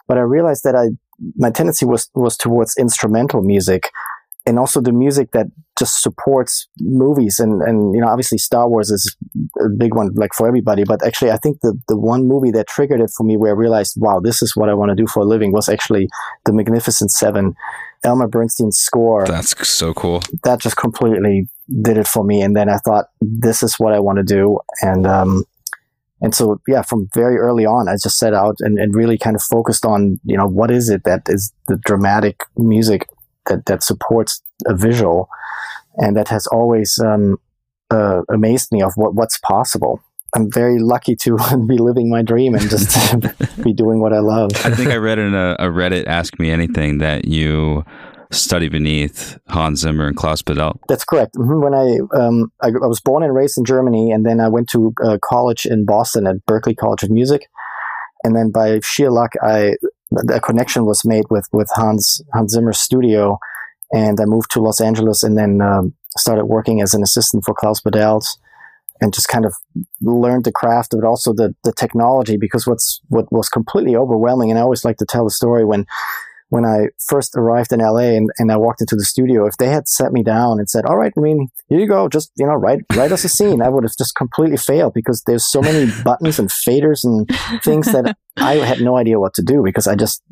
But 0.07 0.19
I 0.19 0.23
realized 0.23 0.63
that 0.65 0.77
I 0.77 0.89
my 1.37 1.51
tendency 1.51 1.85
was 1.85 2.09
was 2.15 2.37
towards 2.37 2.77
instrumental 2.79 3.43
music 3.43 3.91
and 4.47 4.59
also 4.59 4.81
the 4.81 4.93
music 4.93 5.33
that 5.33 5.47
just 5.79 6.03
supports 6.03 6.69
movies 6.81 7.41
and 7.41 7.63
and 7.63 7.95
you 7.95 8.01
know 8.01 8.09
obviously 8.09 8.39
Star 8.39 8.69
Wars 8.69 8.91
is 8.91 9.17
a 9.61 9.69
big 9.69 9.95
one 9.95 10.11
like 10.15 10.35
for 10.35 10.47
everybody 10.47 10.85
but 10.85 11.05
actually 11.05 11.31
I 11.31 11.37
think 11.37 11.61
the 11.63 11.79
the 11.89 11.99
one 11.99 12.27
movie 12.29 12.51
that 12.51 12.67
triggered 12.69 13.01
it 13.01 13.11
for 13.17 13.25
me 13.25 13.37
where 13.37 13.53
I 13.53 13.57
realized 13.57 13.95
wow 13.99 14.21
this 14.21 14.43
is 14.43 14.55
what 14.55 14.69
I 14.69 14.75
want 14.75 14.91
to 14.91 14.95
do 14.95 15.07
for 15.07 15.21
a 15.21 15.25
living 15.25 15.53
was 15.53 15.69
actually 15.69 16.09
the 16.45 16.53
Magnificent 16.53 17.11
7 17.11 17.55
Elmer 18.03 18.29
Bernstein's 18.29 18.79
score. 18.79 19.27
That's 19.27 19.69
so 19.69 19.93
cool. 19.93 20.23
That 20.45 20.61
just 20.61 20.77
completely 20.77 21.49
did 21.83 21.99
it 21.99 22.07
for 22.07 22.25
me. 22.25 22.43
And 22.43 22.57
then 22.57 22.69
I 22.69 22.79
thought, 22.79 23.07
this 23.21 23.63
is 23.63 23.79
what 23.79 23.93
I 23.93 24.01
want 24.01 24.19
to 24.19 24.25
do. 24.25 24.59
And, 24.81 25.07
um, 25.07 25.45
and 26.23 26.35
so, 26.35 26.61
yeah, 26.67 26.83
from 26.83 27.09
very 27.15 27.37
early 27.37 27.67
on, 27.67 27.89
I 27.89 27.93
just 27.93 28.19
set 28.19 28.35
out 28.35 28.57
and, 28.61 28.79
and 28.79 28.95
really 28.95 29.19
kind 29.19 29.37
of 29.37 29.43
focused 29.43 29.85
on, 29.85 30.21
you 30.25 30.37
know, 30.37 30.47
what 30.47 30.71
is 30.71 30.89
it 30.89 31.05
that 31.05 31.23
is 31.29 31.53
the 31.69 31.77
dramatic 31.85 32.41
music 32.57 33.07
that, 33.51 33.67
that 33.67 33.83
supports 33.83 34.43
a 34.67 34.75
visual. 34.75 35.29
And 35.97 36.17
that 36.17 36.29
has 36.29 36.47
always, 36.47 36.99
um, 36.99 37.37
uh, 37.91 38.23
amazed 38.31 38.73
me 38.73 38.83
of 38.83 38.93
what, 38.97 39.15
what's 39.15 39.39
possible. 39.39 40.01
I'm 40.35 40.51
very 40.51 40.79
lucky 40.79 41.17
to 41.17 41.37
be 41.69 41.77
living 41.77 42.09
my 42.09 42.23
dream 42.23 42.55
and 42.55 42.69
just 42.71 43.17
be 43.63 43.73
doing 43.73 44.01
what 44.01 44.13
I 44.13 44.21
love. 44.21 44.51
I 44.65 44.71
think 44.71 44.91
I 44.91 44.97
read 44.97 45.19
in 45.19 45.35
a, 45.35 45.57
a, 45.59 45.67
Reddit 45.67 46.07
Ask 46.07 46.39
Me 46.39 46.51
Anything 46.51 46.99
that 46.99 47.27
you 47.27 47.85
study 48.31 48.69
beneath 48.69 49.37
Hans 49.49 49.81
Zimmer 49.81 50.07
and 50.07 50.17
Klaus 50.17 50.41
Badelt. 50.41 50.79
That's 50.89 51.05
correct. 51.05 51.35
Mm-hmm. 51.35 51.63
When 51.63 51.75
I, 51.75 51.99
um, 52.17 52.53
I, 52.63 52.69
I 52.69 52.87
was 52.87 53.01
born 53.01 53.25
and 53.25 53.35
raised 53.35 53.59
in 53.59 53.65
Germany, 53.65 54.13
and 54.13 54.25
then 54.25 54.41
I 54.41 54.49
went 54.49 54.69
to 54.71 54.95
uh, 55.05 55.19
college 55.25 55.67
in 55.67 55.85
Boston 55.85 56.29
at 56.29 56.37
Berklee 56.47 56.77
College 56.77 57.03
of 57.03 57.11
Music, 57.11 57.49
and 58.23 58.37
then 58.37 58.51
by 58.51 58.79
sheer 58.85 59.11
luck, 59.11 59.33
I 59.43 59.75
a 60.33 60.41
connection 60.41 60.85
was 60.85 61.05
made 61.05 61.25
with 61.31 61.49
with 61.53 61.71
Hans 61.75 62.23
Hans 62.33 62.53
Zimmer's 62.53 62.81
studio, 62.81 63.39
and 63.93 64.21
I 64.21 64.25
moved 64.25 64.51
to 64.53 64.61
Los 64.61 64.81
Angeles, 64.81 65.23
and 65.23 65.37
then 65.37 65.61
um, 65.61 65.95
started 66.17 66.47
working 66.47 66.81
as 66.81 66.95
an 66.95 67.03
assistant 67.03 67.45
for 67.45 67.55
Klaus 67.55 67.81
Badelt 67.81 68.27
and 69.01 69.15
just 69.15 69.29
kind 69.29 69.47
of 69.47 69.55
learned 70.03 70.45
the 70.45 70.53
craft, 70.53 70.91
but 70.93 71.07
also 71.07 71.33
the 71.33 71.55
the 71.65 71.73
technology. 71.73 72.37
Because 72.37 72.67
what's 72.67 73.01
what 73.09 73.31
was 73.33 73.49
completely 73.49 73.97
overwhelming, 73.97 74.51
and 74.51 74.59
I 74.59 74.63
always 74.63 74.85
like 74.85 74.99
to 74.99 75.07
tell 75.07 75.25
the 75.25 75.31
story 75.31 75.65
when 75.65 75.87
when 76.51 76.65
I 76.65 76.89
first 77.09 77.37
arrived 77.37 77.73
in 77.73 77.81
LA 77.81 78.17
and, 78.17 78.29
and 78.39 78.53
I 78.53 78.57
walked 78.57 78.81
into 78.81 78.97
the 78.97 79.05
studio, 79.05 79.47
if 79.47 79.57
they 79.57 79.69
had 79.69 79.89
set 79.89 80.13
me 80.13 80.23
down 80.23 80.59
and 80.59 80.69
said, 80.69 80.85
"All 80.85 80.97
right, 80.97 81.13
I 81.17 81.21
mean, 81.21 81.49
here 81.69 81.81
you 81.81 81.89
go, 81.89 82.09
just 82.09 82.33
you 82.37 82.47
know, 82.47 82.55
write 82.55 82.81
write 82.95 83.13
us 83.13 83.25
a 83.25 83.29
scene," 83.29 83.63
I 83.63 83.69
would 83.69 83.85
have 83.85 83.97
just 83.97 84.15
completely 84.15 84.57
failed 84.57 84.93
because 84.93 85.23
there's 85.23 85.47
so 85.47 85.63
many 85.63 85.91
buttons 86.05 86.39
and 86.39 86.51
faders 86.51 87.05
and 87.05 87.31
things 87.63 87.87
that 87.93 88.17
I 88.37 88.57
had 88.57 88.81
no 88.81 88.97
idea 88.97 89.21
what 89.21 89.35
to 89.35 89.43
do 89.43 89.63
because 89.65 89.87
I 89.87 89.95
just 89.95 90.23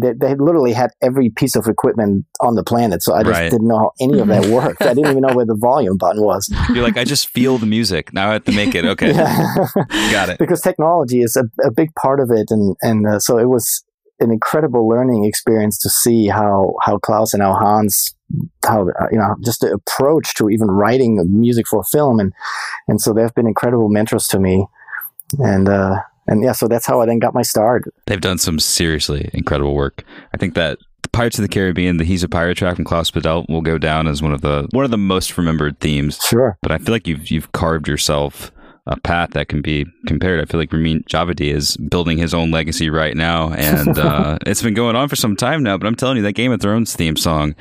they, 0.00 0.12
they 0.12 0.34
literally 0.34 0.72
had 0.72 0.90
every 1.02 1.28
piece 1.28 1.56
of 1.56 1.66
equipment 1.66 2.24
on 2.40 2.54
the 2.54 2.64
planet, 2.64 3.02
so 3.02 3.14
I 3.14 3.22
just 3.22 3.32
right. 3.32 3.50
didn't 3.50 3.68
know 3.68 3.78
how 3.78 3.92
any 4.00 4.18
of 4.20 4.28
that 4.28 4.46
worked. 4.46 4.80
I 4.82 4.94
didn't 4.94 5.10
even 5.10 5.22
know 5.22 5.34
where 5.34 5.44
the 5.44 5.56
volume 5.60 5.96
button 5.98 6.22
was. 6.22 6.52
You're 6.68 6.82
like, 6.82 6.96
I 6.96 7.04
just 7.04 7.28
feel 7.28 7.58
the 7.58 7.66
music. 7.66 8.12
Now 8.12 8.30
I 8.30 8.34
have 8.34 8.44
to 8.44 8.52
make 8.52 8.74
it. 8.74 8.84
Okay, 8.84 9.12
got 10.10 10.28
it. 10.28 10.38
Because 10.38 10.60
technology 10.60 11.20
is 11.20 11.36
a, 11.36 11.44
a 11.66 11.70
big 11.70 11.94
part 11.96 12.20
of 12.20 12.30
it, 12.30 12.50
and 12.50 12.76
and 12.80 13.06
uh, 13.06 13.18
so 13.18 13.38
it 13.38 13.48
was 13.48 13.84
an 14.22 14.30
incredible 14.30 14.88
learning 14.88 15.24
experience 15.24 15.78
to 15.78 15.90
see 15.90 16.28
how 16.28 16.74
how 16.82 16.98
Klaus 16.98 17.34
and 17.34 17.42
how 17.42 17.52
Hans 17.52 18.14
how 18.64 18.86
you 19.10 19.18
know 19.18 19.34
just 19.44 19.60
the 19.60 19.72
approach 19.72 20.34
to 20.34 20.48
even 20.48 20.68
writing 20.68 21.22
music 21.28 21.66
for 21.66 21.80
a 21.80 21.84
film 21.84 22.18
and 22.18 22.32
and 22.88 23.00
so 23.00 23.12
they've 23.12 23.34
been 23.34 23.46
incredible 23.46 23.88
mentors 23.88 24.26
to 24.28 24.38
me 24.38 24.66
and 25.38 25.68
uh 25.68 25.96
and 26.28 26.42
yeah 26.42 26.52
so 26.52 26.66
that's 26.66 26.86
how 26.86 27.00
I 27.00 27.06
then 27.06 27.18
got 27.18 27.34
my 27.34 27.42
start 27.42 27.84
they've 28.06 28.20
done 28.20 28.38
some 28.38 28.58
seriously 28.58 29.28
incredible 29.34 29.74
work 29.74 30.04
I 30.32 30.38
think 30.38 30.54
that 30.54 30.78
Pirates 31.12 31.38
of 31.38 31.42
the 31.42 31.48
Caribbean, 31.48 31.98
the 31.98 32.04
He's 32.04 32.22
a 32.22 32.28
Pirate 32.28 32.56
track 32.56 32.76
from 32.76 32.86
Klaus 32.86 33.10
Badelt 33.10 33.48
will 33.50 33.60
go 33.60 33.76
down 33.76 34.08
as 34.08 34.22
one 34.22 34.32
of 34.32 34.40
the 34.40 34.66
one 34.70 34.84
of 34.84 34.90
the 34.90 34.96
most 34.96 35.36
remembered 35.36 35.78
themes. 35.78 36.18
Sure. 36.24 36.56
But 36.62 36.72
I 36.72 36.78
feel 36.78 36.94
like 36.94 37.06
you've 37.06 37.30
you've 37.30 37.52
carved 37.52 37.86
yourself 37.86 38.50
a 38.86 38.98
path 38.98 39.30
that 39.30 39.48
can 39.48 39.62
be 39.62 39.86
compared. 40.06 40.40
I 40.40 40.44
feel 40.44 40.58
like 40.58 40.72
Ramin 40.72 41.04
Djawadi 41.04 41.52
is 41.52 41.76
building 41.76 42.18
his 42.18 42.34
own 42.34 42.50
legacy 42.50 42.90
right 42.90 43.16
now, 43.16 43.52
and 43.52 43.98
uh, 43.98 44.38
it's 44.46 44.62
been 44.62 44.74
going 44.74 44.96
on 44.96 45.08
for 45.08 45.16
some 45.16 45.36
time 45.36 45.62
now. 45.62 45.78
But 45.78 45.86
I'm 45.86 45.94
telling 45.94 46.16
you, 46.16 46.22
that 46.24 46.32
Game 46.32 46.52
of 46.52 46.60
Thrones 46.60 46.94
theme 46.94 47.16
song 47.16 47.54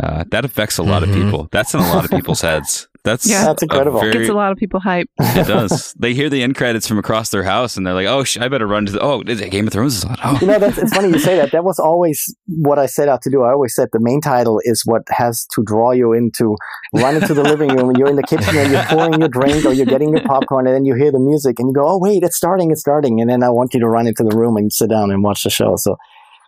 uh, 0.00 0.24
that 0.28 0.44
affects 0.44 0.78
a 0.78 0.82
lot 0.82 1.02
mm-hmm. 1.02 1.12
of 1.12 1.24
people. 1.24 1.48
That's 1.52 1.74
in 1.74 1.80
a 1.80 1.92
lot 1.92 2.04
of 2.04 2.10
people's 2.10 2.40
heads. 2.40 2.88
That's 3.06 3.24
yeah, 3.24 3.44
that's 3.44 3.62
incredible. 3.62 4.00
Very, 4.00 4.12
Gets 4.12 4.28
a 4.30 4.34
lot 4.34 4.50
of 4.50 4.58
people 4.58 4.80
hype. 4.80 5.08
it 5.20 5.46
does. 5.46 5.94
They 5.96 6.12
hear 6.12 6.28
the 6.28 6.42
end 6.42 6.56
credits 6.56 6.88
from 6.88 6.98
across 6.98 7.30
their 7.30 7.44
house, 7.44 7.76
and 7.76 7.86
they're 7.86 7.94
like, 7.94 8.08
"Oh, 8.08 8.24
sh- 8.24 8.38
I 8.38 8.48
better 8.48 8.66
run 8.66 8.84
to 8.86 8.92
the 8.92 9.00
oh, 9.00 9.22
Game 9.22 9.68
of 9.68 9.72
Thrones 9.72 9.98
is 9.98 10.04
on." 10.04 10.16
Oh. 10.24 10.36
You 10.40 10.48
know, 10.48 10.58
that's, 10.58 10.76
it's 10.76 10.92
funny 10.92 11.10
you 11.10 11.20
say 11.20 11.36
that. 11.36 11.52
That 11.52 11.62
was 11.62 11.78
always 11.78 12.34
what 12.46 12.80
I 12.80 12.86
set 12.86 13.08
out 13.08 13.22
to 13.22 13.30
do. 13.30 13.44
I 13.44 13.52
always 13.52 13.76
said 13.76 13.90
the 13.92 14.00
main 14.00 14.20
title 14.20 14.60
is 14.64 14.82
what 14.84 15.02
has 15.10 15.46
to 15.52 15.62
draw 15.62 15.92
you 15.92 16.12
into 16.12 16.56
run 16.94 17.14
into 17.14 17.32
the 17.32 17.44
living 17.44 17.68
room, 17.68 17.90
and 17.90 17.96
you're 17.96 18.10
in 18.10 18.16
the 18.16 18.24
kitchen, 18.24 18.56
and 18.56 18.72
you're 18.72 18.82
pouring 18.86 19.20
your 19.20 19.28
drink 19.28 19.64
or 19.64 19.72
you're 19.72 19.86
getting 19.86 20.10
your 20.10 20.24
popcorn, 20.24 20.66
and 20.66 20.74
then 20.74 20.84
you 20.84 20.96
hear 20.96 21.12
the 21.12 21.20
music, 21.20 21.60
and 21.60 21.68
you 21.68 21.74
go, 21.74 21.86
"Oh, 21.86 21.98
wait, 21.98 22.24
it's 22.24 22.36
starting, 22.36 22.72
it's 22.72 22.80
starting," 22.80 23.20
and 23.20 23.30
then 23.30 23.44
I 23.44 23.50
want 23.50 23.72
you 23.72 23.78
to 23.78 23.88
run 23.88 24.08
into 24.08 24.24
the 24.24 24.36
room 24.36 24.56
and 24.56 24.72
sit 24.72 24.90
down 24.90 25.12
and 25.12 25.22
watch 25.22 25.44
the 25.44 25.50
show. 25.50 25.76
So 25.76 25.96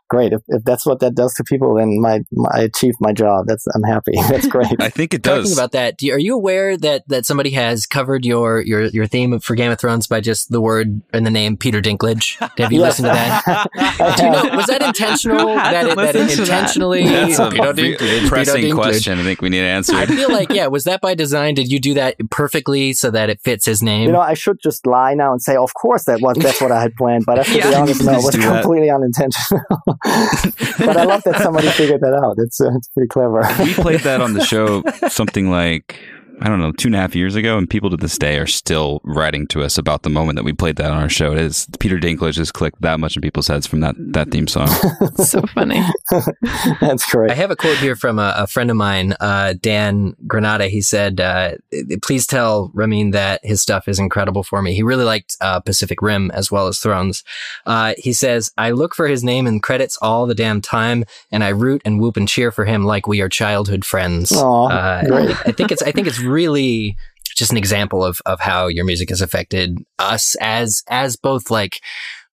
great. 0.08 0.32
If, 0.32 0.42
if 0.48 0.64
that's 0.64 0.84
what 0.84 1.00
that 1.00 1.14
does 1.14 1.34
to 1.34 1.44
people, 1.44 1.74
then 1.74 2.00
my, 2.00 2.22
my 2.32 2.50
I 2.52 2.60
achieved 2.62 2.98
my 3.00 3.12
job. 3.12 3.46
That's 3.46 3.66
I'm 3.74 3.82
happy. 3.82 4.12
That's 4.28 4.46
great. 4.46 4.80
I 4.80 4.88
think 4.88 5.14
it 5.14 5.22
does. 5.22 5.44
Talking 5.44 5.58
about 5.58 5.72
that, 5.72 6.02
you, 6.02 6.12
are 6.12 6.18
you 6.18 6.34
aware 6.34 6.76
that 6.76 7.06
that 7.08 7.26
somebody 7.26 7.50
has 7.50 7.86
covered 7.86 8.24
your 8.24 8.60
your 8.62 8.84
your 8.86 9.06
theme 9.06 9.38
for 9.40 9.54
Game 9.54 9.70
of 9.70 9.78
Thrones 9.78 10.06
by 10.06 10.20
just 10.20 10.50
the 10.50 10.60
word 10.60 11.02
and 11.12 11.26
the 11.26 11.30
name 11.30 11.56
Peter 11.56 11.80
Dinklage? 11.80 12.38
Have 12.58 12.72
you 12.72 12.80
listened 12.88 13.06
to 13.06 13.12
that? 13.12 13.68
Do 14.16 14.24
you 14.24 14.30
know 14.30 14.56
was 14.56 14.66
that 14.66 14.82
intentional? 14.82 15.46
That 15.54 15.86
it, 15.86 15.96
that 15.96 16.16
it 16.16 16.38
intentionally? 16.38 17.04
That? 17.04 17.28
That's 17.28 17.38
a 17.38 17.50
Peter 17.50 17.72
Dinklage, 17.72 18.28
pressing 18.28 18.54
Peter 18.56 18.74
Dinklage. 18.74 18.82
question. 18.82 19.18
I 19.18 19.22
think 19.22 19.42
we 19.42 19.48
need 19.50 19.60
to 19.60 19.66
answer. 19.66 19.94
I 19.94 20.06
feel 20.06 20.30
like 20.30 20.50
yeah. 20.50 20.66
Was 20.66 20.84
that 20.84 21.00
by 21.00 21.14
design? 21.14 21.54
Did 21.54 21.70
you 21.70 21.78
do 21.78 21.94
that 21.94 22.16
perfectly 22.30 22.92
so 22.92 23.10
that 23.10 23.30
it 23.30 23.40
fits 23.40 23.66
his 23.66 23.82
name? 23.82 24.06
You 24.06 24.12
know, 24.12 24.20
I 24.20 24.34
should 24.34 24.58
just 24.60 24.86
lie 24.86 25.14
now 25.14 25.32
and 25.32 25.42
say, 25.42 25.56
of 25.56 25.74
course 25.74 26.04
that 26.04 26.20
was 26.20 26.36
that's 26.38 26.60
what 26.60 26.72
I 26.72 26.82
had 26.82 26.94
planned. 26.94 27.24
But 27.26 27.38
I 27.38 27.42
have 27.42 27.52
to 27.52 27.58
yeah. 27.58 27.70
be 27.70 27.76
honest, 27.76 28.04
no, 28.04 28.12
it 28.12 28.24
was 28.24 28.36
completely 28.36 28.90
unintentional. 28.90 29.60
but 30.78 30.96
I 30.96 31.04
love 31.04 31.22
that 31.24 31.40
somebody 31.42 31.68
figured 31.68 32.00
that 32.00 32.14
out. 32.14 32.36
It's 32.38 32.60
uh, 32.60 32.74
it's 32.74 32.88
pretty 32.88 33.08
clever. 33.08 33.40
we 33.60 33.74
played 33.74 34.00
that 34.00 34.20
on 34.20 34.34
the 34.34 34.44
show 34.44 34.82
something 35.08 35.50
like 35.50 35.98
I 36.40 36.48
don't 36.48 36.60
know, 36.60 36.72
two 36.72 36.88
and 36.88 36.94
a 36.94 36.98
half 36.98 37.16
years 37.16 37.34
ago, 37.34 37.58
and 37.58 37.68
people 37.68 37.90
to 37.90 37.96
this 37.96 38.16
day 38.16 38.38
are 38.38 38.46
still 38.46 39.00
writing 39.04 39.46
to 39.48 39.62
us 39.62 39.76
about 39.76 40.02
the 40.02 40.10
moment 40.10 40.36
that 40.36 40.44
we 40.44 40.52
played 40.52 40.76
that 40.76 40.90
on 40.90 40.98
our 40.98 41.08
show. 41.08 41.32
It 41.32 41.38
is 41.38 41.66
Peter 41.80 41.98
Dinklage 41.98 42.36
has 42.36 42.52
clicked 42.52 42.80
that 42.82 43.00
much 43.00 43.16
in 43.16 43.22
people's 43.22 43.48
heads 43.48 43.66
from 43.66 43.80
that 43.80 43.94
that 43.98 44.30
theme 44.30 44.46
song. 44.46 44.68
so 45.16 45.42
funny. 45.54 45.82
That's 46.80 47.10
great. 47.10 47.30
I 47.30 47.34
have 47.34 47.50
a 47.50 47.56
quote 47.56 47.78
here 47.78 47.96
from 47.96 48.18
a, 48.18 48.34
a 48.36 48.46
friend 48.46 48.70
of 48.70 48.76
mine, 48.76 49.14
uh, 49.20 49.54
Dan 49.60 50.14
Granada. 50.26 50.68
He 50.68 50.80
said, 50.80 51.20
uh, 51.20 51.54
"Please 52.02 52.26
tell 52.26 52.70
Ramin 52.72 53.10
that 53.10 53.40
his 53.42 53.60
stuff 53.60 53.88
is 53.88 53.98
incredible 53.98 54.44
for 54.44 54.62
me. 54.62 54.74
He 54.74 54.82
really 54.82 55.04
liked 55.04 55.36
uh, 55.40 55.60
Pacific 55.60 56.00
Rim 56.02 56.30
as 56.30 56.50
well 56.52 56.68
as 56.68 56.78
Thrones." 56.78 57.24
Uh, 57.66 57.94
he 57.98 58.12
says, 58.12 58.52
"I 58.56 58.70
look 58.70 58.94
for 58.94 59.08
his 59.08 59.24
name 59.24 59.46
in 59.46 59.60
credits 59.60 59.98
all 60.00 60.26
the 60.26 60.34
damn 60.34 60.60
time, 60.60 61.04
and 61.32 61.42
I 61.42 61.48
root 61.48 61.82
and 61.84 62.00
whoop 62.00 62.16
and 62.16 62.28
cheer 62.28 62.52
for 62.52 62.64
him 62.64 62.84
like 62.84 63.08
we 63.08 63.20
are 63.20 63.28
childhood 63.28 63.84
friends." 63.84 64.30
Aww, 64.30 64.70
uh, 64.70 65.34
I 65.44 65.52
think 65.52 65.72
it's 65.72 65.82
I 65.82 65.90
think 65.90 66.06
it's 66.06 66.20
really 66.28 66.96
just 67.36 67.50
an 67.52 67.56
example 67.56 68.04
of 68.04 68.20
of 68.26 68.40
how 68.40 68.66
your 68.66 68.84
music 68.84 69.08
has 69.10 69.20
affected 69.20 69.78
us 69.98 70.34
as 70.40 70.82
as 70.88 71.16
both 71.16 71.50
like 71.50 71.80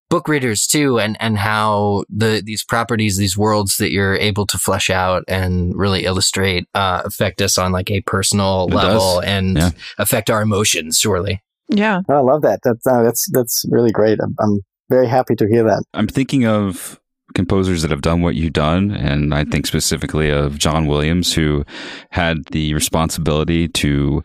book 0.09 0.27
readers 0.27 0.67
too 0.67 0.99
and 0.99 1.17
and 1.19 1.37
how 1.37 2.03
the 2.09 2.41
these 2.43 2.63
properties 2.63 3.17
these 3.17 3.37
worlds 3.37 3.77
that 3.77 3.91
you're 3.91 4.15
able 4.15 4.45
to 4.45 4.57
flesh 4.57 4.89
out 4.89 5.23
and 5.27 5.75
really 5.75 6.05
illustrate 6.05 6.67
uh, 6.75 7.01
affect 7.05 7.41
us 7.41 7.57
on 7.57 7.71
like 7.71 7.89
a 7.89 8.01
personal 8.01 8.67
it 8.69 8.75
level 8.75 9.21
does. 9.21 9.25
and 9.25 9.57
yeah. 9.57 9.69
affect 9.97 10.29
our 10.29 10.41
emotions 10.41 10.99
surely. 10.99 11.41
Yeah. 11.69 12.01
Oh, 12.09 12.15
i 12.15 12.19
love 12.19 12.43
that. 12.43 12.59
That's 12.63 12.85
uh, 12.85 13.03
that's 13.03 13.27
that's 13.31 13.65
really 13.69 13.91
great. 13.91 14.19
I'm, 14.21 14.35
I'm 14.39 14.59
very 14.89 15.07
happy 15.07 15.35
to 15.35 15.47
hear 15.47 15.63
that. 15.63 15.83
I'm 15.93 16.07
thinking 16.07 16.45
of 16.45 16.99
composers 17.35 17.81
that 17.83 17.91
have 17.91 18.01
done 18.01 18.21
what 18.21 18.35
you've 18.35 18.53
done, 18.53 18.91
and 18.91 19.33
I 19.33 19.43
think 19.43 19.53
mm-hmm. 19.53 19.65
specifically 19.65 20.31
of 20.31 20.57
John 20.57 20.87
Williams, 20.87 21.33
who 21.33 21.63
had 22.09 22.45
the 22.45 22.73
responsibility 22.73 23.67
to 23.69 24.23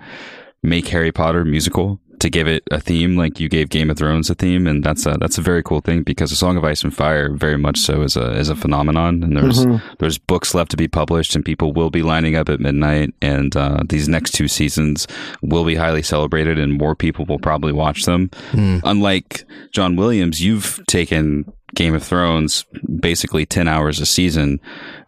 make 0.63 0.87
Harry 0.89 1.13
Potter 1.13 1.45
musical, 1.45 2.01
to 2.21 2.31
give 2.31 2.47
it 2.47 2.63
a 2.71 2.79
theme 2.79 3.17
like 3.17 3.41
you 3.41 3.49
gave 3.49 3.71
Game 3.71 3.91
of 3.91 3.99
Thrones 3.99 4.31
a 4.31 4.35
theme, 4.35 4.67
and 4.67 4.85
that's 4.85 5.07
a 5.07 5.17
that's 5.19 5.39
a 5.39 5.43
very 5.43 5.63
cool 5.63 5.81
thing 5.81 6.03
because 6.03 6.31
A 6.31 6.37
Song 6.37 6.57
of 6.57 6.65
Ice 6.65 6.85
and 6.85 6.95
Fire 6.95 7.33
very 7.33 7.57
much 7.57 7.79
so 7.79 8.03
is 8.03 8.17
a 8.17 8.33
is 8.33 8.49
a 8.49 8.57
phenomenon, 8.57 9.23
and 9.23 9.37
there's 9.37 9.65
mm-hmm. 9.65 9.95
there's 9.99 10.19
books 10.19 10.55
left 10.55 10.71
to 10.71 10.77
be 10.77 10.87
published, 10.89 11.35
and 11.35 11.45
people 11.45 11.73
will 11.73 11.91
be 11.91 12.03
lining 12.03 12.37
up 12.37 12.49
at 12.49 12.61
midnight, 12.61 13.15
and 13.23 13.57
uh, 13.57 13.83
these 13.89 14.09
next 14.09 14.33
two 14.33 14.49
seasons 14.49 15.07
will 15.43 15.65
be 15.65 15.75
highly 15.75 16.03
celebrated, 16.03 16.59
and 16.59 16.79
more 16.79 16.95
people 16.95 17.25
will 17.25 17.39
probably 17.39 17.73
watch 17.73 18.05
them. 18.05 18.29
Mm. 18.53 18.83
Unlike 18.85 19.45
John 19.73 19.97
Williams, 19.97 20.43
you've 20.43 20.79
taken 20.87 21.51
Game 21.75 21.95
of 21.95 22.03
Thrones, 22.03 22.67
basically 23.01 23.47
10 23.47 23.69
hours 23.69 24.01
a 24.01 24.07
season, 24.07 24.61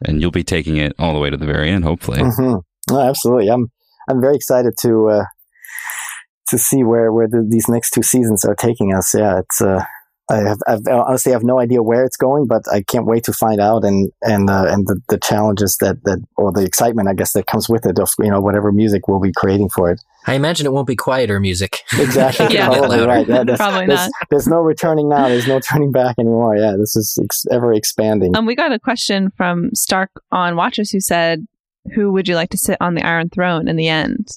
and 0.07 0.21
you'll 0.21 0.31
be 0.31 0.45
taking 0.45 0.77
it 0.77 0.95
all 0.99 1.13
the 1.13 1.21
way 1.21 1.29
to 1.29 1.37
the 1.37 1.47
very 1.47 1.71
end, 1.71 1.85
hopefully. 1.85 2.21
Mm-hmm. 2.21 2.57
Oh, 2.91 3.01
absolutely. 3.01 3.51
I'm, 3.51 3.71
I'm 4.09 4.21
very 4.21 4.37
excited 4.37 4.75
to, 4.83 5.09
uh, 5.09 5.25
to 6.53 6.59
see 6.59 6.85
where, 6.85 7.13
where 7.13 7.27
the, 7.27 7.47
these 7.49 7.69
next 7.69 7.91
two 7.91 8.03
seasons 8.03 8.45
are 8.45 8.55
taking 8.55 8.95
us. 8.95 9.15
Yeah. 9.15 9.41
It's, 9.41 9.61
uh, 9.61 9.85
I 10.31 10.37
have, 10.37 10.59
I've, 10.67 10.87
honestly 10.87 11.33
have 11.33 11.43
no 11.43 11.59
idea 11.59 11.83
where 11.83 12.05
it's 12.05 12.17
going, 12.17 12.47
but 12.47 12.63
I 12.73 12.83
can't 12.83 13.07
wait 13.07 13.25
to 13.25 13.33
find 13.33 13.61
out 13.61 13.85
and, 13.85 14.11
and, 14.23 14.49
uh, 14.49 14.67
and 14.69 14.87
the, 14.87 15.01
the 15.09 15.19
challenges 15.19 15.77
that, 15.81 16.05
that, 16.05 16.25
or 16.37 16.53
the 16.53 16.65
excitement, 16.65 17.09
I 17.09 17.15
guess, 17.15 17.33
that 17.33 17.47
comes 17.47 17.69
with 17.69 17.85
it 17.87 17.99
of, 17.99 18.11
you 18.19 18.31
know, 18.31 18.41
whatever 18.41 18.71
music 18.71 19.09
we'll 19.09 19.21
be 19.21 19.33
creating 19.33 19.69
for 19.69 19.91
it. 19.91 20.01
I 20.27 20.35
imagine 20.35 20.67
it 20.67 20.73
won't 20.73 20.87
be 20.87 20.95
quieter 20.95 21.41
music. 21.41 21.81
Exactly. 21.99 22.47
Yeah. 22.53 22.69
Probably 22.69 23.01
right. 23.01 23.27
Yeah, 23.27 23.45
there's, 23.45 23.59
Probably 23.59 23.87
not. 23.87 24.11
there's 24.31 24.47
no 24.47 24.61
returning 24.61 25.09
now. 25.09 25.29
There's 25.29 25.49
no 25.49 25.59
turning 25.71 25.91
back 25.91 26.17
anymore. 26.19 26.57
Yeah, 26.57 26.77
this 26.79 26.95
is 26.97 27.19
ex- 27.23 27.47
ever 27.51 27.73
expanding. 27.73 28.37
Um, 28.37 28.47
we 28.47 28.55
got 28.55 28.73
a 28.73 28.79
question 28.79 29.31
from 29.37 29.71
Stark 29.75 30.11
on 30.31 30.55
Watchers 30.55 30.91
who 30.91 31.01
said, 31.01 31.47
"Who 31.95 32.13
would 32.13 32.29
you 32.29 32.35
like 32.35 32.51
to 32.51 32.59
sit 32.59 32.77
on 32.81 32.95
the 32.95 33.03
Iron 33.03 33.31
Throne 33.31 33.69
in 33.69 33.77
the 33.77 33.89
end?" 33.89 34.29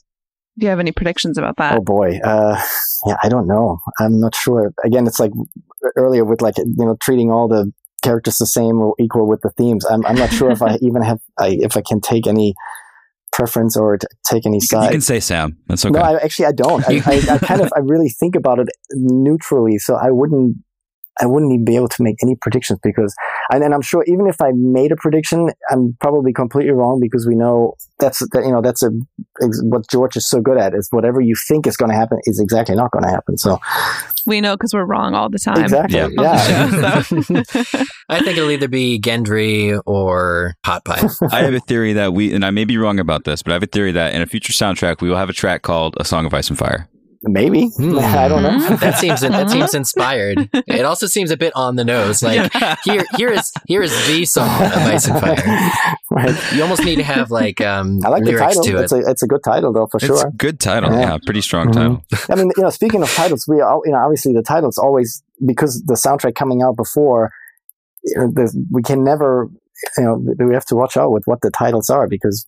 Do 0.58 0.66
you 0.66 0.70
have 0.70 0.80
any 0.80 0.92
predictions 0.92 1.38
about 1.38 1.58
that? 1.58 1.78
Oh 1.78 1.82
boy. 1.82 2.20
Uh, 2.24 2.62
yeah, 3.06 3.18
I 3.24 3.30
don't 3.30 3.48
know. 3.48 3.80
I'm 4.00 4.20
not 4.20 4.36
sure. 4.36 4.74
Again, 4.84 5.06
it's 5.06 5.20
like 5.20 5.32
earlier 5.96 6.24
with 6.24 6.42
like 6.42 6.58
you 6.58 6.66
know 6.78 6.98
treating 7.02 7.32
all 7.32 7.48
the 7.48 7.72
characters 8.02 8.38
the 8.38 8.46
same 8.46 8.80
or 8.80 8.96
equal 9.00 9.28
with 9.28 9.42
the 9.42 9.50
themes. 9.52 9.86
I'm 9.86 10.06
I'm 10.06 10.16
not 10.16 10.32
sure 10.32 10.52
if 10.52 10.62
I 10.62 10.76
even 10.82 11.02
have 11.02 11.20
I, 11.38 11.58
if 11.60 11.76
I 11.76 11.82
can 11.82 12.00
take 12.00 12.28
any 12.28 12.54
preference 13.32 13.76
or 13.76 13.98
t- 13.98 14.08
take 14.26 14.46
any 14.46 14.62
side. 14.62 14.86
You 14.86 14.92
can 14.92 15.02
say 15.02 15.20
Sam. 15.20 15.58
That's 15.68 15.86
okay. 15.86 16.00
No, 16.00 16.02
I, 16.02 16.16
actually 16.24 16.46
I 16.46 16.52
don't. 16.54 16.88
I, 16.88 17.02
I, 17.06 17.36
I 17.36 17.38
kind 17.40 17.62
of 17.62 17.72
I 17.76 17.80
really 17.80 18.10
think 18.10 18.36
about 18.36 18.60
it 18.60 18.68
neutrally, 18.94 19.78
so 19.78 19.96
I 19.96 20.12
wouldn't 20.12 20.58
I 21.22 21.26
wouldn't 21.26 21.52
even 21.54 21.66
be 21.66 21.76
able 21.76 21.88
to 21.90 22.04
make 22.04 22.16
any 22.22 22.36
predictions 22.36 22.80
because 22.84 23.16
and, 23.52 23.64
and 23.64 23.74
I'm 23.74 23.82
sure 23.82 24.04
even 24.08 24.28
if 24.28 24.42
I 24.42 24.52
made 24.54 24.92
a 24.92 24.96
prediction, 24.96 25.50
I'm 25.70 25.96
probably 26.02 26.34
completely 26.34 26.72
wrong 26.72 27.00
because 27.02 27.26
we 27.28 27.36
know 27.36 27.76
that's 28.00 28.20
that, 28.20 28.44
you 28.46 28.52
know 28.52 28.62
that's 28.62 28.84
a 28.84 28.90
what 29.64 29.90
George 29.90 30.16
is 30.18 30.28
so 30.28 30.42
good 30.42 30.58
at 30.58 30.74
is 30.74 30.88
whatever 30.92 31.22
you 31.22 31.36
think 31.48 31.68
is 31.68 31.78
going 31.78 31.92
to 31.92 31.96
happen 31.98 32.20
is 32.26 32.40
exactly 32.40 32.76
not 32.76 32.92
going 32.92 33.04
to 33.04 33.10
happen. 33.10 33.38
So 33.38 33.60
We 34.26 34.42
know 34.42 34.56
because 34.56 34.74
we're 34.74 34.86
wrong 34.86 35.14
all 35.14 35.30
the 35.30 35.40
time. 35.40 35.62
exactly, 35.62 35.98
Yeah. 35.98 36.10
yeah. 36.12 37.02
show, 37.02 37.22
so. 37.22 37.44
I 38.10 38.20
think 38.20 38.38
it'll 38.38 38.52
either 38.52 38.68
be 38.68 39.00
Gendry 39.00 39.80
or 39.86 40.56
Hot 40.66 40.84
Pie. 40.86 41.08
I 41.32 41.44
have 41.44 41.54
a 41.54 41.60
theory 41.60 41.94
that 41.94 42.14
we, 42.14 42.34
and 42.34 42.46
I 42.46 42.52
may 42.52 42.66
be 42.66 42.78
wrong 42.78 43.00
about 43.00 43.24
this, 43.24 43.44
but 43.44 43.52
I 43.52 43.54
have 43.54 43.64
a 43.64 43.68
theory 43.68 43.92
that 43.94 44.14
in 44.14 44.22
a 44.22 44.26
future 44.26 44.54
soundtrack, 44.54 45.02
we 45.02 45.10
will 45.10 45.18
have 45.18 45.30
a 45.30 45.34
track 45.34 45.62
called 45.62 45.96
A 46.00 46.06
Song 46.06 46.26
of 46.26 46.34
Ice 46.34 46.50
and 46.50 46.58
Fire. 46.58 46.88
Maybe 47.28 47.68
Hmm. 47.76 47.98
I 48.00 48.28
don't 48.28 48.44
know. 48.44 48.60
That 48.78 48.98
seems 49.00 49.22
that 49.22 49.50
seems 49.50 49.74
inspired. 49.74 50.50
It 50.68 50.86
also 50.86 51.08
seems 51.08 51.32
a 51.32 51.38
bit 51.38 51.54
on 51.56 51.76
the 51.76 51.84
nose. 51.86 52.22
Like 52.22 52.52
here 52.84 53.04
here 53.18 53.30
is 53.32 53.52
here 53.68 53.82
is 53.82 53.92
the 54.08 54.26
song 54.26 54.48
of 54.62 54.72
Ice 54.74 55.08
and 55.08 55.20
Fire. 55.20 55.72
right. 56.12 56.54
You 56.54 56.62
almost 56.64 56.84
need 56.84 56.98
to 56.98 57.04
have 57.04 57.32
like 57.32 57.62
um 57.62 58.00
I 58.06 58.10
like 58.10 58.24
the 58.24 58.32
lyrics 58.32 58.56
title. 58.58 58.64
to 58.64 58.78
it. 58.78 58.82
It's 58.84 58.92
a 58.92 58.98
it's 59.12 59.24
a 59.24 59.28
good 59.28 59.44
title 59.44 59.74
though 59.74 59.88
for 59.88 59.98
It's 59.98 60.06
sure. 60.06 60.28
a 60.28 60.32
good 60.32 60.60
title. 60.60 60.92
Yeah. 60.92 61.00
Yeah, 61.14 61.18
pretty 61.26 61.42
strong 61.42 61.68
Mhm. 61.70 61.74
title. 61.74 62.04
I 62.30 62.36
mean, 62.36 62.52
you 62.58 62.64
know, 62.64 62.70
speaking 62.70 63.02
of 63.02 63.10
titles, 63.14 63.46
we 63.48 63.60
are, 63.62 63.80
you 63.86 63.92
know, 63.92 63.98
obviously 64.00 64.34
the 64.34 64.44
titles 64.44 64.78
always 64.78 65.24
because 65.46 65.82
the 65.86 65.96
soundtrack 65.96 66.36
coming 66.36 66.62
out 66.62 66.76
before, 66.76 67.32
you 68.04 68.16
know, 68.36 68.48
we 68.72 68.82
can 68.84 69.04
never, 69.04 69.50
you 69.98 70.04
know, 70.04 70.46
we 70.46 70.54
have 70.54 70.66
to 70.66 70.76
watch 70.76 70.96
out 70.98 71.12
with 71.12 71.24
what 71.26 71.42
the 71.42 71.50
titles 71.52 71.90
are 71.90 72.08
because 72.08 72.46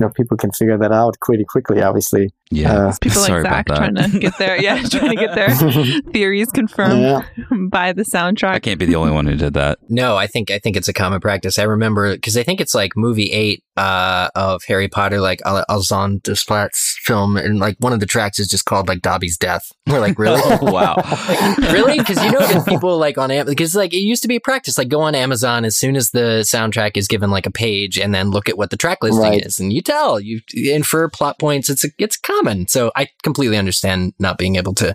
you 0.00 0.06
know 0.06 0.12
people 0.14 0.36
can 0.36 0.50
figure 0.52 0.78
that 0.78 0.92
out 0.92 1.16
pretty 1.20 1.44
quickly. 1.44 1.82
Obviously, 1.82 2.30
Yeah. 2.50 2.88
Uh, 2.88 2.92
People 3.00 3.22
Sorry 3.22 3.42
like 3.42 3.52
Zach 3.52 3.66
about 3.68 3.94
that. 3.94 3.94
trying 3.96 4.10
to 4.12 4.18
get 4.18 4.38
their 4.38 4.60
yeah, 4.60 4.82
trying 4.88 5.10
to 5.10 5.16
get 5.16 5.34
their 5.34 5.50
theories 6.12 6.48
confirmed 6.48 7.02
yeah, 7.02 7.22
by 7.68 7.92
the 7.92 8.02
soundtrack. 8.02 8.54
I 8.54 8.58
can't 8.60 8.78
be 8.78 8.86
the 8.86 8.96
only 8.96 9.12
one 9.12 9.26
who 9.26 9.36
did 9.36 9.54
that. 9.54 9.78
No, 9.88 10.16
I 10.16 10.26
think 10.26 10.50
I 10.50 10.58
think 10.58 10.76
it's 10.76 10.88
a 10.88 10.92
common 10.92 11.20
practice. 11.20 11.58
I 11.58 11.64
remember 11.64 12.14
because 12.14 12.36
I 12.36 12.42
think 12.42 12.60
it's 12.60 12.74
like 12.74 12.92
movie 12.96 13.30
eight 13.32 13.62
uh, 13.76 14.28
of 14.34 14.62
Harry 14.68 14.88
Potter, 14.88 15.20
like 15.20 15.40
Al- 15.46 15.64
Alexandre 15.68 16.20
Desplat's 16.20 16.98
film, 17.04 17.36
and 17.36 17.58
like 17.58 17.76
one 17.78 17.92
of 17.92 18.00
the 18.00 18.06
tracks 18.06 18.38
is 18.38 18.48
just 18.48 18.64
called 18.66 18.88
like 18.88 19.00
Dobby's 19.00 19.36
Death. 19.38 19.70
We're 19.86 20.00
like, 20.00 20.18
really? 20.18 20.40
wow. 20.60 20.96
really? 21.58 21.98
Because 21.98 22.22
you 22.22 22.30
know 22.30 22.40
that 22.40 22.66
people 22.66 22.98
like 22.98 23.16
on 23.18 23.30
Amazon, 23.30 23.52
because 23.52 23.74
like 23.74 23.92
it 23.94 23.98
used 23.98 24.22
to 24.22 24.28
be 24.28 24.36
a 24.36 24.40
practice. 24.40 24.76
Like 24.76 24.88
go 24.88 25.00
on 25.00 25.14
Amazon 25.14 25.64
as 25.64 25.76
soon 25.76 25.96
as 25.96 26.10
the 26.10 26.40
soundtrack 26.44 26.96
is 26.96 27.08
given 27.08 27.30
like 27.30 27.46
a 27.46 27.50
page, 27.50 27.98
and 27.98 28.14
then 28.14 28.30
look 28.30 28.48
at 28.48 28.58
what 28.58 28.70
the 28.70 28.76
track 28.76 28.98
listing 29.02 29.22
Right. 29.22 29.44
is, 29.44 29.58
and 29.58 29.72
you 29.72 29.80
tell 29.82 30.20
you 30.20 30.40
infer 30.54 31.08
plot 31.08 31.38
points. 31.38 31.70
It's 31.70 31.84
a, 31.84 31.88
it's 31.98 32.16
common. 32.16 32.68
So 32.68 32.92
I 32.94 33.08
completely 33.22 33.56
understand 33.56 34.12
not 34.18 34.36
being 34.38 34.56
able 34.56 34.74
to 34.74 34.94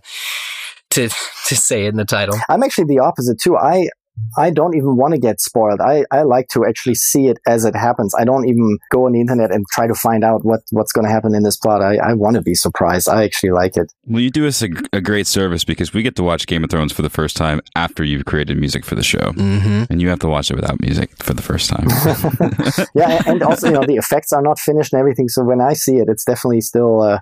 to 0.92 1.10
to 1.48 1.56
say 1.56 1.86
in 1.86 1.96
the 1.96 2.06
title. 2.06 2.38
I'm 2.50 2.64
actually 2.64 2.86
the 2.86 3.00
opposite 3.00 3.40
too. 3.42 3.58
I 3.58 3.90
I 4.38 4.52
don't 4.52 4.76
even 4.76 4.98
want 4.98 5.14
to 5.14 5.20
get 5.20 5.42
spoiled. 5.42 5.82
I, 5.82 6.06
I 6.12 6.22
like 6.22 6.48
to 6.50 6.66
actually 6.66 6.96
see 6.96 7.28
it 7.28 7.40
as 7.48 7.66
it 7.66 7.76
happens. 7.76 8.14
I 8.18 8.24
don't 8.24 8.48
even 8.48 8.78
go 8.92 9.06
on 9.06 9.14
the 9.14 9.22
internet 9.22 9.52
and 9.52 9.66
try 9.72 9.88
to 9.88 9.96
find 9.96 10.24
out 10.24 10.46
what, 10.46 10.62
what's 10.72 10.92
going 10.92 11.06
to 11.06 11.12
happen 11.12 11.34
in 11.34 11.44
this 11.44 11.58
plot. 11.58 11.82
I, 11.82 11.98
I 11.98 12.14
want 12.14 12.36
to 12.36 12.42
be 12.42 12.54
surprised. 12.54 13.10
I 13.10 13.24
actually 13.24 13.52
like 13.52 13.78
it. 13.78 13.92
Well, 14.06 14.22
you 14.22 14.30
do 14.30 14.46
us 14.48 14.62
a, 14.62 14.70
a 14.94 15.02
great 15.02 15.28
service 15.28 15.64
because 15.64 15.94
we 15.94 16.04
get 16.04 16.16
to 16.18 16.24
watch 16.24 16.46
Game 16.46 16.64
of 16.64 16.70
Thrones 16.70 16.92
for 16.92 17.02
the 17.02 17.10
first 17.10 17.36
time 17.36 17.62
after 17.76 18.04
you've 18.04 18.26
created 18.26 18.58
music 18.58 18.86
for 18.86 18.96
the 18.96 19.04
show. 19.04 19.32
Mm-hmm. 19.32 19.84
And 19.90 20.02
you 20.02 20.10
have 20.10 20.20
to 20.20 20.28
watch 20.28 20.52
it 20.52 20.56
without 20.56 20.82
music 20.82 21.12
for 21.24 21.34
the 21.34 21.42
first 21.42 21.70
time. 21.70 21.88
yeah, 22.96 23.22
and 23.26 23.42
also 23.42 23.68
you 23.68 23.74
know 23.74 23.84
the 23.86 23.96
effects 23.96 24.32
are 24.34 24.42
not 24.42 24.60
finished 24.60 24.94
and 24.94 25.00
everything. 25.00 25.30
So 25.30 25.44
when 25.44 25.62
I 25.62 25.74
see 25.74 25.98
it, 25.98 26.10
it's 26.10 26.24
definitely 26.24 26.62
still 26.62 27.02
uh, 27.02 27.20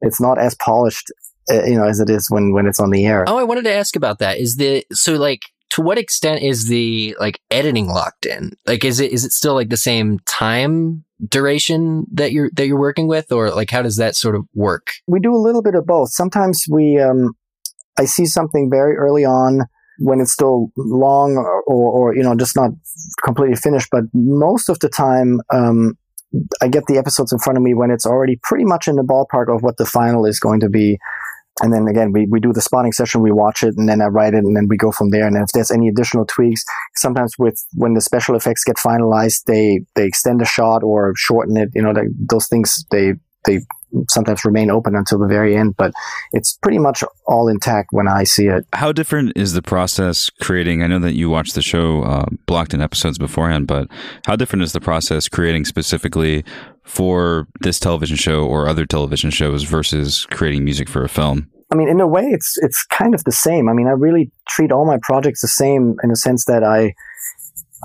it's 0.00 0.20
not 0.20 0.38
as 0.38 0.54
polished, 0.56 1.10
uh, 1.50 1.64
you 1.64 1.76
know, 1.76 1.86
as 1.86 2.00
it 2.00 2.10
is 2.10 2.30
when 2.30 2.52
when 2.52 2.66
it's 2.66 2.80
on 2.80 2.90
the 2.90 3.06
air. 3.06 3.24
Oh, 3.26 3.38
I 3.38 3.44
wanted 3.44 3.64
to 3.64 3.72
ask 3.72 3.96
about 3.96 4.18
that. 4.18 4.38
Is 4.38 4.56
the 4.56 4.84
so 4.92 5.14
like 5.14 5.40
to 5.70 5.82
what 5.82 5.98
extent 5.98 6.42
is 6.42 6.68
the 6.68 7.16
like 7.18 7.40
editing 7.50 7.88
locked 7.88 8.26
in? 8.26 8.52
Like 8.66 8.84
is 8.84 9.00
it 9.00 9.12
is 9.12 9.24
it 9.24 9.32
still 9.32 9.54
like 9.54 9.70
the 9.70 9.76
same 9.76 10.20
time 10.20 11.04
duration 11.28 12.06
that 12.12 12.32
you're 12.32 12.50
that 12.54 12.66
you're 12.66 12.78
working 12.78 13.08
with 13.08 13.30
or 13.32 13.50
like 13.50 13.70
how 13.70 13.82
does 13.82 13.96
that 13.96 14.16
sort 14.16 14.34
of 14.34 14.44
work? 14.54 14.92
We 15.06 15.20
do 15.20 15.34
a 15.34 15.38
little 15.38 15.62
bit 15.62 15.74
of 15.74 15.86
both. 15.86 16.10
Sometimes 16.10 16.64
we, 16.70 16.98
um, 16.98 17.32
I 17.98 18.04
see 18.04 18.26
something 18.26 18.68
very 18.70 18.96
early 18.96 19.24
on 19.24 19.62
when 19.98 20.20
it's 20.20 20.32
still 20.32 20.72
long 20.76 21.36
or, 21.36 21.62
or, 21.66 22.16
you 22.16 22.22
know 22.22 22.34
just 22.34 22.56
not 22.56 22.70
completely 23.24 23.56
finished. 23.56 23.88
But 23.90 24.04
most 24.12 24.68
of 24.68 24.80
the 24.80 24.88
time, 24.88 25.40
um, 25.52 25.96
I 26.60 26.68
get 26.68 26.86
the 26.86 26.98
episodes 26.98 27.32
in 27.32 27.38
front 27.38 27.56
of 27.56 27.62
me 27.62 27.74
when 27.74 27.90
it's 27.90 28.06
already 28.06 28.38
pretty 28.42 28.64
much 28.64 28.88
in 28.88 28.96
the 28.96 29.02
ballpark 29.02 29.54
of 29.54 29.62
what 29.62 29.76
the 29.76 29.86
final 29.86 30.26
is 30.26 30.40
going 30.40 30.60
to 30.60 30.68
be. 30.68 30.98
And 31.62 31.72
then 31.72 31.86
again, 31.86 32.10
we, 32.12 32.26
we 32.26 32.40
do 32.40 32.52
the 32.52 32.60
spotting 32.60 32.92
session, 32.92 33.22
we 33.22 33.30
watch 33.30 33.62
it, 33.62 33.74
and 33.76 33.88
then 33.88 34.00
I 34.00 34.06
write 34.06 34.34
it, 34.34 34.44
and 34.44 34.56
then 34.56 34.66
we 34.68 34.76
go 34.76 34.90
from 34.90 35.10
there. 35.10 35.26
And 35.26 35.36
if 35.36 35.50
there's 35.52 35.70
any 35.70 35.88
additional 35.88 36.26
tweaks, 36.26 36.64
sometimes 36.96 37.34
with 37.38 37.64
when 37.74 37.94
the 37.94 38.00
special 38.00 38.34
effects 38.34 38.64
get 38.64 38.76
finalized, 38.76 39.44
they 39.46 39.80
they 39.94 40.04
extend 40.04 40.40
the 40.40 40.44
shot 40.44 40.82
or 40.82 41.12
shorten 41.16 41.56
it. 41.56 41.68
You 41.74 41.82
know, 41.82 41.92
they, 41.92 42.08
those 42.18 42.48
things 42.48 42.84
they 42.90 43.12
they 43.46 43.60
sometimes 44.08 44.44
remain 44.44 44.70
open 44.70 44.96
until 44.96 45.18
the 45.18 45.26
very 45.26 45.56
end. 45.56 45.76
But 45.76 45.92
it's 46.32 46.54
pretty 46.54 46.78
much 46.78 47.04
all 47.26 47.48
intact 47.48 47.90
when 47.92 48.08
I 48.08 48.24
see 48.24 48.46
it. 48.46 48.66
How 48.72 48.92
different 48.92 49.32
is 49.36 49.52
the 49.52 49.62
process 49.62 50.30
creating? 50.40 50.82
I 50.82 50.88
know 50.88 50.98
that 50.98 51.14
you 51.14 51.30
watched 51.30 51.54
the 51.54 51.62
show 51.62 52.02
uh, 52.02 52.26
blocked 52.46 52.74
in 52.74 52.80
episodes 52.80 53.18
beforehand, 53.18 53.66
but 53.66 53.88
how 54.26 54.36
different 54.36 54.64
is 54.64 54.72
the 54.72 54.80
process 54.80 55.28
creating 55.28 55.64
specifically 55.64 56.44
for 56.84 57.48
this 57.60 57.80
television 57.80 58.16
show 58.16 58.44
or 58.44 58.68
other 58.68 58.86
television 58.86 59.30
shows 59.30 59.64
versus 59.64 60.26
creating 60.30 60.64
music 60.64 60.88
for 60.88 61.02
a 61.04 61.08
film? 61.08 61.50
I 61.70 61.76
mean, 61.76 61.88
in 61.88 62.00
a 62.00 62.06
way, 62.06 62.24
it's 62.24 62.56
it's 62.58 62.84
kind 62.84 63.14
of 63.14 63.24
the 63.24 63.32
same. 63.32 63.68
I 63.68 63.72
mean, 63.72 63.88
I 63.88 63.92
really 63.92 64.30
treat 64.48 64.70
all 64.70 64.84
my 64.84 64.98
projects 65.02 65.40
the 65.40 65.48
same 65.48 65.96
in 66.04 66.10
a 66.10 66.16
sense 66.16 66.44
that 66.44 66.62
I 66.62 66.94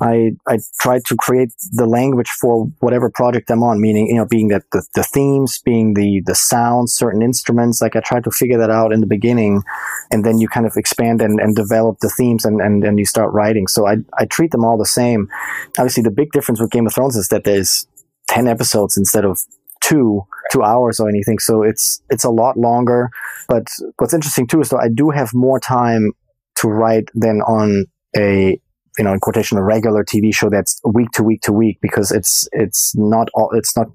I 0.02 0.32
I 0.48 0.60
try 0.80 1.00
to 1.00 1.16
create 1.16 1.52
the 1.72 1.86
language 1.86 2.30
for 2.30 2.66
whatever 2.80 3.10
project 3.10 3.50
I'm 3.50 3.64
on. 3.64 3.82
Meaning, 3.82 4.08
you 4.08 4.16
know, 4.16 4.26
being 4.26 4.50
that 4.50 4.64
the, 4.72 4.86
the 4.96 5.04
themes, 5.04 5.60
being 5.60 5.94
the 5.94 6.22
the 6.26 6.36
sounds, 6.36 6.94
certain 6.94 7.22
instruments. 7.22 7.82
Like 7.82 7.96
I 7.96 8.02
try 8.02 8.20
to 8.20 8.32
figure 8.32 8.58
that 8.58 8.70
out 8.70 8.92
in 8.92 9.00
the 9.00 9.08
beginning, 9.08 9.64
and 10.12 10.24
then 10.26 10.40
you 10.40 10.48
kind 10.48 10.66
of 10.66 10.74
expand 10.78 11.22
and, 11.22 11.40
and 11.40 11.56
develop 11.56 12.00
the 12.00 12.10
themes, 12.10 12.46
and, 12.46 12.62
and 12.62 12.84
and 12.84 13.00
you 13.00 13.06
start 13.06 13.34
writing. 13.34 13.68
So 13.68 13.88
I 13.88 13.98
I 14.18 14.26
treat 14.26 14.52
them 14.52 14.66
all 14.66 14.78
the 14.78 14.86
same. 14.86 15.30
Obviously, 15.78 16.04
the 16.04 16.12
big 16.12 16.32
difference 16.32 16.60
with 16.62 16.72
Game 16.72 16.86
of 16.86 16.94
Thrones 16.94 17.16
is 17.16 17.30
that 17.30 17.44
there's 17.44 17.88
ten 18.30 18.48
episodes 18.48 18.96
instead 18.96 19.26
of 19.26 19.40
two 19.82 20.26
two 20.52 20.64
hours 20.64 21.00
or 21.00 21.10
anything. 21.10 21.40
So 21.40 21.64
it's 21.64 22.02
it's 22.10 22.24
a 22.24 22.30
lot 22.30 22.58
longer. 22.58 23.10
But 23.48 23.68
what's 23.98 24.14
interesting 24.14 24.48
too 24.48 24.62
is 24.62 24.70
that 24.70 24.80
I 24.80 24.90
do 24.90 25.10
have 25.10 25.34
more 25.34 25.60
time 25.60 26.14
to 26.58 26.70
write 26.70 27.10
than 27.14 27.42
on 27.42 27.86
a 28.16 28.60
you 28.98 29.04
know 29.04 29.14
in 29.14 29.20
quotation 29.20 29.58
a 29.58 29.64
regular 29.64 30.04
TV 30.04 30.34
show 30.34 30.50
that's 30.50 30.80
week 30.86 31.10
to 31.12 31.24
week 31.24 31.42
to 31.42 31.54
week 31.54 31.80
because 31.82 32.12
it's 32.12 32.48
it's 32.52 32.94
not 32.96 33.30
all 33.34 33.50
it's 33.54 33.76
not 33.76 33.88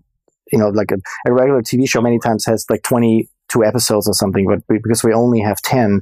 you 0.52 0.58
know 0.58 0.68
like 0.68 0.90
a, 0.90 0.96
a 1.26 1.32
regular 1.32 1.62
TV 1.62 1.88
show 1.88 2.00
many 2.00 2.18
times 2.18 2.44
has 2.44 2.64
like 2.70 2.82
22 2.82 3.64
episodes 3.64 4.08
or 4.08 4.14
something 4.14 4.46
but 4.46 4.60
because 4.68 5.02
we 5.04 5.12
only 5.12 5.40
have 5.40 5.60
10 5.62 6.00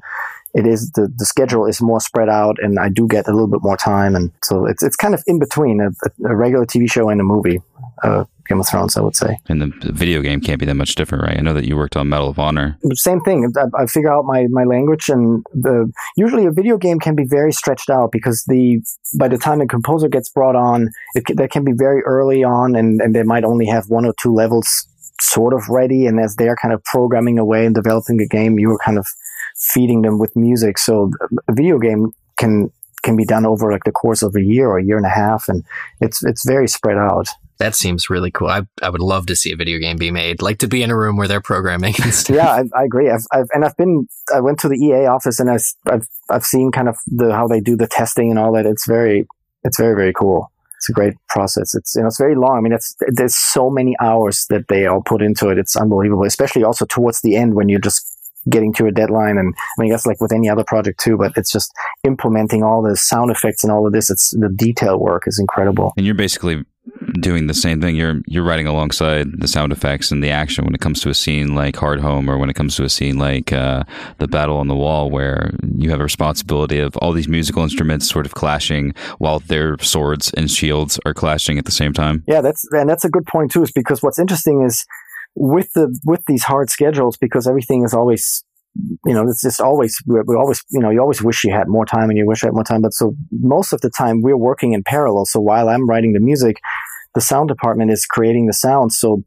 it 0.55 0.67
is 0.67 0.91
the, 0.93 1.13
the 1.17 1.25
schedule 1.25 1.67
is 1.67 1.81
more 1.81 2.01
spread 2.01 2.29
out 2.29 2.57
and 2.63 2.79
I 2.79 2.89
do 2.89 3.07
get 3.07 3.27
a 3.29 3.33
little 3.33 3.49
bit 3.49 3.63
more 3.63 3.77
time 3.77 4.15
and 4.15 4.31
so 4.43 4.67
it's 4.67 4.83
it's 4.83 4.97
kind 4.97 5.15
of 5.15 5.23
in 5.27 5.39
between 5.39 5.81
a, 5.81 5.89
a 6.29 6.37
regular 6.37 6.67
TV 6.67 6.91
show 6.91 7.09
and 7.09 7.21
a 7.21 7.25
movie 7.25 7.61
uh, 8.03 8.25
Game 8.49 8.61
of 8.61 8.69
Thrones 8.69 8.97
I 8.97 9.01
would 9.01 9.17
say 9.17 9.39
And 9.49 9.63
the 9.63 9.93
video 9.93 10.21
game 10.21 10.41
can't 10.41 10.59
be 10.59 10.67
that 10.67 10.75
much 10.75 10.95
different, 10.95 11.25
right? 11.25 11.39
I 11.39 11.41
know 11.41 11.55
that 11.55 11.67
you 11.67 11.77
worked 11.77 11.97
on 11.97 12.09
Medal 12.09 12.29
of 12.29 12.39
Honor. 12.39 12.77
same 12.95 13.21
thing. 13.21 13.53
I, 13.57 13.83
I 13.83 13.87
figure 13.87 14.13
out 14.13 14.25
my, 14.25 14.47
my 14.49 14.65
language, 14.65 15.09
and 15.09 15.45
the 15.55 15.91
usually 16.17 16.47
a 16.47 16.51
video 16.51 16.77
game 16.77 16.99
can 16.99 17.15
be 17.15 17.25
very 17.25 17.53
stretched 17.53 17.91
out 17.91 18.11
because 18.13 18.45
the 18.49 18.81
by 19.19 19.29
the 19.29 19.39
time 19.39 19.61
a 19.61 19.67
composer 19.67 20.09
gets 20.09 20.29
brought 20.29 20.57
on, 20.57 20.89
it 21.15 21.25
that 21.37 21.51
can 21.51 21.65
be 21.65 21.73
very 21.73 22.03
early 22.03 22.43
on, 22.45 22.75
and, 22.75 23.01
and 23.01 23.15
they 23.15 23.23
might 23.23 23.45
only 23.45 23.67
have 23.67 23.85
one 23.89 24.05
or 24.05 24.15
two 24.21 24.35
levels 24.35 24.87
sort 25.21 25.55
of 25.55 25.69
ready, 25.69 26.07
and 26.07 26.19
as 26.21 26.35
they're 26.37 26.57
kind 26.57 26.75
of 26.75 26.83
programming 26.85 27.39
away 27.39 27.65
and 27.65 27.75
developing 27.75 28.17
the 28.17 28.29
game, 28.29 28.59
you're 28.59 28.79
kind 28.85 28.99
of 28.99 29.07
feeding 29.63 30.03
them 30.03 30.19
with 30.19 30.35
music. 30.35 30.79
So 30.79 31.11
a 31.49 31.53
video 31.53 31.79
game 31.79 32.13
can 32.39 32.71
can 33.03 33.17
be 33.17 33.25
done 33.25 33.45
over 33.45 33.73
like 33.73 33.85
the 33.85 33.93
course 33.93 34.23
of 34.23 34.37
a 34.37 34.43
year 34.43 34.69
or 34.69 34.79
a 34.79 34.85
year 34.85 34.97
and 34.97 35.07
a 35.07 35.11
half, 35.11 35.49
and 35.49 35.65
it's 36.01 36.25
it's 36.25 36.47
very 36.47 36.69
spread 36.69 36.99
out. 36.99 37.29
That 37.59 37.77
seems 37.77 38.11
really 38.11 38.33
cool. 38.33 38.49
I, 38.49 38.63
I 38.83 38.91
would 38.91 39.01
love 39.01 39.27
to 39.27 39.37
see 39.37 39.53
a 39.53 39.57
video 39.57 39.79
game 39.79 39.97
be 39.97 40.11
made, 40.11 40.43
like 40.43 40.59
to 40.59 40.69
be 40.69 40.83
in 40.83 40.91
a 40.91 40.97
room 40.97 41.17
where 41.17 41.29
they're 41.29 41.41
programming 41.41 41.95
and 42.03 42.13
stuff. 42.13 42.35
yeah, 42.35 42.51
I, 42.51 42.65
I 42.75 42.85
agree. 42.85 43.09
I've, 43.09 43.25
I've, 43.31 43.47
and 43.53 43.65
I've 43.65 43.77
been, 43.77 44.09
I 44.35 44.41
went 44.41 44.59
to 44.61 44.69
the 44.69 44.77
EA 44.77 45.07
office 45.07 45.39
and 45.39 45.49
I've, 45.49 45.65
I've, 45.89 46.09
I've 46.29 46.45
seen 46.45 46.73
kind 46.73 46.89
of 46.89 46.97
the, 47.07 47.33
how 47.33 47.47
they 47.47 47.61
do 47.61 47.77
the 47.77 47.87
testing 47.87 48.31
and 48.31 48.39
all 48.39 48.53
that. 48.55 48.67
It's 48.67 48.85
very, 48.85 49.29
it's 49.63 49.79
very, 49.79 49.95
very 49.95 50.13
cool. 50.13 50.51
It's 50.77 50.89
a 50.89 50.93
great 50.93 51.15
process. 51.29 51.77
It's, 51.77 51.95
you 51.95 52.01
know, 52.01 52.09
it's 52.09 52.19
very 52.19 52.35
long. 52.35 52.57
I 52.57 52.61
mean, 52.61 52.73
it's, 52.73 52.97
there's 53.07 53.37
so 53.37 53.71
many 53.71 53.95
hours 54.01 54.47
that 54.51 54.67
they 54.67 54.87
all 54.87 55.03
put 55.03 55.23
into 55.23 55.49
it. 55.49 55.59
It's 55.59 55.77
unbelievable, 55.77 56.25
especially 56.25 56.65
also 56.65 56.85
towards 56.85 57.21
the 57.21 57.37
end 57.37 57.55
when 57.55 57.69
you're 57.69 57.79
just 57.79 58.12
getting 58.49 58.73
to 58.75 58.87
a 58.87 58.93
deadline. 58.93 59.39
And 59.39 59.55
I 59.57 59.83
mean, 59.83 59.91
that's 59.91 60.07
like 60.07 60.21
with 60.21 60.33
any 60.33 60.49
other 60.49 60.65
project 60.65 61.01
too, 61.01 61.17
but 61.17 61.33
it's 61.37 61.53
just 61.53 61.73
implementing 62.05 62.63
all 62.63 62.83
the 62.83 62.97
sound 62.97 63.31
effects 63.31 63.65
and 63.65 63.73
all 63.73 63.87
of 63.87 63.93
this. 63.93 64.11
It's 64.11 64.31
the 64.31 64.49
detail 64.49 64.99
work 64.99 65.25
is 65.27 65.39
incredible. 65.39 65.93
And 65.97 66.07
you're 66.07 66.15
basically 66.15 66.65
doing 67.21 67.47
the 67.47 67.55
same 67.55 67.81
thing. 67.81 67.95
You're 67.95 68.21
you're 68.27 68.43
writing 68.43 68.67
alongside 68.67 69.41
the 69.41 69.47
sound 69.47 69.73
effects 69.73 70.11
and 70.11 70.23
the 70.23 70.31
action 70.31 70.65
when 70.65 70.75
it 70.75 70.81
comes 70.81 71.01
to 71.03 71.11
a 71.11 71.15
scene 71.15 71.55
like 71.55 71.77
Hardhome, 71.77 72.29
or 72.29 72.39
when 72.39 72.51
it 72.51 72.55
comes 72.55 72.77
to 72.77 72.85
a 72.85 72.89
scene 72.89 73.19
like 73.19 73.53
uh, 73.53 73.85
the 74.19 74.27
Battle 74.27 74.57
on 74.57 74.69
the 74.69 74.75
Wall, 74.75 75.11
where 75.11 75.53
you 75.77 75.91
have 75.91 76.01
a 76.01 76.05
responsibility 76.05 76.79
of 76.81 76.97
all 76.97 77.13
these 77.13 77.29
musical 77.29 77.63
instruments 77.63 78.09
sort 78.09 78.27
of 78.27 78.35
clashing 78.35 78.95
while 79.19 79.41
their 79.41 79.79
swords 79.79 80.33
and 80.35 80.51
shields 80.51 80.99
are 81.07 81.15
clashing 81.15 81.59
at 81.59 81.65
the 81.67 81.73
same 81.73 81.93
time. 81.93 82.25
Yeah, 82.27 82.41
that's 82.41 82.67
and 82.73 82.89
that's 82.89 83.05
a 83.05 83.11
good 83.11 83.27
point 83.27 83.53
too. 83.53 83.63
Is 83.63 83.73
because 83.73 84.03
what's 84.03 84.19
interesting 84.19 84.63
is 84.63 84.85
with 85.35 85.73
the 85.73 85.99
with 86.05 86.25
these 86.27 86.45
hard 86.45 86.71
schedules 86.71 87.17
because 87.17 87.47
everything 87.47 87.85
is 87.85 87.95
always 87.95 88.45
you 89.05 89.13
know 89.13 89.29
it's 89.29 89.43
just 89.43 89.61
always 89.61 89.99
we 90.07 90.19
always 90.35 90.63
you 90.71 90.81
know 90.81 90.91
you 90.91 91.01
always 91.01 91.23
wish 91.23 91.45
you 91.45 91.53
had 91.53 91.69
more 91.69 91.85
time 91.85 92.09
and 92.09 92.19
you 92.19 92.27
wish 92.27 92.43
you 92.43 92.47
had 92.47 92.55
more 92.55 92.65
time. 92.65 92.83
But 92.83 92.95
so 92.95 93.15
most 93.31 93.73
of 93.73 93.81
the 93.81 93.91
time 93.91 94.23
we're 94.23 94.37
working 94.37 94.73
in 94.73 94.83
parallel. 94.83 95.27
So 95.27 95.41
while 95.41 95.69
i'm 95.69 95.89
writing 95.89 96.13
the 96.13 96.21
music 96.21 96.57
the 97.15 97.21
sound 97.21 97.49
department 97.49 97.91
is 97.91 98.07
creating 98.07 98.47
the 98.47 98.55
sound. 98.55 98.95
So 98.95 99.23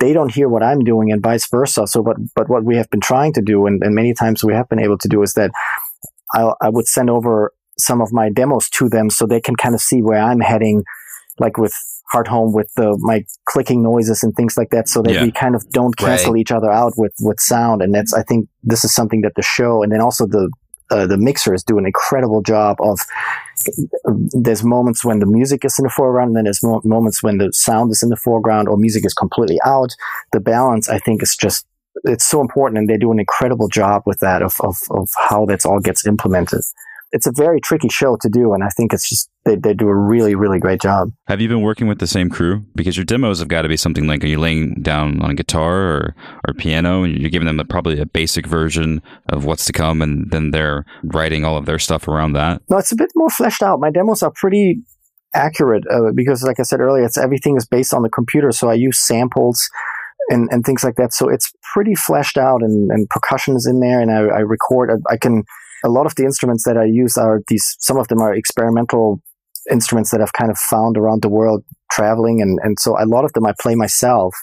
they 0.00 0.12
don't 0.12 0.32
hear 0.32 0.48
what 0.48 0.62
i'm 0.62 0.80
doing 0.80 1.12
and 1.12 1.22
vice 1.22 1.48
versa. 1.48 1.86
So 1.86 2.02
but 2.02 2.16
but 2.34 2.48
what 2.48 2.64
we 2.64 2.76
have 2.76 2.90
been 2.90 3.00
trying 3.00 3.32
to 3.34 3.42
do 3.42 3.66
and, 3.66 3.82
and 3.82 3.94
many 3.94 4.14
times 4.14 4.44
we 4.44 4.54
have 4.54 4.68
been 4.68 4.80
able 4.80 4.98
to 4.98 5.08
do 5.08 5.22
is 5.22 5.34
that 5.34 5.50
I, 6.34 6.52
I 6.60 6.68
would 6.68 6.86
send 6.86 7.08
over 7.08 7.52
some 7.78 8.00
of 8.00 8.12
my 8.12 8.28
demos 8.28 8.68
to 8.70 8.88
them 8.88 9.08
so 9.08 9.26
they 9.26 9.40
can 9.40 9.54
kind 9.54 9.74
of 9.74 9.80
see 9.80 10.02
where 10.02 10.18
i'm 10.20 10.40
heading 10.40 10.82
like 11.38 11.56
with 11.56 11.74
Hardhome 12.14 12.52
with 12.54 12.72
the 12.74 12.96
my 13.00 13.24
clicking 13.46 13.82
noises 13.82 14.22
and 14.22 14.34
things 14.34 14.56
like 14.56 14.70
that 14.70 14.88
so 14.88 15.02
that 15.02 15.12
Yeah. 15.12 15.24
we 15.24 15.30
kind 15.32 15.54
of 15.54 15.68
don't 15.70 15.96
cancel 15.96 16.32
Right. 16.32 16.40
each 16.40 16.50
other 16.52 16.70
out 16.70 16.94
with 16.96 17.12
with 17.20 17.38
sound 17.40 17.82
and 17.82 17.94
that's 17.94 18.14
i 18.14 18.22
think 18.22 18.48
this 18.62 18.82
is 18.84 18.94
something 18.94 19.20
that 19.22 19.32
the 19.36 19.42
show 19.42 19.82
and 19.82 19.92
then 19.92 20.00
also 20.00 20.26
the 20.26 20.50
uh, 20.90 21.06
the 21.06 21.18
mixers 21.18 21.62
do 21.62 21.76
an 21.76 21.84
incredible 21.84 22.40
job 22.40 22.78
of 22.80 22.98
there's 24.32 24.64
moments 24.64 25.04
when 25.04 25.18
the 25.18 25.26
music 25.26 25.64
is 25.64 25.78
in 25.78 25.82
the 25.82 25.90
foreground 25.90 26.28
and 26.28 26.36
then 26.36 26.44
there's 26.44 26.62
mo- 26.62 26.80
moments 26.84 27.22
when 27.22 27.38
the 27.38 27.52
sound 27.52 27.90
is 27.90 28.02
in 28.02 28.08
the 28.08 28.16
foreground 28.16 28.68
or 28.68 28.76
music 28.76 29.04
is 29.04 29.14
completely 29.14 29.58
out 29.64 29.90
the 30.32 30.40
balance 30.40 30.88
i 30.88 30.98
think 30.98 31.22
is 31.22 31.36
just 31.36 31.66
it's 32.04 32.24
so 32.26 32.40
important 32.40 32.78
and 32.78 32.88
they 32.88 32.96
do 32.96 33.10
an 33.10 33.18
incredible 33.18 33.68
job 33.68 34.02
with 34.06 34.20
that 34.20 34.40
of, 34.40 34.54
of, 34.60 34.76
of 34.90 35.10
how 35.28 35.44
that's 35.44 35.66
all 35.66 35.80
gets 35.80 36.06
implemented 36.06 36.60
it's 37.12 37.26
a 37.26 37.32
very 37.34 37.60
tricky 37.60 37.88
show 37.88 38.16
to 38.20 38.28
do 38.28 38.52
and 38.52 38.62
i 38.62 38.68
think 38.68 38.92
it's 38.92 39.08
just 39.08 39.30
they, 39.44 39.56
they 39.56 39.72
do 39.72 39.88
a 39.88 39.96
really 39.96 40.34
really 40.34 40.58
great 40.58 40.80
job 40.80 41.10
Have 41.26 41.40
you 41.40 41.48
been 41.48 41.62
working 41.62 41.88
with 41.88 42.00
the 42.00 42.06
same 42.06 42.28
crew? 42.28 42.64
Because 42.74 42.96
your 42.96 43.04
demos 43.04 43.38
have 43.38 43.48
got 43.48 43.62
to 43.62 43.68
be 43.68 43.76
something 43.76 44.06
like 44.06 44.22
are 44.22 44.26
you 44.26 44.38
laying 44.38 44.74
down 44.82 45.22
on 45.22 45.30
a 45.30 45.34
guitar 45.34 45.76
or, 45.76 46.14
or 46.46 46.54
piano 46.54 47.02
and 47.04 47.18
you're 47.18 47.30
giving 47.30 47.46
them 47.46 47.60
a, 47.60 47.64
probably 47.64 47.98
a 47.98 48.06
basic 48.06 48.46
version 48.46 49.00
of 49.28 49.44
what's 49.44 49.64
to 49.66 49.72
come 49.72 50.02
and 50.02 50.30
then 50.30 50.50
they're 50.50 50.84
writing 51.04 51.44
all 51.44 51.56
of 51.56 51.64
their 51.64 51.78
stuff 51.78 52.08
around 52.08 52.34
that. 52.34 52.60
No, 52.68 52.76
it's 52.76 52.92
a 52.92 52.96
bit 52.96 53.10
more 53.14 53.30
fleshed 53.30 53.62
out. 53.62 53.80
My 53.80 53.90
demos 53.90 54.22
are 54.22 54.32
pretty 54.34 54.82
accurate 55.34 55.84
uh, 55.90 56.12
because, 56.14 56.42
like 56.42 56.60
I 56.60 56.62
said 56.62 56.80
earlier, 56.80 57.04
it's 57.04 57.18
everything 57.18 57.56
is 57.56 57.66
based 57.66 57.94
on 57.94 58.02
the 58.02 58.08
computer. 58.08 58.52
So 58.52 58.68
I 58.68 58.74
use 58.74 58.98
samples 58.98 59.68
and, 60.28 60.48
and 60.50 60.64
things 60.64 60.84
like 60.84 60.96
that. 60.96 61.12
So 61.12 61.28
it's 61.28 61.52
pretty 61.72 61.94
fleshed 61.94 62.38
out, 62.38 62.62
and, 62.62 62.90
and 62.90 63.08
percussion 63.08 63.56
is 63.56 63.66
in 63.66 63.80
there, 63.80 64.00
and 64.00 64.10
I, 64.10 64.18
I 64.18 64.40
record. 64.40 64.90
I, 64.90 65.14
I 65.14 65.16
can. 65.16 65.44
A 65.84 65.88
lot 65.88 66.06
of 66.06 66.14
the 66.16 66.24
instruments 66.24 66.64
that 66.64 66.76
I 66.76 66.84
use 66.84 67.16
are 67.16 67.40
these. 67.48 67.76
Some 67.78 67.98
of 67.98 68.08
them 68.08 68.20
are 68.20 68.34
experimental 68.34 69.22
instruments 69.70 70.10
that 70.10 70.20
I've 70.20 70.32
kind 70.32 70.50
of 70.50 70.58
found 70.58 70.96
around 70.96 71.22
the 71.22 71.28
world 71.28 71.64
traveling, 71.90 72.42
and 72.42 72.58
and 72.62 72.78
so 72.78 72.96
a 72.98 73.06
lot 73.06 73.24
of 73.24 73.32
them 73.32 73.46
I 73.46 73.52
play 73.60 73.74
myself, 73.74 74.34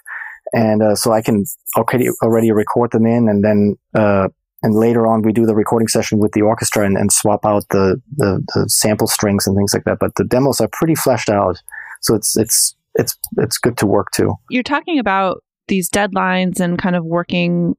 and 0.54 0.82
uh, 0.82 0.96
so 0.96 1.12
I 1.12 1.22
can 1.22 1.46
already 1.78 2.10
already 2.24 2.52
record 2.52 2.92
them 2.92 3.06
in, 3.06 3.30
and 3.30 3.44
then. 3.44 3.76
Uh, 3.94 4.30
and 4.64 4.74
later 4.74 5.06
on 5.06 5.22
we 5.22 5.32
do 5.32 5.46
the 5.46 5.54
recording 5.54 5.88
session 5.88 6.18
with 6.18 6.32
the 6.32 6.42
orchestra 6.42 6.84
and, 6.84 6.98
and 6.98 7.12
swap 7.12 7.46
out 7.46 7.66
the, 7.70 8.02
the, 8.16 8.42
the 8.56 8.68
sample 8.68 9.06
strings 9.06 9.46
and 9.46 9.56
things 9.56 9.76
like 9.76 9.84
that. 9.84 10.00
But 10.00 10.16
the 10.16 10.24
demos 10.24 10.60
are 10.60 10.70
pretty 10.72 10.96
fleshed 10.96 11.30
out, 11.30 11.62
so 12.02 12.16
it's 12.16 12.36
it's 12.36 12.76
it's 12.96 13.16
it's 13.38 13.60
good 13.60 13.78
to 13.78 13.86
work 13.86 14.08
to. 14.16 14.34
You're 14.50 14.64
talking 14.64 14.98
about 14.98 15.44
these 15.68 15.90
deadlines 15.90 16.60
and 16.60 16.80
kind 16.80 16.96
of 16.96 17.06
working 17.06 17.76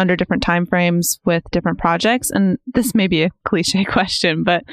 under 0.00 0.16
different 0.16 0.42
time 0.42 0.66
frames 0.66 1.20
with 1.24 1.42
different 1.50 1.78
projects. 1.78 2.30
And 2.30 2.58
this 2.66 2.94
may 2.94 3.06
be 3.06 3.22
a 3.22 3.30
cliche 3.44 3.84
question 3.84 4.42
but 4.44 4.64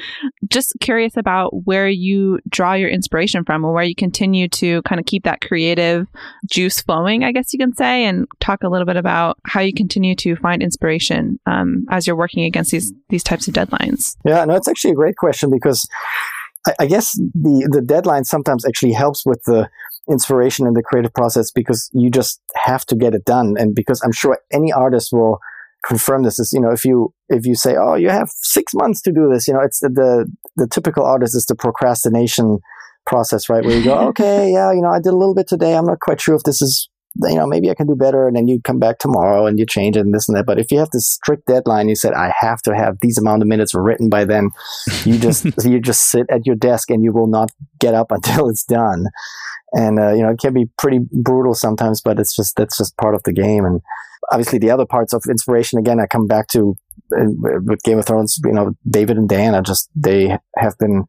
just 0.48 0.72
curious 0.80 1.16
about 1.16 1.50
where 1.64 1.88
you 1.88 2.38
draw 2.48 2.74
your 2.74 2.88
inspiration 2.88 3.44
from 3.44 3.64
or 3.64 3.72
where 3.72 3.84
you 3.84 3.94
continue 3.94 4.48
to 4.48 4.82
kind 4.82 4.98
of 4.98 5.06
keep 5.06 5.24
that 5.24 5.40
creative 5.40 6.06
juice 6.50 6.80
flowing 6.80 7.24
i 7.24 7.32
guess 7.32 7.52
you 7.52 7.58
can 7.58 7.74
say 7.74 8.04
and 8.04 8.26
talk 8.40 8.62
a 8.62 8.68
little 8.68 8.86
bit 8.86 8.96
about 8.96 9.38
how 9.44 9.60
you 9.60 9.72
continue 9.72 10.14
to 10.14 10.36
find 10.36 10.62
inspiration 10.62 11.38
um, 11.46 11.84
as 11.90 12.06
you're 12.06 12.16
working 12.16 12.44
against 12.44 12.70
these 12.70 12.92
these 13.08 13.22
types 13.22 13.48
of 13.48 13.54
deadlines. 13.54 14.16
Yeah, 14.24 14.44
no, 14.44 14.54
it's 14.54 14.68
actually 14.68 14.92
a 14.92 14.96
great 14.96 15.16
question 15.16 15.50
because 15.50 15.88
I, 16.66 16.74
I 16.80 16.86
guess 16.86 17.12
the 17.12 17.68
the 17.70 17.82
deadline 17.82 18.24
sometimes 18.24 18.64
actually 18.66 18.92
helps 18.92 19.24
with 19.24 19.42
the 19.44 19.68
inspiration 20.10 20.66
in 20.66 20.74
the 20.74 20.82
creative 20.82 21.12
process 21.14 21.50
because 21.50 21.90
you 21.92 22.10
just 22.10 22.40
have 22.54 22.84
to 22.86 22.96
get 22.96 23.14
it 23.14 23.24
done, 23.24 23.54
and 23.58 23.74
because 23.74 24.00
I'm 24.02 24.12
sure 24.12 24.38
any 24.52 24.72
artist 24.72 25.10
will 25.12 25.38
confirm 25.86 26.24
this 26.24 26.38
is 26.38 26.52
you 26.52 26.60
know 26.60 26.70
if 26.70 26.84
you 26.84 27.14
if 27.28 27.46
you 27.46 27.54
say 27.54 27.76
oh 27.76 27.94
you 27.94 28.08
have 28.08 28.28
six 28.42 28.74
months 28.74 29.00
to 29.00 29.12
do 29.12 29.30
this 29.32 29.46
you 29.46 29.54
know 29.54 29.60
it's 29.60 29.78
the 29.78 29.88
the, 29.88 30.26
the 30.56 30.66
typical 30.66 31.04
artist 31.04 31.36
is 31.36 31.46
the 31.46 31.54
procrastination 31.54 32.58
process 33.06 33.48
right? 33.48 33.64
Where 33.64 33.78
you 33.78 33.84
go 33.84 33.98
okay 34.08 34.50
yeah 34.52 34.72
you 34.72 34.82
know 34.82 34.90
i 34.90 34.98
did 34.98 35.12
a 35.12 35.16
little 35.16 35.34
bit 35.34 35.46
today. 35.46 35.76
I'm 35.76 35.86
not 35.86 36.00
quite 36.00 36.20
sure 36.20 36.34
if 36.34 36.42
this 36.42 36.60
is 36.60 36.88
you 37.22 37.34
know 37.34 37.46
maybe 37.46 37.70
i 37.70 37.74
can 37.74 37.86
do 37.86 37.94
better 37.94 38.26
and 38.26 38.36
then 38.36 38.48
you 38.48 38.60
come 38.62 38.78
back 38.78 38.98
tomorrow 38.98 39.46
and 39.46 39.58
you 39.58 39.66
change 39.66 39.96
it 39.96 40.00
and 40.00 40.14
this 40.14 40.28
and 40.28 40.36
that. 40.36 40.46
But 40.46 40.58
if 40.58 40.70
you 40.70 40.78
have 40.78 40.90
this 40.90 41.08
strict 41.08 41.46
deadline 41.46 41.88
you 41.88 41.96
said 41.96 42.12
i 42.14 42.32
have 42.38 42.62
to 42.62 42.76
have 42.76 42.98
these 43.00 43.18
amount 43.18 43.42
of 43.42 43.48
minutes 43.48 43.74
written 43.74 44.08
by 44.08 44.24
then 44.24 44.50
you 45.04 45.18
just 45.26 45.46
you 45.64 45.80
just 45.80 46.10
sit 46.10 46.26
at 46.30 46.46
your 46.46 46.56
desk 46.56 46.90
and 46.90 47.02
you 47.02 47.12
will 47.12 47.26
not 47.26 47.50
get 47.78 47.94
up 47.94 48.10
until 48.10 48.48
it's 48.48 48.64
done. 48.64 49.06
And 49.72 49.98
uh, 49.98 50.12
you 50.12 50.22
know 50.22 50.30
it 50.30 50.38
can 50.38 50.54
be 50.54 50.66
pretty 50.78 51.00
brutal 51.12 51.54
sometimes 51.54 52.00
but 52.00 52.18
it's 52.18 52.34
just 52.34 52.56
that's 52.56 52.78
just 52.78 52.96
part 52.96 53.14
of 53.14 53.22
the 53.24 53.32
game. 53.32 53.64
And 53.64 53.80
obviously 54.30 54.58
the 54.58 54.70
other 54.70 54.86
parts 54.86 55.12
of 55.12 55.22
inspiration 55.30 55.78
again 55.78 56.00
i 56.00 56.06
come 56.06 56.26
back 56.26 56.48
to 56.48 56.76
uh, 57.18 57.24
with 57.64 57.82
game 57.82 57.98
of 57.98 58.04
thrones 58.04 58.38
you 58.44 58.52
know 58.52 58.72
david 58.90 59.16
and 59.16 59.28
dan 59.28 59.54
are 59.54 59.62
just 59.62 59.88
they 59.94 60.36
have 60.56 60.76
been 60.78 61.04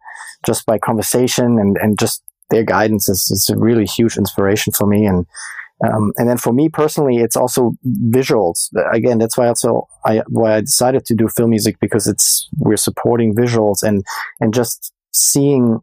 just 0.45 0.65
by 0.65 0.77
conversation 0.77 1.57
and 1.59 1.75
and 1.81 1.99
just 1.99 2.23
their 2.49 2.63
guidance 2.63 3.07
is, 3.09 3.29
is 3.31 3.49
a 3.49 3.57
really 3.57 3.85
huge 3.85 4.17
inspiration 4.17 4.73
for 4.73 4.85
me. 4.85 5.05
And 5.05 5.25
um, 5.85 6.11
and 6.17 6.29
then 6.29 6.37
for 6.37 6.51
me 6.51 6.67
personally, 6.69 7.17
it's 7.17 7.37
also 7.37 7.73
visuals. 8.09 8.69
Again, 8.91 9.17
that's 9.17 9.37
why 9.37 9.47
also 9.47 9.87
I 10.05 10.23
why 10.27 10.55
I 10.55 10.61
decided 10.61 11.05
to 11.05 11.15
do 11.15 11.27
film 11.29 11.51
music 11.51 11.77
because 11.79 12.07
it's 12.07 12.49
we're 12.57 12.77
supporting 12.77 13.33
visuals 13.33 13.81
and 13.81 14.03
and 14.41 14.53
just 14.53 14.93
seeing 15.13 15.79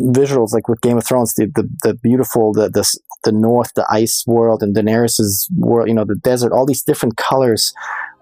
visuals 0.00 0.52
like 0.52 0.68
with 0.68 0.80
Game 0.80 0.96
of 0.96 1.06
Thrones, 1.06 1.34
the 1.34 1.46
the, 1.46 1.68
the 1.82 1.94
beautiful 1.94 2.52
the, 2.52 2.68
the 2.68 2.98
the 3.24 3.32
north, 3.32 3.72
the 3.74 3.86
ice 3.90 4.24
world, 4.26 4.62
and 4.62 4.76
Daenerys's 4.76 5.48
world. 5.58 5.88
You 5.88 5.94
know, 5.94 6.04
the 6.04 6.14
desert. 6.14 6.52
All 6.52 6.66
these 6.66 6.82
different 6.82 7.16
colors 7.16 7.74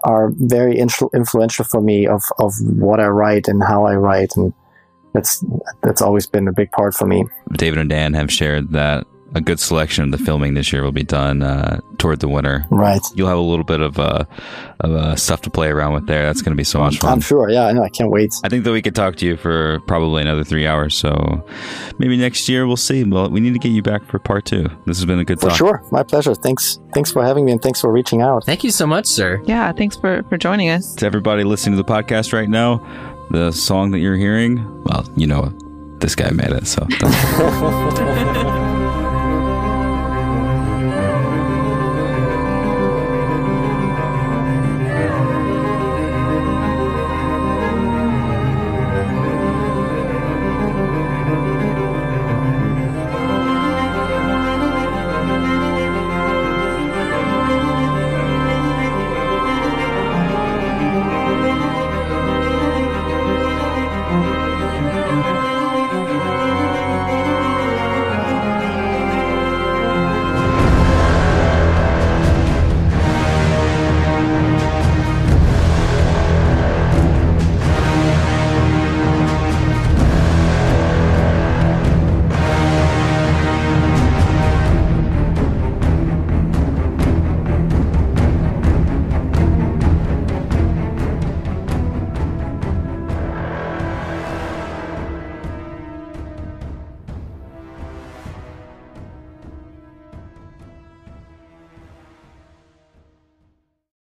are 0.04 0.32
very 0.36 0.76
influ- 0.76 1.12
influential 1.14 1.66
for 1.66 1.82
me 1.82 2.06
of 2.06 2.22
of 2.38 2.54
what 2.62 2.98
I 2.98 3.08
write 3.08 3.46
and 3.46 3.62
how 3.62 3.84
I 3.84 3.94
write, 3.94 4.36
and 4.36 4.54
that's 5.12 5.44
that's 5.82 6.00
always 6.00 6.26
been 6.26 6.48
a 6.48 6.52
big 6.52 6.72
part 6.72 6.94
for 6.94 7.06
me. 7.06 7.26
David 7.52 7.78
and 7.78 7.90
Dan 7.90 8.14
have 8.14 8.32
shared 8.32 8.72
that 8.72 9.06
a 9.34 9.40
good 9.40 9.58
selection 9.60 10.04
of 10.04 10.10
the 10.18 10.24
filming 10.24 10.54
this 10.54 10.72
year 10.72 10.82
will 10.82 10.92
be 10.92 11.02
done 11.04 11.42
uh, 11.42 11.80
toward 11.98 12.20
the 12.20 12.28
winter. 12.28 12.66
Right. 12.70 13.00
You'll 13.14 13.28
have 13.28 13.38
a 13.38 13.40
little 13.40 13.64
bit 13.64 13.80
of, 13.80 13.98
uh, 13.98 14.24
of 14.80 14.90
uh, 14.92 15.16
stuff 15.16 15.40
to 15.42 15.50
play 15.50 15.68
around 15.68 15.94
with 15.94 16.06
there. 16.06 16.24
That's 16.26 16.42
going 16.42 16.52
to 16.52 16.56
be 16.56 16.64
so 16.64 16.80
much 16.80 16.98
fun. 16.98 17.12
I'm 17.12 17.20
sure. 17.20 17.48
Yeah, 17.48 17.66
I 17.66 17.72
know. 17.72 17.82
I 17.82 17.88
can't 17.88 18.10
wait. 18.10 18.34
I 18.44 18.48
think 18.48 18.64
that 18.64 18.72
we 18.72 18.82
could 18.82 18.94
talk 18.94 19.16
to 19.16 19.26
you 19.26 19.36
for 19.36 19.80
probably 19.86 20.20
another 20.22 20.44
three 20.44 20.66
hours. 20.66 20.96
So 20.96 21.46
maybe 21.98 22.16
next 22.16 22.48
year 22.48 22.66
we'll 22.66 22.76
see. 22.76 23.04
Well, 23.04 23.30
we 23.30 23.40
need 23.40 23.52
to 23.54 23.58
get 23.58 23.70
you 23.70 23.82
back 23.82 24.04
for 24.04 24.18
part 24.18 24.44
two. 24.44 24.64
This 24.86 24.98
has 24.98 25.06
been 25.06 25.18
a 25.18 25.24
good 25.24 25.40
For 25.40 25.48
talk. 25.48 25.56
sure. 25.58 25.82
My 25.90 26.02
pleasure. 26.02 26.34
Thanks. 26.34 26.78
Thanks 26.92 27.10
for 27.10 27.24
having 27.24 27.44
me 27.46 27.52
and 27.52 27.62
thanks 27.62 27.80
for 27.80 27.90
reaching 27.90 28.20
out. 28.22 28.44
Thank 28.44 28.64
you 28.64 28.70
so 28.70 28.86
much, 28.86 29.06
sir. 29.06 29.40
yeah 29.46 29.72
thanks 29.72 29.96
for 29.96 30.22
for 30.24 30.36
joining 30.36 30.68
us 30.68 30.94
To 30.96 31.06
everybody 31.06 31.42
listening 31.44 31.76
to 31.78 31.82
the 31.82 31.88
podcast 31.88 32.32
right 32.32 32.48
now, 32.48 32.80
the 33.30 33.50
song 33.52 33.92
that 33.92 34.00
you're 34.00 34.16
hearing, 34.16 34.82
well, 34.84 35.08
you 35.16 35.26
know, 35.26 35.46
this 36.00 36.14
guy 36.14 36.30
made 36.30 36.50
it. 36.50 36.66
So. 36.66 36.86